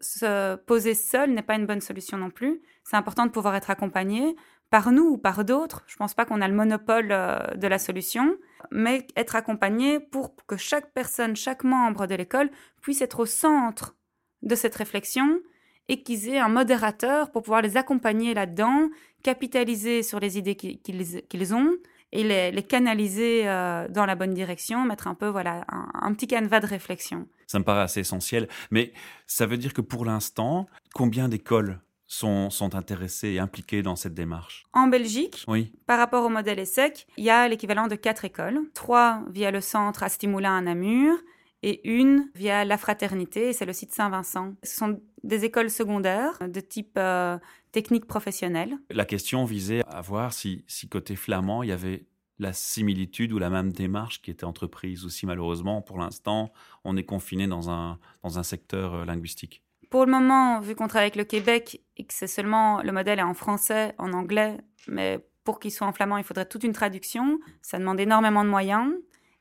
se 0.00 0.54
poser 0.54 0.94
seul 0.94 1.32
n'est 1.32 1.42
pas 1.42 1.56
une 1.56 1.66
bonne 1.66 1.80
solution 1.80 2.18
non 2.18 2.30
plus. 2.30 2.62
C'est 2.84 2.96
important 2.96 3.26
de 3.26 3.30
pouvoir 3.30 3.56
être 3.56 3.70
accompagné 3.70 4.36
par 4.70 4.92
nous 4.92 5.04
ou 5.04 5.18
par 5.18 5.44
d'autres. 5.44 5.82
Je 5.88 5.94
ne 5.94 5.98
pense 5.98 6.14
pas 6.14 6.24
qu'on 6.24 6.40
a 6.40 6.46
le 6.46 6.54
monopole 6.54 7.08
euh, 7.10 7.38
de 7.56 7.66
la 7.66 7.78
solution, 7.78 8.36
mais 8.70 9.06
être 9.16 9.34
accompagné 9.34 9.98
pour 9.98 10.36
que 10.46 10.56
chaque 10.56 10.92
personne, 10.92 11.34
chaque 11.34 11.64
membre 11.64 12.06
de 12.06 12.14
l'école 12.14 12.50
puisse 12.80 13.00
être 13.00 13.20
au 13.20 13.26
centre 13.26 13.96
de 14.42 14.54
cette 14.54 14.76
réflexion 14.76 15.40
et 15.88 16.02
qu'ils 16.02 16.28
aient 16.28 16.38
un 16.38 16.48
modérateur 16.48 17.30
pour 17.30 17.42
pouvoir 17.42 17.62
les 17.62 17.76
accompagner 17.76 18.34
là-dedans, 18.34 18.88
capitaliser 19.22 20.02
sur 20.02 20.20
les 20.20 20.38
idées 20.38 20.54
qui- 20.56 20.78
qu'ils 20.80 21.54
ont 21.54 21.72
et 22.12 22.24
les, 22.24 22.50
les 22.50 22.62
canaliser 22.62 23.42
euh, 23.48 23.86
dans 23.88 24.06
la 24.06 24.14
bonne 24.14 24.32
direction, 24.32 24.84
mettre 24.84 25.06
un 25.08 25.14
peu 25.14 25.28
voilà 25.28 25.64
un, 25.68 25.88
un 25.94 26.14
petit 26.14 26.26
canevas 26.26 26.60
de 26.60 26.66
réflexion. 26.66 27.26
Ça 27.46 27.58
me 27.58 27.64
paraît 27.64 27.82
assez 27.82 28.00
essentiel. 28.00 28.48
Mais 28.70 28.92
ça 29.26 29.44
veut 29.46 29.56
dire 29.58 29.74
que 29.74 29.80
pour 29.82 30.04
l'instant, 30.04 30.66
combien 30.94 31.28
d'écoles 31.28 31.80
sont, 32.06 32.48
sont 32.48 32.74
intéressés 32.74 33.28
et 33.32 33.38
impliqués 33.38 33.82
dans 33.82 33.96
cette 33.96 34.14
démarche? 34.14 34.64
En 34.72 34.86
Belgique, 34.86 35.44
Oui. 35.48 35.72
par 35.86 35.98
rapport 35.98 36.24
au 36.24 36.30
modèle 36.30 36.58
ESSEC, 36.58 37.06
il 37.18 37.24
y 37.24 37.30
a 37.30 37.46
l'équivalent 37.48 37.86
de 37.86 37.94
quatre 37.96 38.24
écoles. 38.24 38.60
Trois 38.74 39.22
via 39.30 39.50
le 39.50 39.60
centre 39.60 40.02
à 40.02 40.08
Stimulin 40.08 40.56
à 40.56 40.60
Namur 40.62 41.14
et 41.62 41.86
une 41.90 42.30
via 42.34 42.64
la 42.64 42.78
Fraternité, 42.78 43.52
c'est 43.52 43.66
le 43.66 43.72
site 43.74 43.92
Saint-Vincent. 43.92 44.54
Ce 44.62 44.76
sont 44.76 45.00
des 45.22 45.44
écoles 45.44 45.70
secondaires 45.70 46.38
de 46.40 46.60
type 46.60 46.96
euh, 46.98 47.38
technique 47.72 48.06
professionnelle. 48.06 48.78
La 48.90 49.04
question 49.04 49.44
visait 49.44 49.82
à 49.88 50.00
voir 50.00 50.32
si, 50.32 50.64
si 50.66 50.88
côté 50.88 51.16
flamand, 51.16 51.62
il 51.62 51.68
y 51.68 51.72
avait 51.72 52.06
la 52.38 52.52
similitude 52.52 53.32
ou 53.32 53.38
la 53.38 53.50
même 53.50 53.72
démarche 53.72 54.22
qui 54.22 54.30
était 54.30 54.44
entreprise 54.44 55.04
aussi 55.04 55.26
malheureusement 55.26 55.82
pour 55.82 55.98
l'instant 55.98 56.52
on 56.84 56.96
est 56.96 57.04
confiné 57.04 57.48
dans 57.48 57.68
un, 57.68 57.98
dans 58.22 58.38
un 58.38 58.42
secteur 58.42 58.94
euh, 58.94 59.04
linguistique. 59.04 59.62
Pour 59.90 60.04
le 60.04 60.12
moment, 60.12 60.60
vu 60.60 60.74
qu'on 60.74 60.86
travaille 60.86 61.06
avec 61.06 61.16
le 61.16 61.24
Québec 61.24 61.82
et 61.96 62.04
que 62.04 62.12
c'est 62.12 62.26
seulement 62.26 62.82
le 62.82 62.92
modèle 62.92 63.18
est 63.18 63.22
en 63.22 63.34
français, 63.34 63.94
en 63.98 64.12
anglais, 64.12 64.58
mais 64.86 65.26
pour 65.44 65.60
qu'il 65.60 65.72
soit 65.72 65.86
en 65.86 65.92
flamand, 65.92 66.18
il 66.18 66.24
faudrait 66.24 66.44
toute 66.44 66.62
une 66.62 66.74
traduction. 66.74 67.38
Ça 67.62 67.78
demande 67.78 67.98
énormément 67.98 68.44
de 68.44 68.50
moyens. 68.50 68.92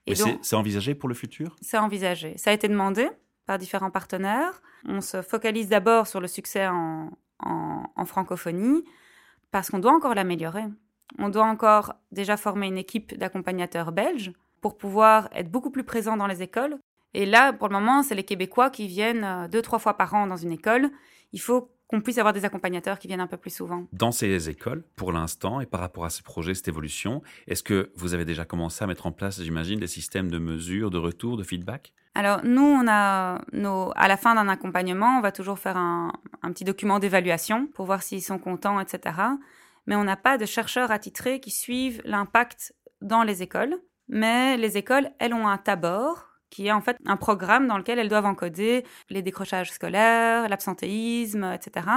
Et 0.06 0.16
c'est 0.16 0.40
c'est 0.42 0.56
envisagé 0.56 0.96
pour 0.96 1.10
le 1.10 1.16
futur? 1.16 1.58
C'est 1.62 1.78
envisagé. 1.78 2.38
Ça 2.38 2.52
a 2.52 2.54
été 2.54 2.70
demandé 2.70 3.10
par 3.47 3.57
différents 3.57 3.89
partenaires. 3.89 4.62
On 4.86 5.01
se 5.01 5.21
focalise 5.23 5.69
d'abord 5.69 6.05
sur 6.05 6.21
le 6.21 6.27
succès 6.27 6.67
en, 6.67 7.10
francophonie 8.05 8.83
parce 9.51 9.69
qu'on 9.69 9.79
doit 9.79 9.93
encore 9.93 10.13
l'améliorer. 10.13 10.65
On 11.17 11.29
doit 11.29 11.45
encore 11.45 11.95
déjà 12.12 12.38
former 12.38 12.67
une 12.67 12.77
équipe 12.77 13.17
d'accompagnateurs 13.17 13.91
belges 13.91 14.31
pour 14.62 14.77
pouvoir 14.77 15.29
être 15.33 15.49
beaucoup 15.49 15.71
plus 15.71 15.83
présents 15.83 16.17
dans 16.17 16.27
les 16.27 16.43
écoles. 16.43 16.77
Et 17.13 17.25
là, 17.25 17.53
pour 17.53 17.69
le 17.69 17.73
moment, 17.73 18.03
c'est 18.03 18.15
les 18.15 18.23
Québécois 18.23 18.69
qui 18.69 18.88
viennent 18.88 19.23
euh, 19.23 19.47
deux, 19.47 19.62
trois 19.62 19.79
fois 19.79 19.95
par 19.95 20.13
an 20.13 20.27
dans 20.27 20.36
une 20.36 20.51
école. 20.51 20.91
Il 21.31 21.39
faut 21.39 21.71
qu'on 21.88 22.02
puisse 22.02 22.17
avoir 22.17 22.34
des 22.34 22.45
accompagnateurs 22.45 23.00
qui 23.00 23.08
viennent 23.08 23.21
un 23.21 23.28
peu 23.28 23.38
plus 23.38 23.56
souvent. 23.56 23.88
Dans 23.93 24.12
ces 24.12 24.50
écoles, 24.50 24.84
pour 24.95 25.12
l'instant, 25.12 25.62
et 25.62 25.65
par 25.65 25.80
rapport 25.80 26.06
à 26.06 26.10
ces 26.10 26.21
projets, 26.21 26.54
cette 26.54 26.67
évolution, 26.67 27.21
est-ce 27.47 27.63
que 27.63 27.91
vous 27.95 28.13
avez 28.13 28.26
déjà 28.26 28.45
commencé 28.45 28.84
à 28.84 28.88
mettre 28.88 29.06
en 29.06 29.12
place, 29.12 29.41
j'imagine, 29.41 29.80
des 29.80 29.88
systèmes 29.88 30.30
de 30.30 30.38
mesure, 30.38 30.89
de 30.89 30.97
retour, 30.97 31.38
de 31.38 31.43
feedback? 31.43 31.93
Alors, 32.13 32.43
nous, 32.43 32.63
on 32.63 32.88
a 32.88 33.41
nos, 33.54 33.91
à 33.95 34.08
la 34.08 34.17
fin 34.17 34.36
d'un 34.36 34.50
accompagnement, 34.50 35.17
on 35.17 35.21
va 35.21 35.32
toujours 35.32 35.60
faire 35.60 35.78
un, 35.78 36.12
un 36.41 36.52
petit 36.52 36.63
document 36.63 37.00
d'évaluation 37.00 37.67
pour 37.67 37.86
voir 37.86 38.02
s'ils 38.02 38.23
sont 38.23 38.39
contents, 38.39 38.80
etc. 38.80 39.15
Mais 39.86 39.95
on 39.95 40.04
n'a 40.04 40.17
pas 40.17 40.38
de 40.38 40.45
chercheurs 40.45 40.91
attitrés 40.91 41.39
qui 41.39 41.52
suivent 41.52 42.02
l'impact 42.06 42.73
dans 43.02 43.23
les 43.23 43.43
écoles. 43.43 43.76
Mais 44.10 44.58
les 44.58 44.78
écoles, 44.78 45.10
elles 45.19 45.34
ont 45.34 45.47
un 45.47 45.58
tabord 45.58 46.37
qui 46.49 46.67
est 46.67 46.71
en 46.71 46.81
fait 46.81 46.97
un 47.05 47.17
programme 47.17 47.67
dans 47.67 47.77
lequel 47.77 47.99
elles 47.99 48.10
doivent 48.10 48.25
encoder 48.25 48.86
les 49.10 49.21
décrochages 49.21 49.71
scolaires, 49.71 50.47
l'absentéisme, 50.49 51.51
etc. 51.53 51.88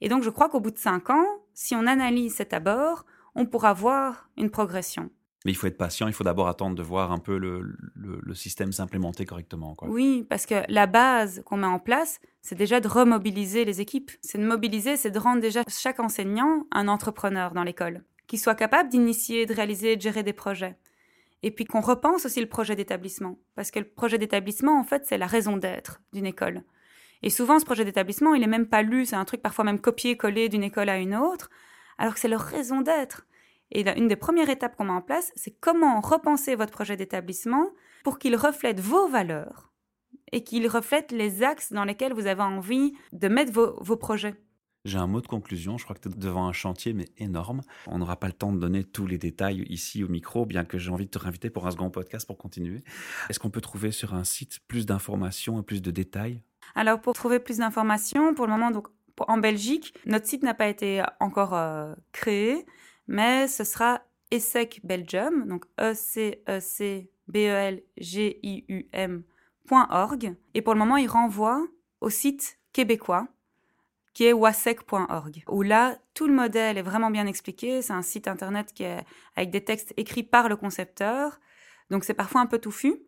Et 0.00 0.08
donc, 0.08 0.22
je 0.22 0.30
crois 0.30 0.48
qu'au 0.48 0.60
bout 0.60 0.70
de 0.70 0.78
cinq 0.78 1.10
ans, 1.10 1.26
si 1.54 1.74
on 1.74 1.86
analyse 1.86 2.34
cet 2.34 2.52
abord, 2.52 3.04
on 3.34 3.46
pourra 3.46 3.72
voir 3.72 4.28
une 4.36 4.50
progression. 4.50 5.10
Mais 5.44 5.52
il 5.52 5.54
faut 5.56 5.66
être 5.66 5.78
patient, 5.78 6.06
il 6.06 6.12
faut 6.12 6.24
d'abord 6.24 6.48
attendre 6.48 6.76
de 6.76 6.82
voir 6.82 7.10
un 7.10 7.18
peu 7.18 7.36
le, 7.36 7.60
le, 7.94 8.20
le 8.22 8.34
système 8.34 8.72
s'implémenter 8.72 9.24
correctement. 9.24 9.74
Quoi. 9.74 9.88
Oui, 9.88 10.24
parce 10.28 10.46
que 10.46 10.62
la 10.68 10.86
base 10.86 11.42
qu'on 11.44 11.56
met 11.56 11.66
en 11.66 11.80
place, 11.80 12.20
c'est 12.42 12.54
déjà 12.54 12.80
de 12.80 12.88
remobiliser 12.88 13.64
les 13.64 13.80
équipes. 13.80 14.10
C'est 14.20 14.38
de 14.38 14.46
mobiliser, 14.46 14.96
c'est 14.96 15.10
de 15.10 15.18
rendre 15.18 15.40
déjà 15.40 15.62
chaque 15.68 16.00
enseignant 16.00 16.66
un 16.70 16.86
entrepreneur 16.88 17.52
dans 17.52 17.64
l'école, 17.64 18.04
qui 18.28 18.38
soit 18.38 18.54
capable 18.54 18.88
d'initier, 18.88 19.46
de 19.46 19.54
réaliser, 19.54 19.96
de 19.96 20.02
gérer 20.02 20.22
des 20.22 20.32
projets. 20.32 20.76
Et 21.42 21.50
puis 21.50 21.64
qu'on 21.64 21.80
repense 21.80 22.26
aussi 22.26 22.40
le 22.40 22.48
projet 22.48 22.76
d'établissement. 22.76 23.38
Parce 23.54 23.70
que 23.70 23.80
le 23.80 23.88
projet 23.88 24.18
d'établissement, 24.18 24.78
en 24.78 24.84
fait, 24.84 25.04
c'est 25.06 25.18
la 25.18 25.26
raison 25.26 25.56
d'être 25.56 26.00
d'une 26.12 26.26
école. 26.26 26.62
Et 27.22 27.30
souvent, 27.30 27.58
ce 27.58 27.64
projet 27.64 27.84
d'établissement, 27.84 28.34
il 28.34 28.40
n'est 28.40 28.46
même 28.46 28.68
pas 28.68 28.82
lu, 28.82 29.06
c'est 29.06 29.16
un 29.16 29.24
truc 29.24 29.42
parfois 29.42 29.64
même 29.64 29.80
copié-collé 29.80 30.48
d'une 30.48 30.64
école 30.64 30.88
à 30.88 30.98
une 30.98 31.14
autre, 31.14 31.50
alors 31.98 32.14
que 32.14 32.20
c'est 32.20 32.28
leur 32.28 32.40
raison 32.40 32.80
d'être. 32.80 33.26
Et 33.70 33.88
une 33.96 34.08
des 34.08 34.16
premières 34.16 34.50
étapes 34.50 34.76
qu'on 34.76 34.84
met 34.84 34.92
en 34.92 35.02
place, 35.02 35.32
c'est 35.34 35.58
comment 35.58 36.00
repenser 36.00 36.54
votre 36.54 36.72
projet 36.72 36.96
d'établissement 36.96 37.70
pour 38.04 38.18
qu'il 38.18 38.36
reflète 38.36 38.80
vos 38.80 39.08
valeurs 39.08 39.72
et 40.32 40.44
qu'il 40.44 40.66
reflète 40.66 41.12
les 41.12 41.42
axes 41.42 41.72
dans 41.72 41.84
lesquels 41.84 42.12
vous 42.12 42.26
avez 42.26 42.42
envie 42.42 42.94
de 43.12 43.28
mettre 43.28 43.52
vos, 43.52 43.82
vos 43.82 43.96
projets. 43.96 44.34
J'ai 44.84 44.98
un 44.98 45.06
mot 45.06 45.20
de 45.20 45.28
conclusion. 45.28 45.78
Je 45.78 45.84
crois 45.84 45.94
que 45.94 46.00
tu 46.00 46.08
es 46.08 46.18
devant 46.18 46.46
un 46.46 46.52
chantier, 46.52 46.92
mais 46.92 47.08
énorme. 47.16 47.60
On 47.86 47.98
n'aura 47.98 48.16
pas 48.16 48.26
le 48.26 48.32
temps 48.32 48.52
de 48.52 48.58
donner 48.58 48.82
tous 48.82 49.06
les 49.06 49.16
détails 49.16 49.64
ici 49.68 50.02
au 50.02 50.08
micro, 50.08 50.44
bien 50.44 50.64
que 50.64 50.76
j'ai 50.76 50.90
envie 50.90 51.06
de 51.06 51.10
te 51.10 51.18
réinviter 51.18 51.50
pour 51.50 51.66
un 51.68 51.70
second 51.70 51.90
podcast 51.90 52.26
pour 52.26 52.36
continuer. 52.36 52.82
Est-ce 53.30 53.38
qu'on 53.38 53.50
peut 53.50 53.60
trouver 53.60 53.92
sur 53.92 54.12
un 54.14 54.24
site 54.24 54.58
plus 54.66 54.84
d'informations 54.84 55.60
et 55.60 55.62
plus 55.62 55.82
de 55.82 55.92
détails? 55.92 56.42
Alors, 56.74 57.00
pour 57.00 57.12
trouver 57.12 57.38
plus 57.38 57.58
d'informations, 57.58 58.34
pour 58.34 58.46
le 58.46 58.52
moment, 58.52 58.72
donc, 58.72 58.88
en 59.18 59.38
Belgique, 59.38 59.94
notre 60.04 60.26
site 60.26 60.42
n'a 60.42 60.54
pas 60.54 60.66
été 60.66 61.02
encore 61.20 61.54
euh, 61.54 61.94
créé, 62.10 62.66
mais 63.06 63.46
ce 63.46 63.62
sera 63.62 64.02
ESSEC 64.32 64.80
Belgium, 64.82 65.46
donc 65.46 65.66
e 65.78 65.94
c 65.94 66.42
e 66.48 66.58
c 66.60 67.10
b 67.28 67.36
e 67.36 67.50
l 67.50 67.82
g 67.98 68.40
i 68.42 68.64
u 68.68 68.88
m.org. 68.92 70.34
Et 70.54 70.62
pour 70.62 70.74
le 70.74 70.78
moment, 70.78 70.96
il 70.96 71.08
renvoie 71.08 71.64
au 72.00 72.10
site 72.10 72.58
québécois 72.72 73.28
qui 74.14 74.24
est 74.24 74.32
wasec.org, 74.32 75.44
où 75.48 75.62
là, 75.62 75.96
tout 76.14 76.26
le 76.26 76.34
modèle 76.34 76.76
est 76.78 76.82
vraiment 76.82 77.10
bien 77.10 77.26
expliqué. 77.26 77.82
C'est 77.82 77.92
un 77.92 78.02
site 78.02 78.28
internet 78.28 78.72
qui 78.74 78.84
est 78.84 79.04
avec 79.36 79.50
des 79.50 79.64
textes 79.64 79.94
écrits 79.96 80.22
par 80.22 80.48
le 80.48 80.56
concepteur. 80.56 81.40
Donc 81.90 82.04
c'est 82.04 82.14
parfois 82.14 82.40
un 82.40 82.46
peu 82.46 82.58
touffu, 82.58 83.00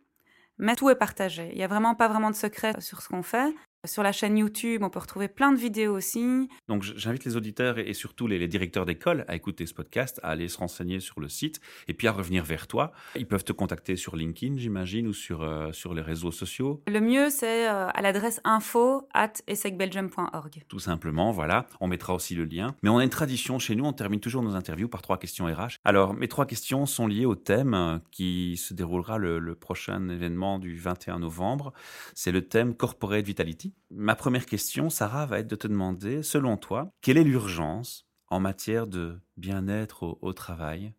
mais 0.58 0.76
tout 0.76 0.88
est 0.90 0.94
partagé. 0.94 1.50
Il 1.52 1.56
n'y 1.56 1.64
a 1.64 1.68
vraiment 1.68 1.94
pas 1.94 2.08
vraiment 2.08 2.30
de 2.30 2.36
secret 2.36 2.80
sur 2.80 3.02
ce 3.02 3.08
qu'on 3.08 3.22
fait. 3.22 3.54
Sur 3.84 4.02
la 4.02 4.12
chaîne 4.12 4.38
YouTube, 4.38 4.82
on 4.82 4.88
peut 4.88 4.98
retrouver 4.98 5.28
plein 5.28 5.52
de 5.52 5.58
vidéos 5.58 5.94
aussi. 5.94 6.48
Donc 6.68 6.82
j'invite 6.82 7.24
les 7.26 7.36
auditeurs 7.36 7.78
et 7.78 7.92
surtout 7.92 8.26
les, 8.26 8.38
les 8.38 8.48
directeurs 8.48 8.86
d'école 8.86 9.26
à 9.28 9.36
écouter 9.36 9.66
ce 9.66 9.74
podcast, 9.74 10.20
à 10.22 10.30
aller 10.30 10.48
se 10.48 10.56
renseigner 10.56 11.00
sur 11.00 11.20
le 11.20 11.28
site 11.28 11.60
et 11.86 11.92
puis 11.92 12.08
à 12.08 12.12
revenir 12.12 12.44
vers 12.44 12.66
toi. 12.66 12.92
Ils 13.14 13.26
peuvent 13.26 13.44
te 13.44 13.52
contacter 13.52 13.96
sur 13.96 14.16
LinkedIn, 14.16 14.56
j'imagine, 14.56 15.06
ou 15.06 15.12
sur, 15.12 15.42
euh, 15.42 15.70
sur 15.72 15.92
les 15.92 16.00
réseaux 16.00 16.32
sociaux. 16.32 16.82
Le 16.86 17.00
mieux, 17.00 17.28
c'est 17.28 17.68
euh, 17.68 17.88
à 17.88 18.00
l'adresse 18.00 18.40
info 18.44 19.06
at 19.12 19.32
essecbelgium.org. 19.46 20.64
Tout 20.66 20.78
simplement, 20.78 21.30
voilà. 21.30 21.66
On 21.80 21.86
mettra 21.86 22.14
aussi 22.14 22.34
le 22.34 22.46
lien. 22.46 22.74
Mais 22.82 22.88
on 22.88 22.96
a 22.96 23.04
une 23.04 23.10
tradition 23.10 23.58
chez 23.58 23.76
nous, 23.76 23.84
on 23.84 23.92
termine 23.92 24.20
toujours 24.20 24.42
nos 24.42 24.54
interviews 24.54 24.88
par 24.88 25.02
trois 25.02 25.18
questions 25.18 25.44
RH. 25.44 25.78
Alors, 25.84 26.14
mes 26.14 26.28
trois 26.28 26.46
questions 26.46 26.86
sont 26.86 27.06
liées 27.06 27.26
au 27.26 27.34
thème 27.34 28.00
qui 28.10 28.56
se 28.56 28.72
déroulera 28.72 29.18
le, 29.18 29.38
le 29.38 29.54
prochain 29.54 30.08
événement 30.08 30.58
du 30.58 30.74
21 30.78 31.18
novembre. 31.18 31.74
C'est 32.14 32.32
le 32.32 32.48
thème 32.48 32.74
Corporate 32.74 33.26
Vitality. 33.26 33.73
Ma 33.90 34.16
première 34.16 34.46
question, 34.46 34.90
Sarah, 34.90 35.26
va 35.26 35.38
être 35.38 35.46
de 35.46 35.56
te 35.56 35.68
demander, 35.68 36.22
selon 36.22 36.56
toi, 36.56 36.90
quelle 37.00 37.18
est 37.18 37.24
l'urgence 37.24 38.06
en 38.28 38.40
matière 38.40 38.86
de 38.86 39.20
bien-être 39.36 40.02
au, 40.02 40.18
au, 40.22 40.32
travail 40.32 40.94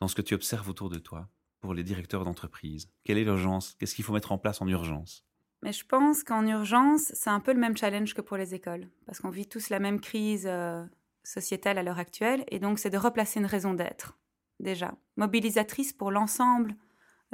dans 0.00 0.08
ce 0.08 0.14
que 0.14 0.22
tu 0.22 0.34
observes 0.34 0.68
autour 0.68 0.90
de 0.90 0.98
toi 0.98 1.28
pour 1.60 1.74
les 1.74 1.82
directeurs 1.82 2.24
d'entreprise? 2.24 2.90
Quelle 3.04 3.18
est 3.18 3.24
l'urgence? 3.24 3.76
Qu'est-ce 3.78 3.94
qu'il 3.94 4.04
faut 4.04 4.12
mettre 4.12 4.32
en 4.32 4.38
place 4.38 4.60
en 4.60 4.68
urgence? 4.68 5.24
Mais 5.64 5.72
je 5.72 5.86
pense 5.86 6.22
qu'en 6.22 6.46
urgence, 6.46 7.10
c'est 7.14 7.30
un 7.30 7.40
peu 7.40 7.52
le 7.52 7.58
même 7.58 7.76
challenge 7.76 8.12
que 8.12 8.20
pour 8.20 8.36
les 8.36 8.54
écoles, 8.54 8.86
parce 9.06 9.20
qu'on 9.20 9.30
vit 9.30 9.46
tous 9.46 9.70
la 9.70 9.78
même 9.78 9.98
crise 9.98 10.46
euh, 10.46 10.84
sociétale 11.22 11.78
à 11.78 11.82
l'heure 11.82 11.98
actuelle, 11.98 12.44
et 12.48 12.58
donc 12.58 12.78
c'est 12.78 12.90
de 12.90 12.98
replacer 12.98 13.40
une 13.40 13.46
raison 13.46 13.72
d'être, 13.72 14.18
déjà, 14.60 14.94
mobilisatrice 15.16 15.94
pour 15.94 16.10
l'ensemble 16.10 16.76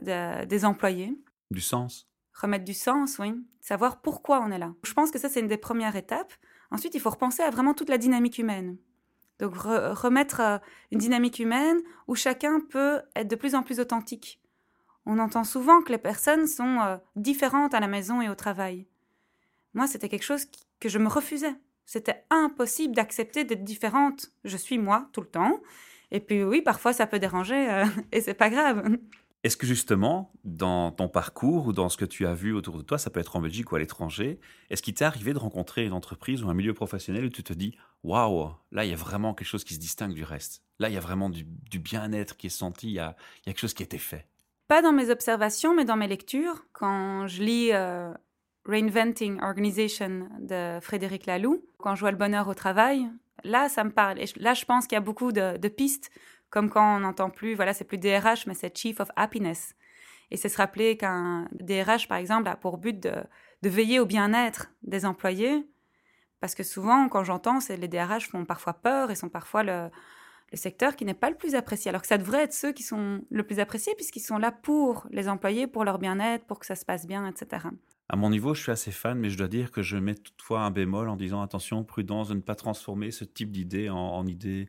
de, 0.03 0.45
des 0.45 0.65
employés. 0.65 1.19
Du 1.51 1.61
sens? 1.61 2.10
Remettre 2.41 2.65
du 2.65 2.75
sens, 2.75 3.19
oui, 3.19 3.35
savoir 3.61 4.01
pourquoi 4.01 4.41
on 4.41 4.51
est 4.51 4.59
là. 4.59 4.75
Je 4.85 4.93
pense 4.93 5.11
que 5.11 5.19
ça, 5.19 5.29
c'est 5.29 5.41
une 5.41 5.49
des 5.49 5.57
premières 5.57 5.97
étapes. 5.97 6.33
Ensuite, 6.71 6.95
il 6.95 7.01
faut 7.01 7.11
repenser 7.11 7.43
à 7.43 7.51
vraiment 7.51 7.75
toute 7.75 7.89
la 7.89 7.99
dynamique 7.99 8.39
humaine. 8.39 8.77
Donc, 9.39 9.55
re 9.55 9.95
remettre 9.95 10.41
euh, 10.41 10.59
une 10.91 10.99
dynamique 10.99 11.39
humaine 11.39 11.79
où 12.07 12.15
chacun 12.15 12.61
peut 12.61 13.01
être 13.17 13.29
de 13.29 13.37
plus 13.37 13.55
en 13.55 13.63
plus 13.63 13.81
authentique. 13.81 14.41
On 15.07 15.19
entend 15.19 15.45
souvent 15.45 15.81
que 15.83 15.93
les 15.93 15.99
personnes 15.99 16.47
sont 16.47 16.79
euh, 16.81 16.97
différentes 17.17 17.75
à 17.75 17.81
la 17.81 17.89
maison 17.89 18.21
et 18.21 18.29
au 18.29 18.35
travail. 18.35 18.87
Moi, 19.75 19.87
c'était 19.87 20.09
quelque 20.09 20.25
chose 20.25 20.47
que 20.79 20.89
je 20.89 20.99
me 20.99 21.09
refusais. 21.09 21.55
C'était 21.87 22.25
impossible 22.31 22.95
d'accepter 22.95 23.45
d'être 23.45 23.65
différente. 23.65 24.31
Je 24.45 24.57
suis 24.57 24.79
moi 24.79 25.09
tout 25.13 25.21
le 25.21 25.27
temps. 25.27 25.61
Et 26.11 26.21
puis 26.21 26.45
oui, 26.45 26.61
parfois 26.63 26.93
ça 26.93 27.07
peut 27.07 27.19
déranger 27.19 27.71
euh, 27.71 27.85
et 28.13 28.21
c'est 28.21 28.35
pas 28.35 28.51
grave. 28.51 28.97
Est-ce 29.43 29.57
que 29.57 29.67
justement, 29.67 30.33
dans 30.45 30.93
ton 30.93 31.09
parcours 31.09 31.67
ou 31.67 31.73
dans 31.73 31.89
ce 31.89 31.97
que 31.97 32.05
tu 32.05 32.27
as 32.27 32.35
vu 32.35 32.53
autour 32.53 32.77
de 32.77 32.83
toi, 32.83 32.99
ça 32.99 33.09
peut 33.09 33.21
être 33.21 33.37
en 33.37 33.41
Belgique 33.41 33.73
ou 33.73 33.77
à 33.77 33.79
l'étranger, 33.79 34.39
est-ce 34.69 34.83
qu'il 34.83 34.93
t'est 34.93 35.05
arrivé 35.05 35.33
de 35.33 35.39
rencontrer 35.39 35.87
une 35.87 35.95
entreprise 35.95 36.43
ou 36.43 36.51
un 36.51 36.55
milieu 36.55 36.75
professionnel 36.75 37.25
où 37.25 37.31
tu 37.31 37.43
te 37.43 37.55
dis 37.55 37.75
Waouh, 38.05 38.51
là, 38.71 38.85
il 38.85 38.91
y 38.91 38.93
a 38.93 38.97
vraiment 38.97 39.33
quelque 39.33 39.49
chose 39.49 39.65
qui 39.65 39.75
se 39.75 39.79
distingue 39.79 40.13
du 40.13 40.25
reste. 40.25 40.63
Là, 40.79 40.91
il 40.91 40.95
y 40.95 40.99
a 40.99 41.01
vraiment 41.01 41.31
du, 41.31 41.45
bien-être 41.79 42.37
qui 42.37 42.49
est 42.49 42.51
senti, 42.51 42.89
il 42.89 42.95
y, 42.95 42.99
a, 42.99 43.17
quelque 43.43 43.59
chose 43.59 43.73
qui 43.73 43.83
a 43.83 43.85
été 43.85 43.99
fait. 43.99 44.27
Pas 44.69 44.83
dans 44.83 44.93
mes 44.93 45.11
observations, 45.11 45.75
mais 45.75 45.87
dans 45.87 45.97
mes 45.97 46.07
lectures. 46.07 46.67
Quand 46.73 47.27
je 47.27 47.43
lis 47.43 47.73
euh, 47.73 48.13
Reinventing 48.67 49.41
Organization 49.41 50.29
de 50.39 50.81
Frédéric 50.83 51.25
Laloux, 51.25 51.65
quand 51.79 51.95
je 51.95 52.01
vois 52.01 52.11
le 52.11 52.19
bonheur 52.19 52.47
au 52.47 52.55
travail, 52.55 53.09
là, 53.43 53.71
ça 53.71 53.85
me 53.85 53.91
parle. 53.91 54.21
Et 54.21 54.27
là, 54.37 54.53
je 54.53 54.67
pense 54.67 54.87
qu'il 54.87 54.97
y 54.97 54.99
a 54.99 55.03
beaucoup 55.03 55.33
de 55.33 55.69
pistes 55.69 56.11
comme 56.51 56.69
quand 56.69 56.97
on 56.97 57.01
n'entend 57.01 57.31
plus, 57.31 57.55
voilà, 57.55 57.73
c'est 57.73 57.85
plus 57.85 57.99
DRH, 57.99 58.47
mais 58.47 58.55
c'est 58.55 58.77
Chief 58.77 59.01
of 59.01 59.09
Happiness. 59.17 59.75
Et 60.31 60.37
c'est 60.37 60.49
se 60.49 60.57
rappeler 60.57 60.97
qu'un 60.97 61.49
DRH, 61.53 62.09
par 62.09 62.19
exemple, 62.19 62.49
a 62.49 62.57
pour 62.57 62.79
but 62.79 63.01
de, 63.01 63.15
veiller 63.63 64.01
au 64.01 64.07
bien-être 64.07 64.71
des 64.83 65.07
employés, 65.07 65.67
Parce 66.41 66.55
que 66.55 66.63
souvent, 66.63 67.09
quand 67.09 67.25
j'entends, 67.25 67.61
c'est 67.61 67.77
les 67.77 67.89
DRH 67.89 68.29
font 68.29 68.45
parfois 68.45 68.75
peur 68.75 69.11
et 69.11 69.15
sont 69.15 69.29
parfois 69.29 69.63
le, 69.63 69.91
le 70.53 70.57
secteur 70.57 70.97
qui 70.97 71.05
n'est 71.05 71.15
pas 71.15 71.31
le 71.31 71.37
plus 71.37 71.55
apprécié. 71.55 71.89
Alors 71.91 72.03
que 72.03 72.09
ça 72.09 72.19
devrait 72.19 72.43
être 72.45 72.53
ceux 72.53 72.73
qui 72.73 72.83
sont 72.83 73.23
le 73.31 73.43
plus 73.43 73.61
appréciés 73.61 73.95
puisqu'ils 73.97 74.21
sont 74.21 74.39
là 74.39 74.51
pour 74.51 75.07
les 75.11 75.29
employés, 75.29 75.67
pour 75.67 75.85
leur 75.85 75.99
bien-être, 75.99 76.45
pour 76.47 76.59
que 76.59 76.67
ça 76.67 76.75
se 76.75 76.85
passe 76.85 77.07
bien, 77.07 77.27
etc. 77.27 77.67
À 78.09 78.17
mon 78.17 78.31
niveau, 78.31 78.55
je 78.55 78.63
suis 78.63 78.73
assez 78.73 78.91
fan, 78.91 79.19
mais 79.19 79.31
je 79.31 79.39
dois 79.39 79.49
dire 79.49 79.71
que 79.71 79.83
je 79.83 79.97
mets 79.97 80.17
toutefois 80.17 80.63
un 80.63 80.71
bémol 80.71 81.09
en 81.09 81.17
disant 81.17 81.43
attention, 81.43 81.85
prudence 81.85 82.29
de 82.29 82.35
ne 82.35 82.41
pas 82.41 82.57
transformer 82.57 83.13
ce 83.13 83.25
type 83.25 83.53
d'idée 83.53 83.89
en, 83.89 83.97
en 83.97 84.27
idée 84.27 84.69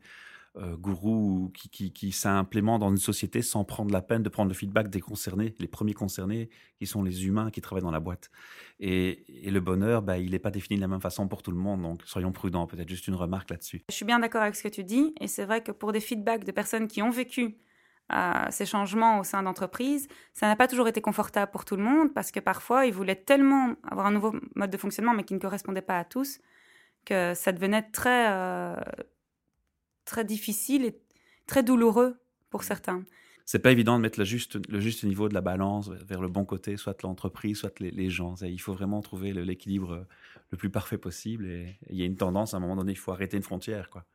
euh, 0.58 0.76
gourou 0.76 1.50
qui, 1.54 1.94
qui, 1.94 2.12
s'implémente 2.12 2.82
dans 2.82 2.90
une 2.90 2.98
société 2.98 3.42
sans 3.42 3.64
prendre 3.64 3.94
la 3.94 4.02
peine 4.02 4.22
de 4.22 4.28
prendre 4.28 4.50
le 4.50 4.54
feedback 4.54 4.90
des 4.90 5.00
concernés, 5.00 5.56
les 5.60 5.68
premiers 5.68 5.94
concernés, 5.94 6.50
qui 6.78 6.86
sont 6.86 7.04
les 7.04 7.26
humains 7.26 7.50
qui 7.52 7.62
travaillent 7.62 7.84
dans 7.84 7.90
la 7.92 8.02
boîte. 8.02 8.30
Et, 8.82 9.24
le 9.46 9.60
bonheur, 9.62 10.02
bah, 10.02 10.18
il 10.18 10.32
n'est 10.32 10.40
pas 10.40 10.52
défini 10.52 10.76
de 10.76 10.82
la 10.82 10.90
même 10.90 11.00
façon 11.00 11.30
pour 11.30 11.42
tout 11.42 11.52
le 11.52 11.58
monde, 11.58 11.84
donc 11.84 12.02
soyons 12.04 12.34
prudents. 12.34 12.68
Peut-être 12.68 12.90
juste 12.90 13.08
une 13.08 13.16
remarque 13.16 13.50
là-dessus. 13.50 13.82
Je 13.90 13.96
suis 13.96 14.04
bien 14.04 14.20
d'accord 14.20 14.42
avec 14.42 14.56
ce 14.56 14.64
que 14.64 14.68
tu 14.68 14.84
dis, 14.84 15.14
et 15.22 15.28
c'est 15.28 15.46
vrai 15.46 15.64
que 15.64 15.72
pour 15.72 15.94
des 15.94 16.02
feedbacks 16.02 16.44
de 16.44 16.52
personnes 16.52 16.90
qui 16.90 17.02
ont 17.02 17.12
vécu 17.12 17.56
euh, 18.12 18.46
ces 18.50 18.66
changements 18.66 19.20
au 19.20 19.24
sein 19.24 19.44
d'entreprises, 19.44 20.10
ça 20.34 20.48
n'a 20.48 20.58
pas 20.58 20.68
toujours 20.68 20.90
été 20.90 21.00
confortable 21.00 21.50
pour 21.50 21.64
tout 21.64 21.78
le 21.78 21.84
monde, 21.84 22.14
parce 22.14 22.30
que 22.30 22.42
parfois, 22.42 22.86
ils 22.86 22.94
voulaient 22.94 23.16
tellement 23.16 23.76
avoir 23.90 24.08
un 24.08 24.12
nouveau 24.12 24.36
mode 24.56 24.70
de 24.70 24.78
fonctionnement, 24.78 25.14
mais 25.14 25.24
qui 25.24 25.34
ne 25.34 25.40
correspondait 25.40 25.82
pas 25.82 26.00
à 26.00 26.04
tous, 26.04 26.40
que 27.06 27.34
ça 27.36 27.54
devenait 27.54 27.84
très... 27.84 28.32
Euh, 28.32 28.76
très 30.06 30.26
difficile 30.26 30.86
et 30.86 31.00
très 31.48 31.64
douloureux 31.64 32.18
pour 32.50 32.64
certains. 32.64 33.04
C'est 33.46 33.60
pas 33.60 33.72
évident 33.72 33.98
de 33.98 34.02
mettre 34.02 34.20
le 34.20 34.26
juste, 34.26 34.60
le 34.70 34.80
juste 34.80 35.04
niveau 35.04 35.28
de 35.28 35.34
la 35.34 35.42
balance 35.42 35.90
vers 35.90 36.22
le 36.22 36.28
bon 36.28 36.46
côté, 36.46 36.78
soit 36.78 37.02
l'entreprise, 37.04 37.58
soit 37.58 37.80
les, 37.80 38.10
gens. 38.10 38.36
Il 38.42 38.62
faut 38.62 38.74
vraiment 38.74 39.02
trouver 39.02 39.34
l'équilibre 39.34 40.06
le 40.52 40.58
plus 40.58 40.70
parfait 40.70 40.98
possible. 40.98 41.48
Et 41.48 41.76
il 41.90 41.98
y 41.98 42.04
a 42.04 42.06
une 42.06 42.16
tendance, 42.16 42.54
à 42.54 42.58
un 42.58 42.60
moment 42.60 42.76
donné, 42.76 42.92
il 42.92 42.98
faut 42.98 43.12
arrêter 43.12 43.36
une 43.36 43.44
frontière. 43.44 43.90
Quoi. 43.90 44.06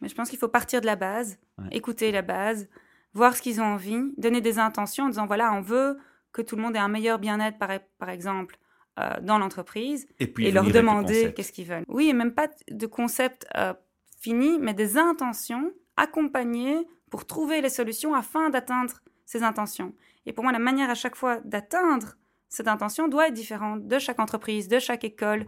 Mais 0.00 0.08
je 0.08 0.14
pense 0.14 0.30
qu'il 0.30 0.38
faut 0.38 0.48
partir 0.48 0.80
de 0.80 0.86
la 0.86 0.96
base, 0.96 1.38
écouter 1.72 2.12
la 2.12 2.22
base, 2.22 2.68
voir 3.12 3.36
ce 3.36 3.42
qu'ils 3.42 3.60
ont 3.60 3.64
envie, 3.64 3.98
donner 4.16 4.40
des 4.40 4.58
intentions 4.58 5.04
en 5.04 5.08
disant 5.08 5.26
voilà, 5.26 5.52
on 5.52 5.60
veut 5.60 5.98
que 6.32 6.42
tout 6.42 6.56
le 6.56 6.62
monde 6.62 6.76
ait 6.76 6.80
un 6.80 6.88
meilleur 6.88 7.18
bien-être, 7.18 7.58
par, 7.58 7.70
par 7.98 8.10
exemple, 8.10 8.58
euh, 8.98 9.10
dans 9.22 9.38
l'entreprise, 9.38 10.06
et, 10.20 10.26
puis 10.26 10.50
leur 10.50 10.64
demander 10.64 11.32
qu'est-ce 11.34 11.52
qu'ils 11.52 11.66
veulent. 11.66 11.84
Oui, 11.88 12.08
et 12.08 12.12
même 12.12 12.32
pas 12.32 12.48
de 12.70 12.86
concept 12.86 13.46
euh, 13.56 13.74
fini, 14.16 14.58
mais 14.58 14.74
des 14.74 14.98
intentions 14.98 15.72
accompagnées 15.96 16.86
pour 17.10 17.26
trouver 17.26 17.60
les 17.60 17.68
solutions 17.68 18.14
afin 18.14 18.50
d'atteindre 18.50 19.00
ces 19.24 19.42
intentions. 19.42 19.94
Et 20.26 20.32
pour 20.32 20.44
moi, 20.44 20.52
la 20.52 20.58
manière 20.58 20.90
à 20.90 20.94
chaque 20.94 21.16
fois 21.16 21.40
d'atteindre 21.44 22.16
cette 22.48 22.68
intention 22.68 23.08
doit 23.08 23.28
être 23.28 23.34
différente 23.34 23.86
de 23.86 23.98
chaque 23.98 24.20
entreprise, 24.20 24.68
de 24.68 24.78
chaque 24.78 25.04
école, 25.04 25.46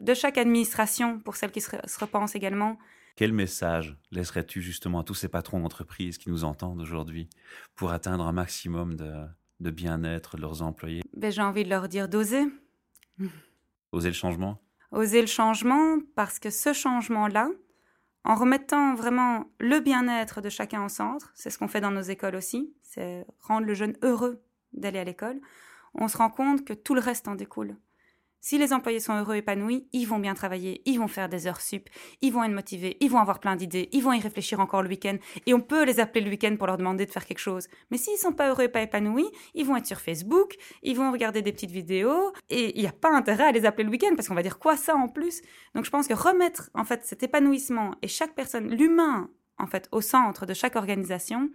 de 0.00 0.14
chaque 0.14 0.38
administration, 0.38 1.18
pour 1.18 1.36
celles 1.36 1.50
qui 1.50 1.60
se, 1.60 1.70
repensent 1.98 2.34
également. 2.34 2.78
Quel 3.16 3.32
message 3.32 3.96
laisserais-tu 4.10 4.62
justement 4.62 5.00
à 5.00 5.04
tous 5.04 5.14
ces 5.14 5.28
patrons 5.28 5.60
d'entreprise 5.60 6.18
qui 6.18 6.30
nous 6.30 6.44
entendent 6.44 6.80
aujourd'hui 6.80 7.28
pour 7.74 7.90
atteindre 7.90 8.26
un 8.26 8.32
maximum 8.32 8.94
de, 8.94 9.70
bien-être 9.70 10.36
de 10.36 10.42
leurs 10.42 10.62
employés? 10.62 11.02
Ben, 11.16 11.30
J'ai 11.30 11.42
envie 11.42 11.64
de 11.64 11.70
leur 11.70 11.88
dire 11.88 12.08
d'oser. 12.08 12.44
Oser 13.92 14.08
le 14.08 14.14
changement? 14.14 14.62
Oser 14.92 15.20
le 15.20 15.26
changement 15.26 15.98
parce 16.14 16.38
que 16.38 16.50
ce 16.50 16.72
changement-là, 16.72 17.48
en 18.24 18.34
remettant 18.34 18.94
vraiment 18.94 19.46
le 19.58 19.80
bien-être 19.80 20.40
de 20.40 20.48
chacun 20.48 20.84
au 20.84 20.88
centre, 20.88 21.32
c'est 21.34 21.50
ce 21.50 21.58
qu'on 21.58 21.68
fait 21.68 21.80
dans 21.80 21.90
nos 21.90 22.02
écoles 22.02 22.36
aussi, 22.36 22.74
c'est 22.82 23.26
rendre 23.40 23.66
le 23.66 23.74
jeune 23.74 23.96
heureux 24.02 24.42
d'aller 24.72 24.98
à 24.98 25.04
l'école, 25.04 25.40
on 25.94 26.08
se 26.08 26.16
rend 26.16 26.30
compte 26.30 26.64
que 26.64 26.72
tout 26.72 26.94
le 26.94 27.00
reste 27.00 27.28
en 27.28 27.34
découle. 27.34 27.76
Si 28.42 28.56
les 28.56 28.72
employés 28.72 29.00
sont 29.00 29.14
heureux, 29.14 29.36
épanouis, 29.36 29.86
ils 29.92 30.06
vont 30.06 30.18
bien 30.18 30.32
travailler, 30.32 30.80
ils 30.86 30.98
vont 30.98 31.08
faire 31.08 31.28
des 31.28 31.46
heures 31.46 31.60
sup, 31.60 31.90
ils 32.22 32.32
vont 32.32 32.42
être 32.42 32.52
motivés, 32.52 32.96
ils 33.00 33.10
vont 33.10 33.18
avoir 33.18 33.38
plein 33.38 33.54
d'idées, 33.54 33.90
ils 33.92 34.02
vont 34.02 34.14
y 34.14 34.20
réfléchir 34.20 34.60
encore 34.60 34.82
le 34.82 34.88
week-end, 34.88 35.18
et 35.44 35.52
on 35.52 35.60
peut 35.60 35.84
les 35.84 36.00
appeler 36.00 36.24
le 36.24 36.30
week-end 36.30 36.56
pour 36.56 36.66
leur 36.66 36.78
demander 36.78 37.04
de 37.04 37.10
faire 37.10 37.26
quelque 37.26 37.38
chose. 37.38 37.68
Mais 37.90 37.98
s'ils 37.98 38.16
sont 38.16 38.32
pas 38.32 38.48
heureux 38.48 38.64
et 38.64 38.68
pas 38.68 38.80
épanouis, 38.80 39.28
ils 39.54 39.66
vont 39.66 39.76
être 39.76 39.86
sur 39.86 40.00
Facebook, 40.00 40.54
ils 40.82 40.96
vont 40.96 41.12
regarder 41.12 41.42
des 41.42 41.52
petites 41.52 41.70
vidéos, 41.70 42.32
et 42.48 42.76
il 42.78 42.80
n'y 42.80 42.88
a 42.88 42.92
pas 42.92 43.14
intérêt 43.14 43.44
à 43.44 43.52
les 43.52 43.66
appeler 43.66 43.84
le 43.84 43.90
week-end, 43.90 44.14
parce 44.16 44.28
qu'on 44.28 44.34
va 44.34 44.42
dire 44.42 44.58
quoi 44.58 44.78
ça 44.78 44.96
en 44.96 45.08
plus? 45.08 45.42
Donc 45.74 45.84
je 45.84 45.90
pense 45.90 46.08
que 46.08 46.14
remettre 46.14 46.70
en 46.72 46.84
fait 46.84 47.04
cet 47.04 47.22
épanouissement 47.22 47.94
et 48.00 48.08
chaque 48.08 48.34
personne, 48.34 48.68
l'humain 48.68 49.28
en 49.58 49.66
fait, 49.66 49.88
au 49.92 50.00
centre 50.00 50.46
de 50.46 50.54
chaque 50.54 50.76
organisation, 50.76 51.50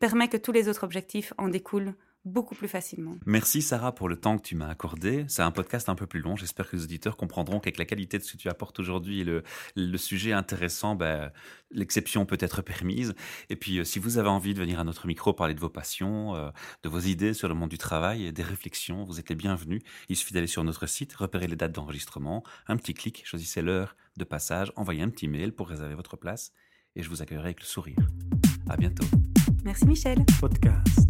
permet 0.00 0.28
que 0.28 0.36
tous 0.36 0.52
les 0.52 0.68
autres 0.68 0.84
objectifs 0.84 1.32
en 1.38 1.48
découlent 1.48 1.94
beaucoup 2.24 2.54
plus 2.54 2.68
facilement. 2.68 3.16
Merci 3.26 3.62
Sarah 3.62 3.94
pour 3.94 4.08
le 4.08 4.16
temps 4.16 4.38
que 4.38 4.42
tu 4.42 4.54
m'as 4.54 4.68
accordé. 4.68 5.24
C'est 5.28 5.42
un 5.42 5.50
podcast 5.50 5.88
un 5.88 5.94
peu 5.94 6.06
plus 6.06 6.20
long. 6.20 6.36
J'espère 6.36 6.68
que 6.68 6.76
les 6.76 6.84
auditeurs 6.84 7.16
comprendront 7.16 7.60
qu'avec 7.60 7.78
la 7.78 7.84
qualité 7.84 8.18
de 8.18 8.22
ce 8.22 8.32
que 8.32 8.38
tu 8.38 8.48
apportes 8.48 8.80
aujourd'hui 8.80 9.20
et 9.20 9.24
le, 9.24 9.42
le, 9.76 9.98
sujet 9.98 10.32
intéressant, 10.32 10.94
ben, 10.94 11.30
l'exception 11.70 12.24
peut 12.26 12.38
être 12.40 12.62
permise. 12.62 13.14
Et 13.50 13.56
puis, 13.56 13.78
euh, 13.78 13.84
si 13.84 13.98
vous 13.98 14.18
avez 14.18 14.28
envie 14.28 14.54
de 14.54 14.60
venir 14.60 14.80
à 14.80 14.84
notre 14.84 15.06
micro 15.06 15.32
parler 15.32 15.54
de 15.54 15.60
vos 15.60 15.68
passions, 15.68 16.34
euh, 16.34 16.50
de 16.82 16.88
vos 16.88 17.00
idées 17.00 17.34
sur 17.34 17.48
le 17.48 17.54
monde 17.54 17.70
du 17.70 17.78
travail 17.78 18.24
et 18.24 18.32
des 18.32 18.42
réflexions, 18.42 19.04
vous 19.04 19.20
êtes 19.20 19.28
les 19.28 19.36
bienvenus. 19.36 19.82
Il 20.08 20.16
suffit 20.16 20.34
d'aller 20.34 20.46
sur 20.46 20.64
notre 20.64 20.86
site, 20.86 21.12
repérer 21.14 21.46
les 21.46 21.56
dates 21.56 21.72
d'enregistrement, 21.72 22.42
un 22.68 22.76
petit 22.76 22.94
clic, 22.94 23.22
choisissez 23.26 23.62
l'heure 23.62 23.96
de 24.16 24.24
passage, 24.24 24.72
envoyez 24.76 25.02
un 25.02 25.10
petit 25.10 25.28
mail 25.28 25.52
pour 25.52 25.68
réserver 25.68 25.94
votre 25.94 26.16
place 26.16 26.52
et 26.96 27.02
je 27.02 27.08
vous 27.08 27.22
accueillerai 27.22 27.46
avec 27.46 27.60
le 27.60 27.66
sourire. 27.66 27.96
À 28.68 28.76
bientôt. 28.76 29.04
Merci 29.64 29.86
Michel. 29.86 30.24
Podcast. 30.40 31.03